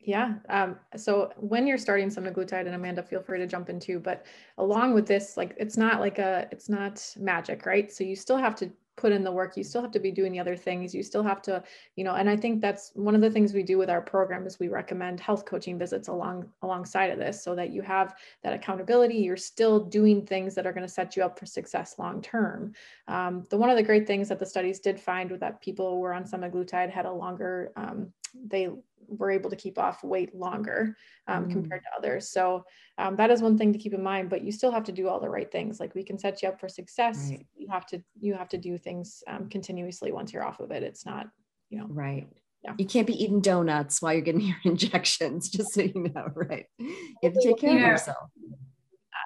Yeah. 0.00 0.34
Um, 0.48 0.76
so 0.96 1.32
when 1.36 1.66
you're 1.66 1.78
starting 1.78 2.08
semaglutide, 2.08 2.66
and 2.66 2.74
Amanda, 2.74 3.02
feel 3.02 3.22
free 3.22 3.38
to 3.38 3.46
jump 3.46 3.68
in 3.68 3.78
too. 3.78 3.98
But 3.98 4.26
along 4.56 4.94
with 4.94 5.06
this, 5.06 5.36
like 5.36 5.54
it's 5.58 5.76
not 5.76 6.00
like 6.00 6.18
a, 6.18 6.48
it's 6.50 6.68
not 6.68 7.14
magic, 7.18 7.66
right? 7.66 7.92
So 7.92 8.04
you 8.04 8.16
still 8.16 8.38
have 8.38 8.54
to 8.56 8.70
put 8.98 9.12
in 9.12 9.24
the 9.24 9.32
work 9.32 9.56
you 9.56 9.64
still 9.64 9.80
have 9.80 9.92
to 9.92 10.00
be 10.00 10.10
doing 10.10 10.32
the 10.32 10.40
other 10.40 10.56
things. 10.56 10.94
You 10.94 11.02
still 11.02 11.22
have 11.22 11.40
to 11.42 11.62
you 11.96 12.04
know 12.04 12.14
and 12.14 12.28
i 12.28 12.36
think 12.36 12.60
that's 12.60 12.90
one 12.94 13.14
of 13.14 13.20
the 13.20 13.30
things 13.30 13.52
we 13.52 13.62
do 13.62 13.78
with 13.78 13.90
our 13.90 14.02
program 14.02 14.46
is 14.46 14.58
we 14.58 14.68
recommend 14.68 15.20
health 15.20 15.44
coaching 15.44 15.78
visits 15.78 16.08
along 16.08 16.46
alongside 16.62 17.10
of 17.10 17.18
this 17.18 17.42
so 17.42 17.54
that 17.54 17.70
you 17.70 17.82
have 17.82 18.14
that 18.42 18.52
accountability. 18.52 19.16
You're 19.16 19.36
still 19.36 19.80
doing 19.80 20.26
things 20.26 20.54
that 20.54 20.66
are 20.66 20.72
going 20.72 20.86
to 20.86 20.92
set 20.92 21.16
you 21.16 21.22
up 21.22 21.38
for 21.38 21.46
success 21.46 21.98
long 21.98 22.20
term. 22.20 22.72
Um, 23.06 23.46
the 23.50 23.56
one 23.56 23.70
of 23.70 23.76
the 23.76 23.82
great 23.82 24.06
things 24.06 24.28
that 24.28 24.38
the 24.38 24.46
studies 24.46 24.80
did 24.80 25.00
find 25.00 25.30
was 25.30 25.40
that 25.40 25.60
people 25.60 25.90
who 25.90 26.00
were 26.00 26.14
on 26.14 26.24
semaglutide 26.24 26.90
had 26.90 27.06
a 27.06 27.12
longer 27.12 27.72
um, 27.76 28.12
they 28.34 28.68
were 29.06 29.30
able 29.30 29.50
to 29.50 29.56
keep 29.56 29.78
off 29.78 30.04
weight 30.04 30.34
longer 30.34 30.96
um, 31.26 31.46
mm. 31.46 31.52
compared 31.52 31.82
to 31.82 31.88
others. 31.96 32.30
So 32.30 32.64
um, 32.98 33.16
that 33.16 33.30
is 33.30 33.40
one 33.40 33.56
thing 33.56 33.72
to 33.72 33.78
keep 33.78 33.94
in 33.94 34.02
mind. 34.02 34.30
But 34.30 34.42
you 34.42 34.52
still 34.52 34.70
have 34.70 34.84
to 34.84 34.92
do 34.92 35.08
all 35.08 35.20
the 35.20 35.30
right 35.30 35.50
things. 35.50 35.80
Like 35.80 35.94
we 35.94 36.04
can 36.04 36.18
set 36.18 36.42
you 36.42 36.48
up 36.48 36.60
for 36.60 36.68
success. 36.68 37.28
Right. 37.30 37.46
You 37.56 37.68
have 37.70 37.86
to 37.86 38.02
you 38.20 38.34
have 38.34 38.48
to 38.50 38.58
do 38.58 38.78
things 38.78 39.22
um, 39.28 39.48
continuously 39.48 40.12
once 40.12 40.32
you're 40.32 40.44
off 40.44 40.60
of 40.60 40.70
it. 40.70 40.82
It's 40.82 41.06
not 41.06 41.26
you 41.70 41.78
know 41.78 41.86
right. 41.88 42.28
Yeah. 42.64 42.74
You 42.76 42.86
can't 42.86 43.06
be 43.06 43.22
eating 43.22 43.40
donuts 43.40 44.02
while 44.02 44.12
you're 44.12 44.22
getting 44.22 44.40
your 44.46 44.56
injections, 44.64 45.48
just 45.48 45.72
so 45.72 45.82
you 45.82 46.10
know, 46.14 46.28
right? 46.34 46.66
You 46.78 46.94
have 47.22 47.34
to 47.34 47.40
take 47.42 47.58
care 47.58 47.70
yeah. 47.70 47.84
of 47.84 47.90
yourself. 47.92 48.30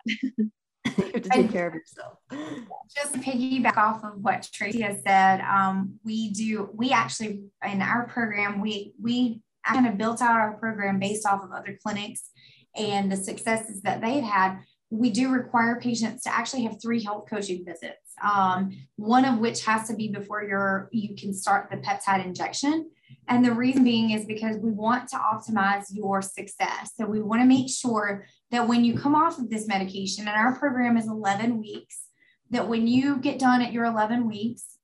you 0.98 1.04
have 1.04 1.22
to 1.22 1.28
take 1.28 1.52
care 1.52 1.68
of 1.68 1.74
yourself. 1.74 2.18
Just 2.94 3.14
piggyback 3.14 3.76
off 3.76 4.04
of 4.04 4.20
what 4.20 4.48
Tracy 4.52 4.82
has 4.82 5.00
said, 5.06 5.40
um, 5.40 5.98
we 6.04 6.30
do. 6.30 6.70
We 6.74 6.90
actually 6.90 7.44
in 7.64 7.80
our 7.80 8.06
program 8.08 8.60
we 8.60 8.92
we 9.00 9.40
kind 9.66 9.86
of 9.86 9.96
built 9.96 10.20
out 10.20 10.40
our 10.40 10.54
program 10.54 10.98
based 10.98 11.26
off 11.26 11.42
of 11.42 11.52
other 11.52 11.78
clinics 11.82 12.30
and 12.76 13.10
the 13.10 13.16
successes 13.16 13.82
that 13.82 14.00
they've 14.00 14.24
had. 14.24 14.58
We 14.90 15.10
do 15.10 15.30
require 15.30 15.80
patients 15.80 16.24
to 16.24 16.34
actually 16.34 16.64
have 16.64 16.82
three 16.82 17.02
health 17.02 17.24
coaching 17.30 17.64
visits. 17.64 17.96
Um, 18.22 18.72
one 18.96 19.24
of 19.24 19.38
which 19.38 19.64
has 19.64 19.88
to 19.88 19.96
be 19.96 20.08
before 20.08 20.44
you're 20.44 20.88
you 20.92 21.14
can 21.16 21.32
start 21.32 21.70
the 21.70 21.78
peptide 21.78 22.24
injection. 22.24 22.90
And 23.28 23.44
the 23.44 23.52
reason 23.52 23.84
being 23.84 24.10
is 24.10 24.26
because 24.26 24.56
we 24.56 24.70
want 24.70 25.08
to 25.10 25.16
optimize 25.16 25.86
your 25.90 26.22
success. 26.22 26.92
So 26.94 27.06
we 27.06 27.22
want 27.22 27.42
to 27.42 27.46
make 27.46 27.70
sure 27.70 28.26
that 28.52 28.68
when 28.68 28.84
you 28.84 28.96
come 28.96 29.14
off 29.14 29.38
of 29.38 29.50
this 29.50 29.66
medication, 29.66 30.28
and 30.28 30.36
our 30.36 30.54
program 30.54 30.96
is 30.96 31.08
11 31.08 31.58
weeks, 31.58 32.02
that 32.50 32.68
when 32.68 32.86
you 32.86 33.16
get 33.16 33.38
done 33.38 33.62
at 33.62 33.72
your 33.72 33.86
11 33.86 34.28
weeks, 34.28 34.76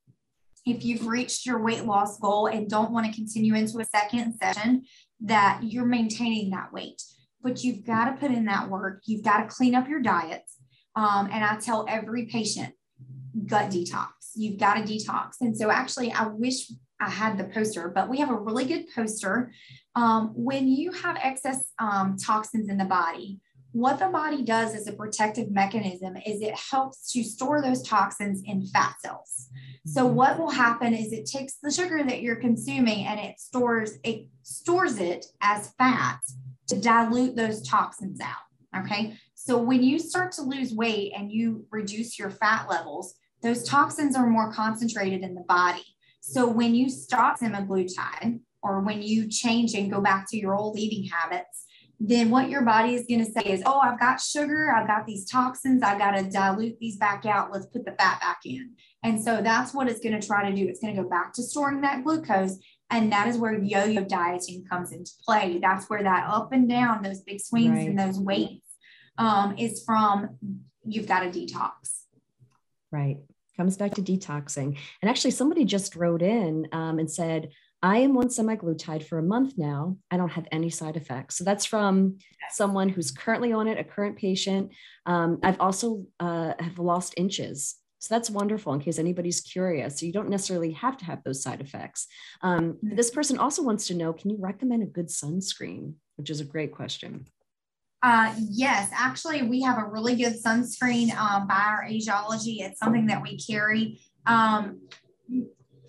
if 0.65 0.85
you've 0.85 1.07
reached 1.07 1.47
your 1.47 1.63
weight 1.63 1.85
loss 1.85 2.19
goal 2.19 2.47
and 2.47 2.69
don't 2.69 2.91
want 2.91 3.07
to 3.07 3.13
continue 3.13 3.55
into 3.55 3.79
a 3.79 3.85
second 3.85 4.35
session, 4.39 4.85
that 5.21 5.61
you're 5.63 5.85
maintaining 5.85 6.51
that 6.51 6.73
weight. 6.73 7.03
But 7.43 7.63
you've 7.63 7.85
got 7.85 8.07
to 8.07 8.13
put 8.13 8.31
in 8.31 8.47
that 8.47 8.69
work. 8.69 9.03
You've 9.07 9.25
got 9.25 9.39
to 9.39 9.55
clean 9.55 9.75
up 9.75 9.89
your 9.89 10.01
diets. 10.01 10.57
Um, 10.97 11.29
and 11.31 11.45
I 11.45 11.59
tell 11.59 11.87
every 11.89 12.27
patient, 12.27 12.75
gut 13.47 13.71
detox. 13.71 14.09
You've 14.35 14.59
got 14.59 14.75
to 14.75 14.83
detox. 14.83 15.35
And 15.41 15.57
so, 15.57 15.71
actually, 15.71 16.11
I 16.11 16.27
wish 16.27 16.71
I 17.01 17.09
had 17.09 17.39
the 17.39 17.45
poster, 17.45 17.89
but 17.95 18.09
we 18.09 18.19
have 18.19 18.31
a 18.31 18.37
really 18.37 18.65
good 18.65 18.87
poster. 18.95 19.53
Um, 19.95 20.33
when 20.35 20.69
you 20.69 20.91
have 20.91 21.17
excess 21.23 21.73
um, 21.79 22.17
toxins 22.17 22.69
in 22.69 22.79
the 22.79 22.85
body, 22.85 23.41
what 23.73 23.99
the 23.99 24.09
body 24.09 24.43
does 24.43 24.75
as 24.75 24.87
a 24.87 24.93
protective 24.93 25.51
mechanism 25.51 26.17
is 26.17 26.41
it 26.41 26.59
helps 26.71 27.13
to 27.13 27.23
store 27.23 27.61
those 27.61 27.83
toxins 27.83 28.43
in 28.45 28.67
fat 28.67 28.95
cells. 29.01 29.49
So 29.87 30.05
mm-hmm. 30.05 30.15
what 30.15 30.39
will 30.39 30.51
happen 30.51 30.95
is 30.95 31.13
it 31.13 31.27
takes 31.27 31.57
the 31.63 31.71
sugar 31.71 32.03
that 32.03 32.23
you're 32.23 32.37
consuming 32.37 33.07
and 33.07 33.21
it 33.21 33.39
stores 33.39 33.99
it 34.05 34.27
stores 34.43 34.99
it 34.99 35.27
as 35.43 35.71
fat 35.79 36.21
to 36.69 36.81
dilute 36.81 37.37
those 37.37 37.67
toxins 37.67 38.21
out. 38.21 38.85
Okay. 38.85 39.17
So 39.35 39.59
when 39.59 39.83
you 39.83 39.99
start 39.99 40.33
to 40.33 40.43
lose 40.43 40.75
weight 40.75 41.13
and 41.17 41.31
you 41.31 41.67
reduce 41.71 42.19
your 42.19 42.31
fat 42.31 42.69
levels, 42.69 43.15
those 43.43 43.65
toxins 43.65 44.17
are 44.17 44.27
more 44.27 44.53
concentrated 44.53 45.23
in 45.23 45.35
the 45.35 45.45
body. 45.49 45.85
So 46.21 46.47
when 46.47 46.75
you 46.75 46.91
stop 46.91 47.39
semaglutide 47.39 48.41
or 48.63 48.81
when 48.81 49.01
you 49.01 49.29
change 49.29 49.75
and 49.75 49.91
go 49.91 50.01
back 50.01 50.27
to 50.31 50.37
your 50.37 50.55
old 50.55 50.79
eating 50.79 51.09
habits, 51.09 51.65
then 52.01 52.31
what 52.31 52.49
your 52.49 52.63
body 52.63 52.95
is 52.95 53.07
going 53.09 53.25
to 53.25 53.31
say 53.31 53.43
is, 53.43 53.63
oh, 53.67 53.81
I've 53.81 53.99
got 53.99 54.21
sugar, 54.21 54.73
I've 54.73 54.87
got 54.87 55.05
these 55.05 55.29
toxins, 55.29 55.83
I 55.83 55.99
got 55.99 56.13
to 56.13 56.23
dilute 56.23 56.79
these 56.79 56.97
back 56.97 57.27
out. 57.27 57.53
Let's 57.53 57.67
put 57.67 57.85
the 57.85 57.93
fat 57.93 58.21
back 58.21 58.41
in. 58.45 58.71
And 59.03 59.23
so 59.23 59.43
that's 59.43 59.75
what 59.75 59.89
it's 59.89 60.01
going 60.01 60.19
to 60.19 60.25
try 60.25 60.49
to 60.49 60.55
do. 60.55 60.69
It's 60.69 60.81
going 60.81 60.95
to 60.95 61.03
go 61.03 61.09
back 61.09 61.33
to 61.35 61.43
storing 61.43 61.81
that 61.81 62.05
glucose. 62.05 62.59
And 62.91 63.13
that 63.13 63.29
is 63.29 63.37
where 63.37 63.53
yo 63.53 63.85
yo 63.85 64.05
dieting 64.05 64.65
comes 64.65 64.93
into 64.93 65.11
play. 65.25 65.59
That's 65.61 65.91
where 65.91 66.03
that 66.03 66.29
up 66.29 66.53
and 66.53 66.69
down, 66.69 67.03
those 67.03 67.21
big 67.21 67.41
swings 67.41 67.77
right. 67.77 67.89
and 67.89 67.99
those 67.99 68.19
weights 68.19 68.65
um, 69.19 69.57
is 69.59 69.83
from 69.85 70.39
you've 70.87 71.07
got 71.07 71.21
to 71.21 71.31
detox. 71.31 72.05
Right. 72.91 73.19
Comes 73.57 73.77
back 73.77 73.95
to 73.95 74.03
detoxing. 74.03 74.79
And 75.03 75.11
actually, 75.11 75.33
somebody 75.33 75.65
just 75.65 75.97
wrote 75.97 76.23
in 76.23 76.69
um, 76.73 76.99
and 76.99 77.11
said, 77.11 77.51
I 77.83 77.99
am 77.99 78.17
on 78.17 78.27
semaglutide 78.29 79.05
for 79.05 79.19
a 79.19 79.23
month 79.23 79.55
now. 79.57 79.97
I 80.11 80.17
don't 80.17 80.31
have 80.31 80.49
any 80.51 80.69
side 80.69 80.97
effects. 80.97 81.37
So 81.37 81.45
that's 81.45 81.65
from 81.65 82.19
someone 82.51 82.89
who's 82.89 83.13
currently 83.13 83.53
on 83.53 83.69
it, 83.69 83.79
a 83.79 83.85
current 83.85 84.17
patient. 84.17 84.73
Um, 85.07 85.39
I've 85.43 85.61
also 85.61 86.07
uh, 86.19 86.55
have 86.59 86.79
lost 86.79 87.15
inches. 87.17 87.77
So 88.01 88.15
that's 88.15 88.31
wonderful 88.31 88.73
in 88.75 88.81
case 88.81 88.99
anybody's 88.99 89.41
curious. 89.41 89.99
So 89.99 90.07
you 90.07 90.13
don't 90.13 90.29
necessarily 90.29 90.73
have 90.73 90.97
to 90.99 91.05
have 91.05 91.23
those 91.25 91.43
side 91.43 91.61
effects. 91.61 92.07
Um, 92.43 92.75
mm-hmm. 92.75 92.97
this 92.97 93.11
person 93.11 93.39
also 93.39 93.63
wants 93.63 93.87
to 93.89 93.95
know, 93.95 94.13
can 94.13 94.31
you 94.31 94.39
recommend 94.41 94.83
a 94.83 94.87
good 94.87 95.09
sunscreen? 95.09 95.95
Which 96.17 96.31
is 96.31 96.41
a 96.41 96.45
great 96.45 96.73
question. 96.73 97.27
Uh, 98.03 98.33
yes, 98.39 98.91
actually, 98.93 99.43
we 99.43 99.61
have 99.63 99.79
a 99.79 99.85
really 99.85 100.15
good 100.15 100.35
sunscreen 100.35 101.15
um, 101.17 101.49
by 101.49 101.61
our 101.67 101.85
Ageology. 101.85 102.61
It's 102.61 102.79
something 102.79 103.07
that 103.07 103.23
we 103.23 103.39
carry. 103.39 104.01
Um, 104.27 104.81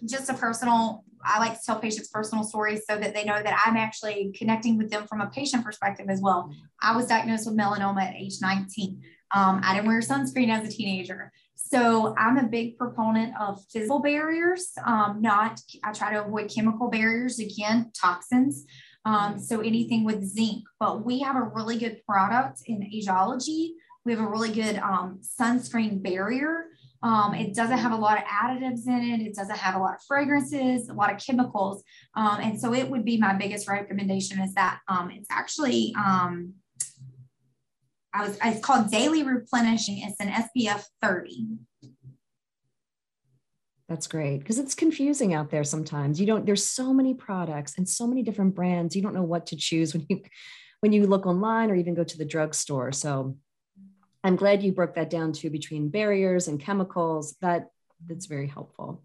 just 0.06 0.30
a 0.30 0.34
personal 0.34 1.04
I 1.24 1.40
like 1.40 1.54
to 1.54 1.66
tell 1.66 1.80
patients 1.80 2.08
personal 2.10 2.44
stories 2.44 2.84
so 2.90 2.98
that 2.98 3.14
they 3.14 3.24
know 3.24 3.42
that 3.42 3.62
I'm 3.66 3.78
actually 3.78 4.34
connecting 4.38 4.78
with 4.78 4.90
them 4.90 5.08
from 5.08 5.22
a 5.22 5.28
patient 5.28 5.64
perspective 5.64 6.08
as 6.10 6.22
well. 6.22 6.54
I 6.82 6.96
was 6.96 7.08
diagnosed 7.08 7.46
with 7.46 7.58
melanoma 7.58 8.04
at 8.04 8.16
age 8.16 8.36
19. 8.42 9.02
Um, 9.36 9.62
I 9.64 9.76
didn't 9.76 9.88
wear 9.88 10.00
sunscreen 10.00 10.50
as 10.50 10.68
a 10.68 10.72
teenager. 10.72 11.32
So 11.56 12.16
I'm 12.18 12.38
a 12.38 12.48
big 12.48 12.78
proponent 12.78 13.34
of 13.40 13.64
physical 13.72 14.00
barriers, 14.00 14.72
um, 14.86 15.22
not, 15.22 15.60
I 15.84 15.92
try 15.92 16.14
to 16.14 16.26
avoid 16.26 16.50
chemical 16.50 16.90
barriers, 16.90 17.38
again, 17.38 17.92
toxins. 17.94 18.66
Um, 19.06 19.38
so 19.38 19.62
anything 19.62 20.04
with 20.04 20.24
zinc, 20.24 20.64
but 20.80 21.06
we 21.06 21.20
have 21.20 21.36
a 21.36 21.44
really 21.44 21.78
good 21.78 22.02
product 22.06 22.62
in 22.66 22.82
Ageology. 22.84 23.76
We 24.04 24.14
have 24.14 24.22
a 24.22 24.28
really 24.28 24.52
good 24.52 24.78
um, 24.78 25.22
sunscreen 25.22 26.02
barrier 26.02 26.66
um, 27.02 27.34
it 27.34 27.54
doesn't 27.54 27.78
have 27.78 27.94
a 27.94 27.96
lot 27.96 28.18
of 28.18 28.24
additives 28.26 28.88
in 28.88 29.02
it. 29.02 29.22
It 29.22 29.36
doesn't 29.36 29.58
have 29.58 29.76
a 29.76 29.80
lot 29.80 29.96
of 29.96 30.02
fragrances, 30.08 30.90
a 30.90 30.94
lot 30.94 31.14
of 31.14 31.20
chemicals. 31.20 31.84
Um, 32.16 32.40
and 32.42 32.60
so 32.60 32.74
it 32.74 32.90
would 32.90 33.06
be 33.06 33.18
my 33.18 33.34
biggest 33.34 33.68
recommendation 33.68 34.40
is 34.42 34.54
that 34.56 34.80
um, 34.88 35.10
it's 35.10 35.28
actually, 35.32 35.94
um, 35.98 36.56
I 38.14 38.28
was, 38.28 38.38
it's 38.44 38.60
called 38.60 38.92
Daily 38.92 39.24
Replenishing. 39.24 40.00
It's 40.00 40.20
an 40.20 40.30
SPF 40.30 40.84
30. 41.02 41.48
That's 43.88 44.08
great 44.08 44.40
because 44.40 44.60
it's 44.60 44.76
confusing 44.76 45.34
out 45.34 45.50
there 45.50 45.64
sometimes. 45.64 46.20
You 46.20 46.28
don't, 46.28 46.46
there's 46.46 46.68
so 46.68 46.94
many 46.94 47.14
products 47.14 47.76
and 47.78 47.88
so 47.88 48.06
many 48.06 48.24
different 48.24 48.56
brands. 48.56 48.96
You 48.96 49.02
don't 49.02 49.16
know 49.16 49.24
what 49.24 49.48
to 49.48 49.56
choose 49.56 49.94
when 49.94 50.06
you, 50.10 50.22
when 50.82 50.92
you 50.92 51.08
look 51.08 51.26
online 51.26 51.72
or 51.72 51.76
even 51.76 51.96
go 51.96 52.04
to 52.04 52.18
the 52.18 52.26
drugstore. 52.26 52.92
So 52.92 53.38
I'm 54.24 54.36
glad 54.36 54.64
you 54.64 54.72
broke 54.72 54.96
that 54.96 55.10
down 55.10 55.34
too 55.34 55.50
between 55.50 55.90
barriers 55.90 56.48
and 56.48 56.60
chemicals. 56.60 57.36
That 57.42 57.70
that's 58.06 58.26
very 58.26 58.48
helpful. 58.48 59.04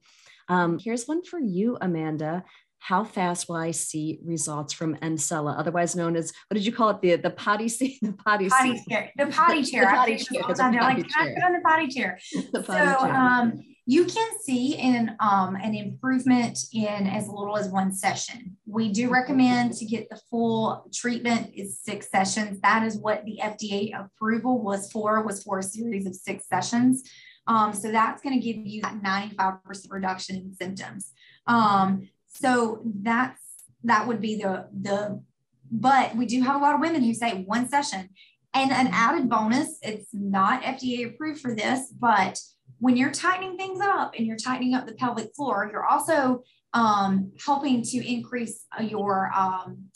Um, 0.49 0.79
here's 0.79 1.07
one 1.07 1.25
for 1.25 1.39
you, 1.39 1.79
Amanda. 1.81 2.45
How 2.79 3.03
fast 3.03 3.49
will 3.49 3.57
I 3.57 3.71
see 3.71 4.19
results 4.23 4.75
from 4.75 4.97
Emsella, 4.97 5.59
otherwise 5.59 5.97
known 5.97 6.17
as 6.17 6.33
what 6.49 6.57
did 6.57 6.67
you 6.67 6.73
call 6.73 6.91
it? 6.91 7.01
The 7.01 7.17
the 7.17 7.31
potty 7.31 7.69
seat, 7.69 7.99
the 8.03 8.13
potty, 8.13 8.49
potty 8.49 8.83
chair, 8.89 9.13
the 9.17 9.27
potty 9.27 9.63
chair. 9.65 9.87
the 9.87 9.87
potty 9.87 10.17
chair. 10.23 10.47
The 10.49 10.55
potty 10.55 10.79
like, 10.79 11.09
chair. 11.09 11.35
Can 11.35 11.43
I 11.43 11.47
on 11.47 11.53
the 11.53 11.61
potty 11.61 11.89
chair? 11.89 12.19
the 12.53 12.63
potty 12.63 12.93
so 12.93 13.07
chair. 13.07 13.15
Um, 13.15 13.61
you 13.87 14.07
can 14.07 14.41
see 14.41 14.77
in 14.77 15.15
um, 15.21 15.57
an 15.57 15.75
improvement 15.75 16.59
in 16.73 17.07
as 17.07 17.29
little 17.29 17.57
as 17.57 17.69
one 17.69 17.93
session. 17.93 18.57
We 18.67 18.91
do 18.91 19.11
recommend 19.11 19.75
to 19.75 19.85
get 19.85 20.09
the 20.09 20.19
full 20.31 20.89
treatment 20.93 21.51
is 21.55 21.79
six 21.81 22.09
sessions. 22.11 22.61
That 22.63 22.83
is 22.83 22.97
what 22.97 23.25
the 23.25 23.41
FDA 23.43 23.93
approval 23.99 24.63
was 24.63 24.91
for, 24.91 25.23
was 25.23 25.43
for 25.43 25.59
a 25.59 25.63
series 25.63 26.07
of 26.07 26.15
six 26.15 26.49
sessions. 26.49 27.03
Um, 27.47 27.75
so 27.75 27.93
that's 27.93 28.23
going 28.23 28.41
to 28.41 28.45
give 28.45 28.67
you 28.67 28.81
that 28.83 29.03
95% 29.03 29.61
reduction 29.91 30.37
in 30.37 30.55
symptoms. 30.55 31.13
Um, 31.47 32.09
so 32.29 32.81
that's 32.85 33.41
that 33.85 34.09
would 34.09 34.21
be 34.21 34.37
the 34.37 34.67
the 34.73 35.23
but 35.71 36.17
we 36.17 36.25
do 36.25 36.43
have 36.43 36.57
a 36.57 36.59
lot 36.59 36.75
of 36.75 36.81
women 36.81 37.03
who 37.03 37.13
say 37.15 37.43
one 37.43 37.69
session. 37.69 38.11
And 38.55 38.71
an 38.71 38.89
added 38.93 39.29
bonus, 39.29 39.79
it's 39.83 40.09
not 40.13 40.63
FDA 40.63 41.07
approved 41.07 41.41
for 41.41 41.55
this, 41.55 41.93
but 41.99 42.39
when 42.85 42.99
you're 42.99 43.11
tightening 43.11 43.57
things 43.57 43.81
up 43.81 44.13
and 44.15 44.27
you're 44.27 44.37
tightening 44.37 44.75
up 44.75 44.87
the 44.87 44.93
pelvic 44.93 45.35
floor, 45.35 45.71
you're 45.73 45.87
also 45.87 46.43
um, 46.75 47.33
helping 47.43 47.83
to 47.83 48.07
increase 48.07 48.67
uh, 48.79 48.83
your 48.83 49.31
um, 49.35 49.87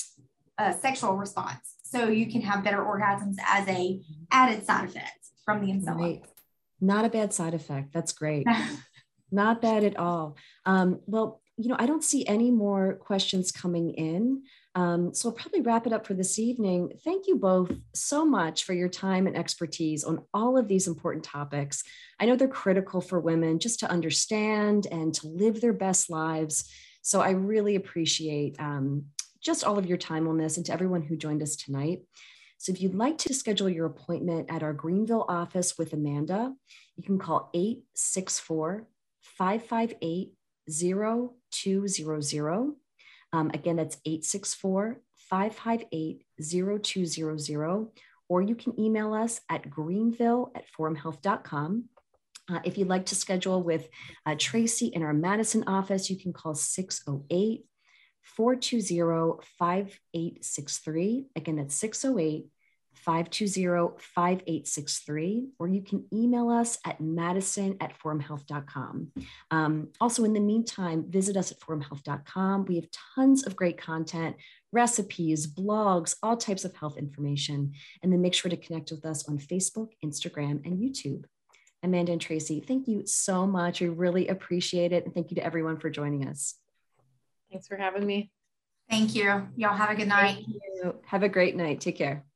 uh, 0.57 0.73
sexual 0.73 1.15
response. 1.15 1.75
So 1.83 2.09
you 2.09 2.33
can 2.33 2.41
have 2.41 2.65
better 2.65 2.79
orgasms 2.79 3.35
as 3.47 3.69
a 3.69 4.01
added 4.31 4.65
side 4.65 4.89
effect 4.89 5.27
from 5.45 5.61
the 5.61 5.71
Emsella. 5.71 6.01
Right. 6.01 6.25
Not 6.81 7.05
a 7.05 7.11
bad 7.11 7.35
side 7.35 7.53
effect. 7.53 7.93
That's 7.93 8.13
great. 8.13 8.47
Not 9.31 9.61
bad 9.61 9.85
at 9.85 9.99
all. 9.99 10.39
Um, 10.65 11.01
well, 11.05 11.43
you 11.59 11.69
know, 11.69 11.77
I 11.79 11.85
don't 11.85 12.03
see 12.03 12.27
any 12.27 12.51
more 12.51 12.95
questions 12.95 13.53
coming 13.53 13.91
in. 13.91 14.45
Um, 14.79 15.13
so 15.13 15.29
I'll 15.29 15.35
probably 15.35 15.63
wrap 15.63 15.89
it 15.89 15.93
up 15.93 16.07
for 16.07 16.15
this 16.15 16.39
evening. 16.39 16.93
Thank 17.03 17.27
you 17.27 17.35
both 17.35 17.73
so 17.95 18.25
much 18.25 18.63
for 18.63 18.75
your 18.75 18.89
time 18.89 19.27
and 19.27 19.37
expertise 19.37 20.05
on 20.05 20.25
all 20.33 20.57
of 20.57 20.69
these 20.69 20.87
important 20.87 21.25
topics. 21.25 21.83
I 22.21 22.27
know 22.27 22.37
they're 22.37 22.47
critical 22.47 23.01
for 23.01 23.19
women 23.19 23.59
just 23.59 23.81
to 23.81 23.91
understand 23.91 24.87
and 24.93 25.13
to 25.15 25.27
live 25.27 25.61
their 25.61 25.73
best 25.73 26.11
lives. 26.11 26.71
So 27.03 27.21
I 27.21 27.31
really 27.31 27.75
appreciate 27.75 28.55
um, 28.61 29.07
just 29.41 29.65
all 29.65 29.79
of 29.79 29.87
your 29.87 29.99
time 29.99 30.29
on 30.29 30.39
this 30.39 30.59
and 30.59 30.67
to 30.67 30.73
everyone 30.73 31.03
who 31.03 31.17
joined 31.17 31.43
us 31.43 31.57
tonight. 31.57 32.03
So 32.59 32.71
if 32.71 32.81
you'd 32.81 32.95
like 32.95 33.19
to 33.19 33.35
schedule 33.35 33.69
your 33.69 33.87
appointment 33.87 34.49
at 34.49 34.63
our 34.63 34.73
Greenville 34.73 35.27
office 35.29 35.77
with 35.77 35.93
Amanda, 35.93 36.55
you 36.95 37.03
can 37.03 37.19
call 37.19 37.51
864 37.53 38.87
558 39.23 40.35
0200. 40.71 42.75
Um, 43.33 43.51
again, 43.53 43.77
that's 43.77 43.99
864 44.05 45.01
558 45.31 46.25
0200. 46.83 47.89
Or 48.31 48.43
you 48.43 48.55
can 48.55 48.79
email 48.79 49.15
us 49.15 49.41
at 49.49 49.71
greenville 49.71 50.53
at 50.55 50.65
forumhealth.com. 50.79 51.85
Uh, 52.51 52.61
if 52.65 52.79
you'd 52.79 52.89
like 52.89 53.07
to 53.07 53.15
schedule 53.15 53.63
with 53.63 53.89
uh, 54.25 54.35
Tracy 54.39 54.87
in 54.87 55.03
our 55.03 55.13
Madison 55.13 55.65
office, 55.67 56.09
you 56.09 56.17
can 56.17 56.33
call 56.33 56.55
608 56.55 57.65
420 58.23 59.43
5863. 59.59 61.27
Again, 61.37 61.57
that's 61.57 61.75
608 61.75 62.47
520 62.99 63.97
5863, 63.99 65.49
or 65.59 65.69
you 65.69 65.83
can 65.83 66.05
email 66.13 66.51
us 66.51 66.79
at 66.85 67.01
madison 67.01 67.77
at 67.81 67.99
forumhealth.com. 67.99 69.13
Um, 69.51 69.89
also, 70.01 70.25
in 70.25 70.33
the 70.33 70.41
meantime, 70.41 71.05
visit 71.09 71.37
us 71.37 71.53
at 71.53 71.61
forumhealth.com. 71.61 72.65
We 72.67 72.77
have 72.77 72.89
tons 73.15 73.47
of 73.47 73.57
great 73.57 73.79
content, 73.79 74.37
recipes, 74.73 75.47
blogs, 75.47 76.17
all 76.23 76.37
types 76.37 76.65
of 76.65 76.75
health 76.77 76.99
information. 76.99 77.73
And 78.03 78.13
then 78.13 78.21
make 78.21 78.35
sure 78.35 78.51
to 78.51 78.57
connect 78.57 78.91
with 78.91 79.05
us 79.05 79.29
on 79.29 79.39
Facebook, 79.39 79.91
Instagram, 80.05 80.65
and 80.67 80.79
YouTube. 80.79 81.25
Amanda 81.83 82.13
and 82.13 82.21
Tracy, 82.21 82.61
thank 82.61 82.89
you 82.89 83.07
so 83.07 83.47
much. 83.47 83.81
We 83.81 83.89
really 83.89 84.29
appreciate 84.29 84.93
it. 84.93 85.05
And 85.05 85.15
thank 85.15 85.31
you 85.31 85.37
to 85.37 85.45
everyone 85.45 85.79
for 85.79 85.91
joining 85.91 86.27
us. 86.27 86.55
Thanks 87.51 87.69
for 87.69 87.77
having 87.77 88.05
me. 88.05 88.33
Thank 88.91 89.15
you. 89.15 89.49
Y'all 89.57 89.77
have 89.77 89.91
a 89.91 89.95
good 89.95 90.09
night. 90.09 90.45
Have 91.07 91.23
a 91.23 91.29
great 91.29 91.57
night. 91.57 91.81
Take 91.81 91.97
care. 91.97 92.28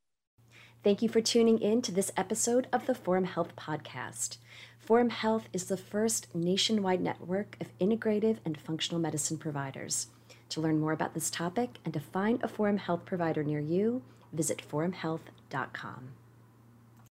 Thank 0.85 1.01
you 1.01 1.09
for 1.09 1.21
tuning 1.21 1.61
in 1.61 1.81
to 1.83 1.93
this 1.93 2.11
episode 2.17 2.67
of 2.73 2.87
the 2.87 2.95
Forum 2.95 3.23
Health 3.23 3.55
Podcast. 3.55 4.39
Forum 4.81 5.11
Health 5.11 5.49
is 5.53 5.67
the 5.67 5.77
first 5.77 6.35
nationwide 6.35 7.01
network 7.01 7.57
of 7.61 7.79
integrative 7.79 8.39
and 8.45 8.59
functional 8.59 9.01
medicine 9.01 9.39
providers. 9.39 10.09
To 10.49 10.61
learn 10.61 10.81
more 10.81 10.91
about 10.91 11.15
this 11.15 11.31
topic 11.31 11.79
and 11.85 11.95
to 11.95 12.01
find 12.01 12.43
a 12.43 12.49
Forum 12.49 12.79
Health 12.79 13.05
provider 13.05 13.45
near 13.45 13.61
you, 13.61 14.03
visit 14.33 14.61
forumhealth.com. 14.69 16.09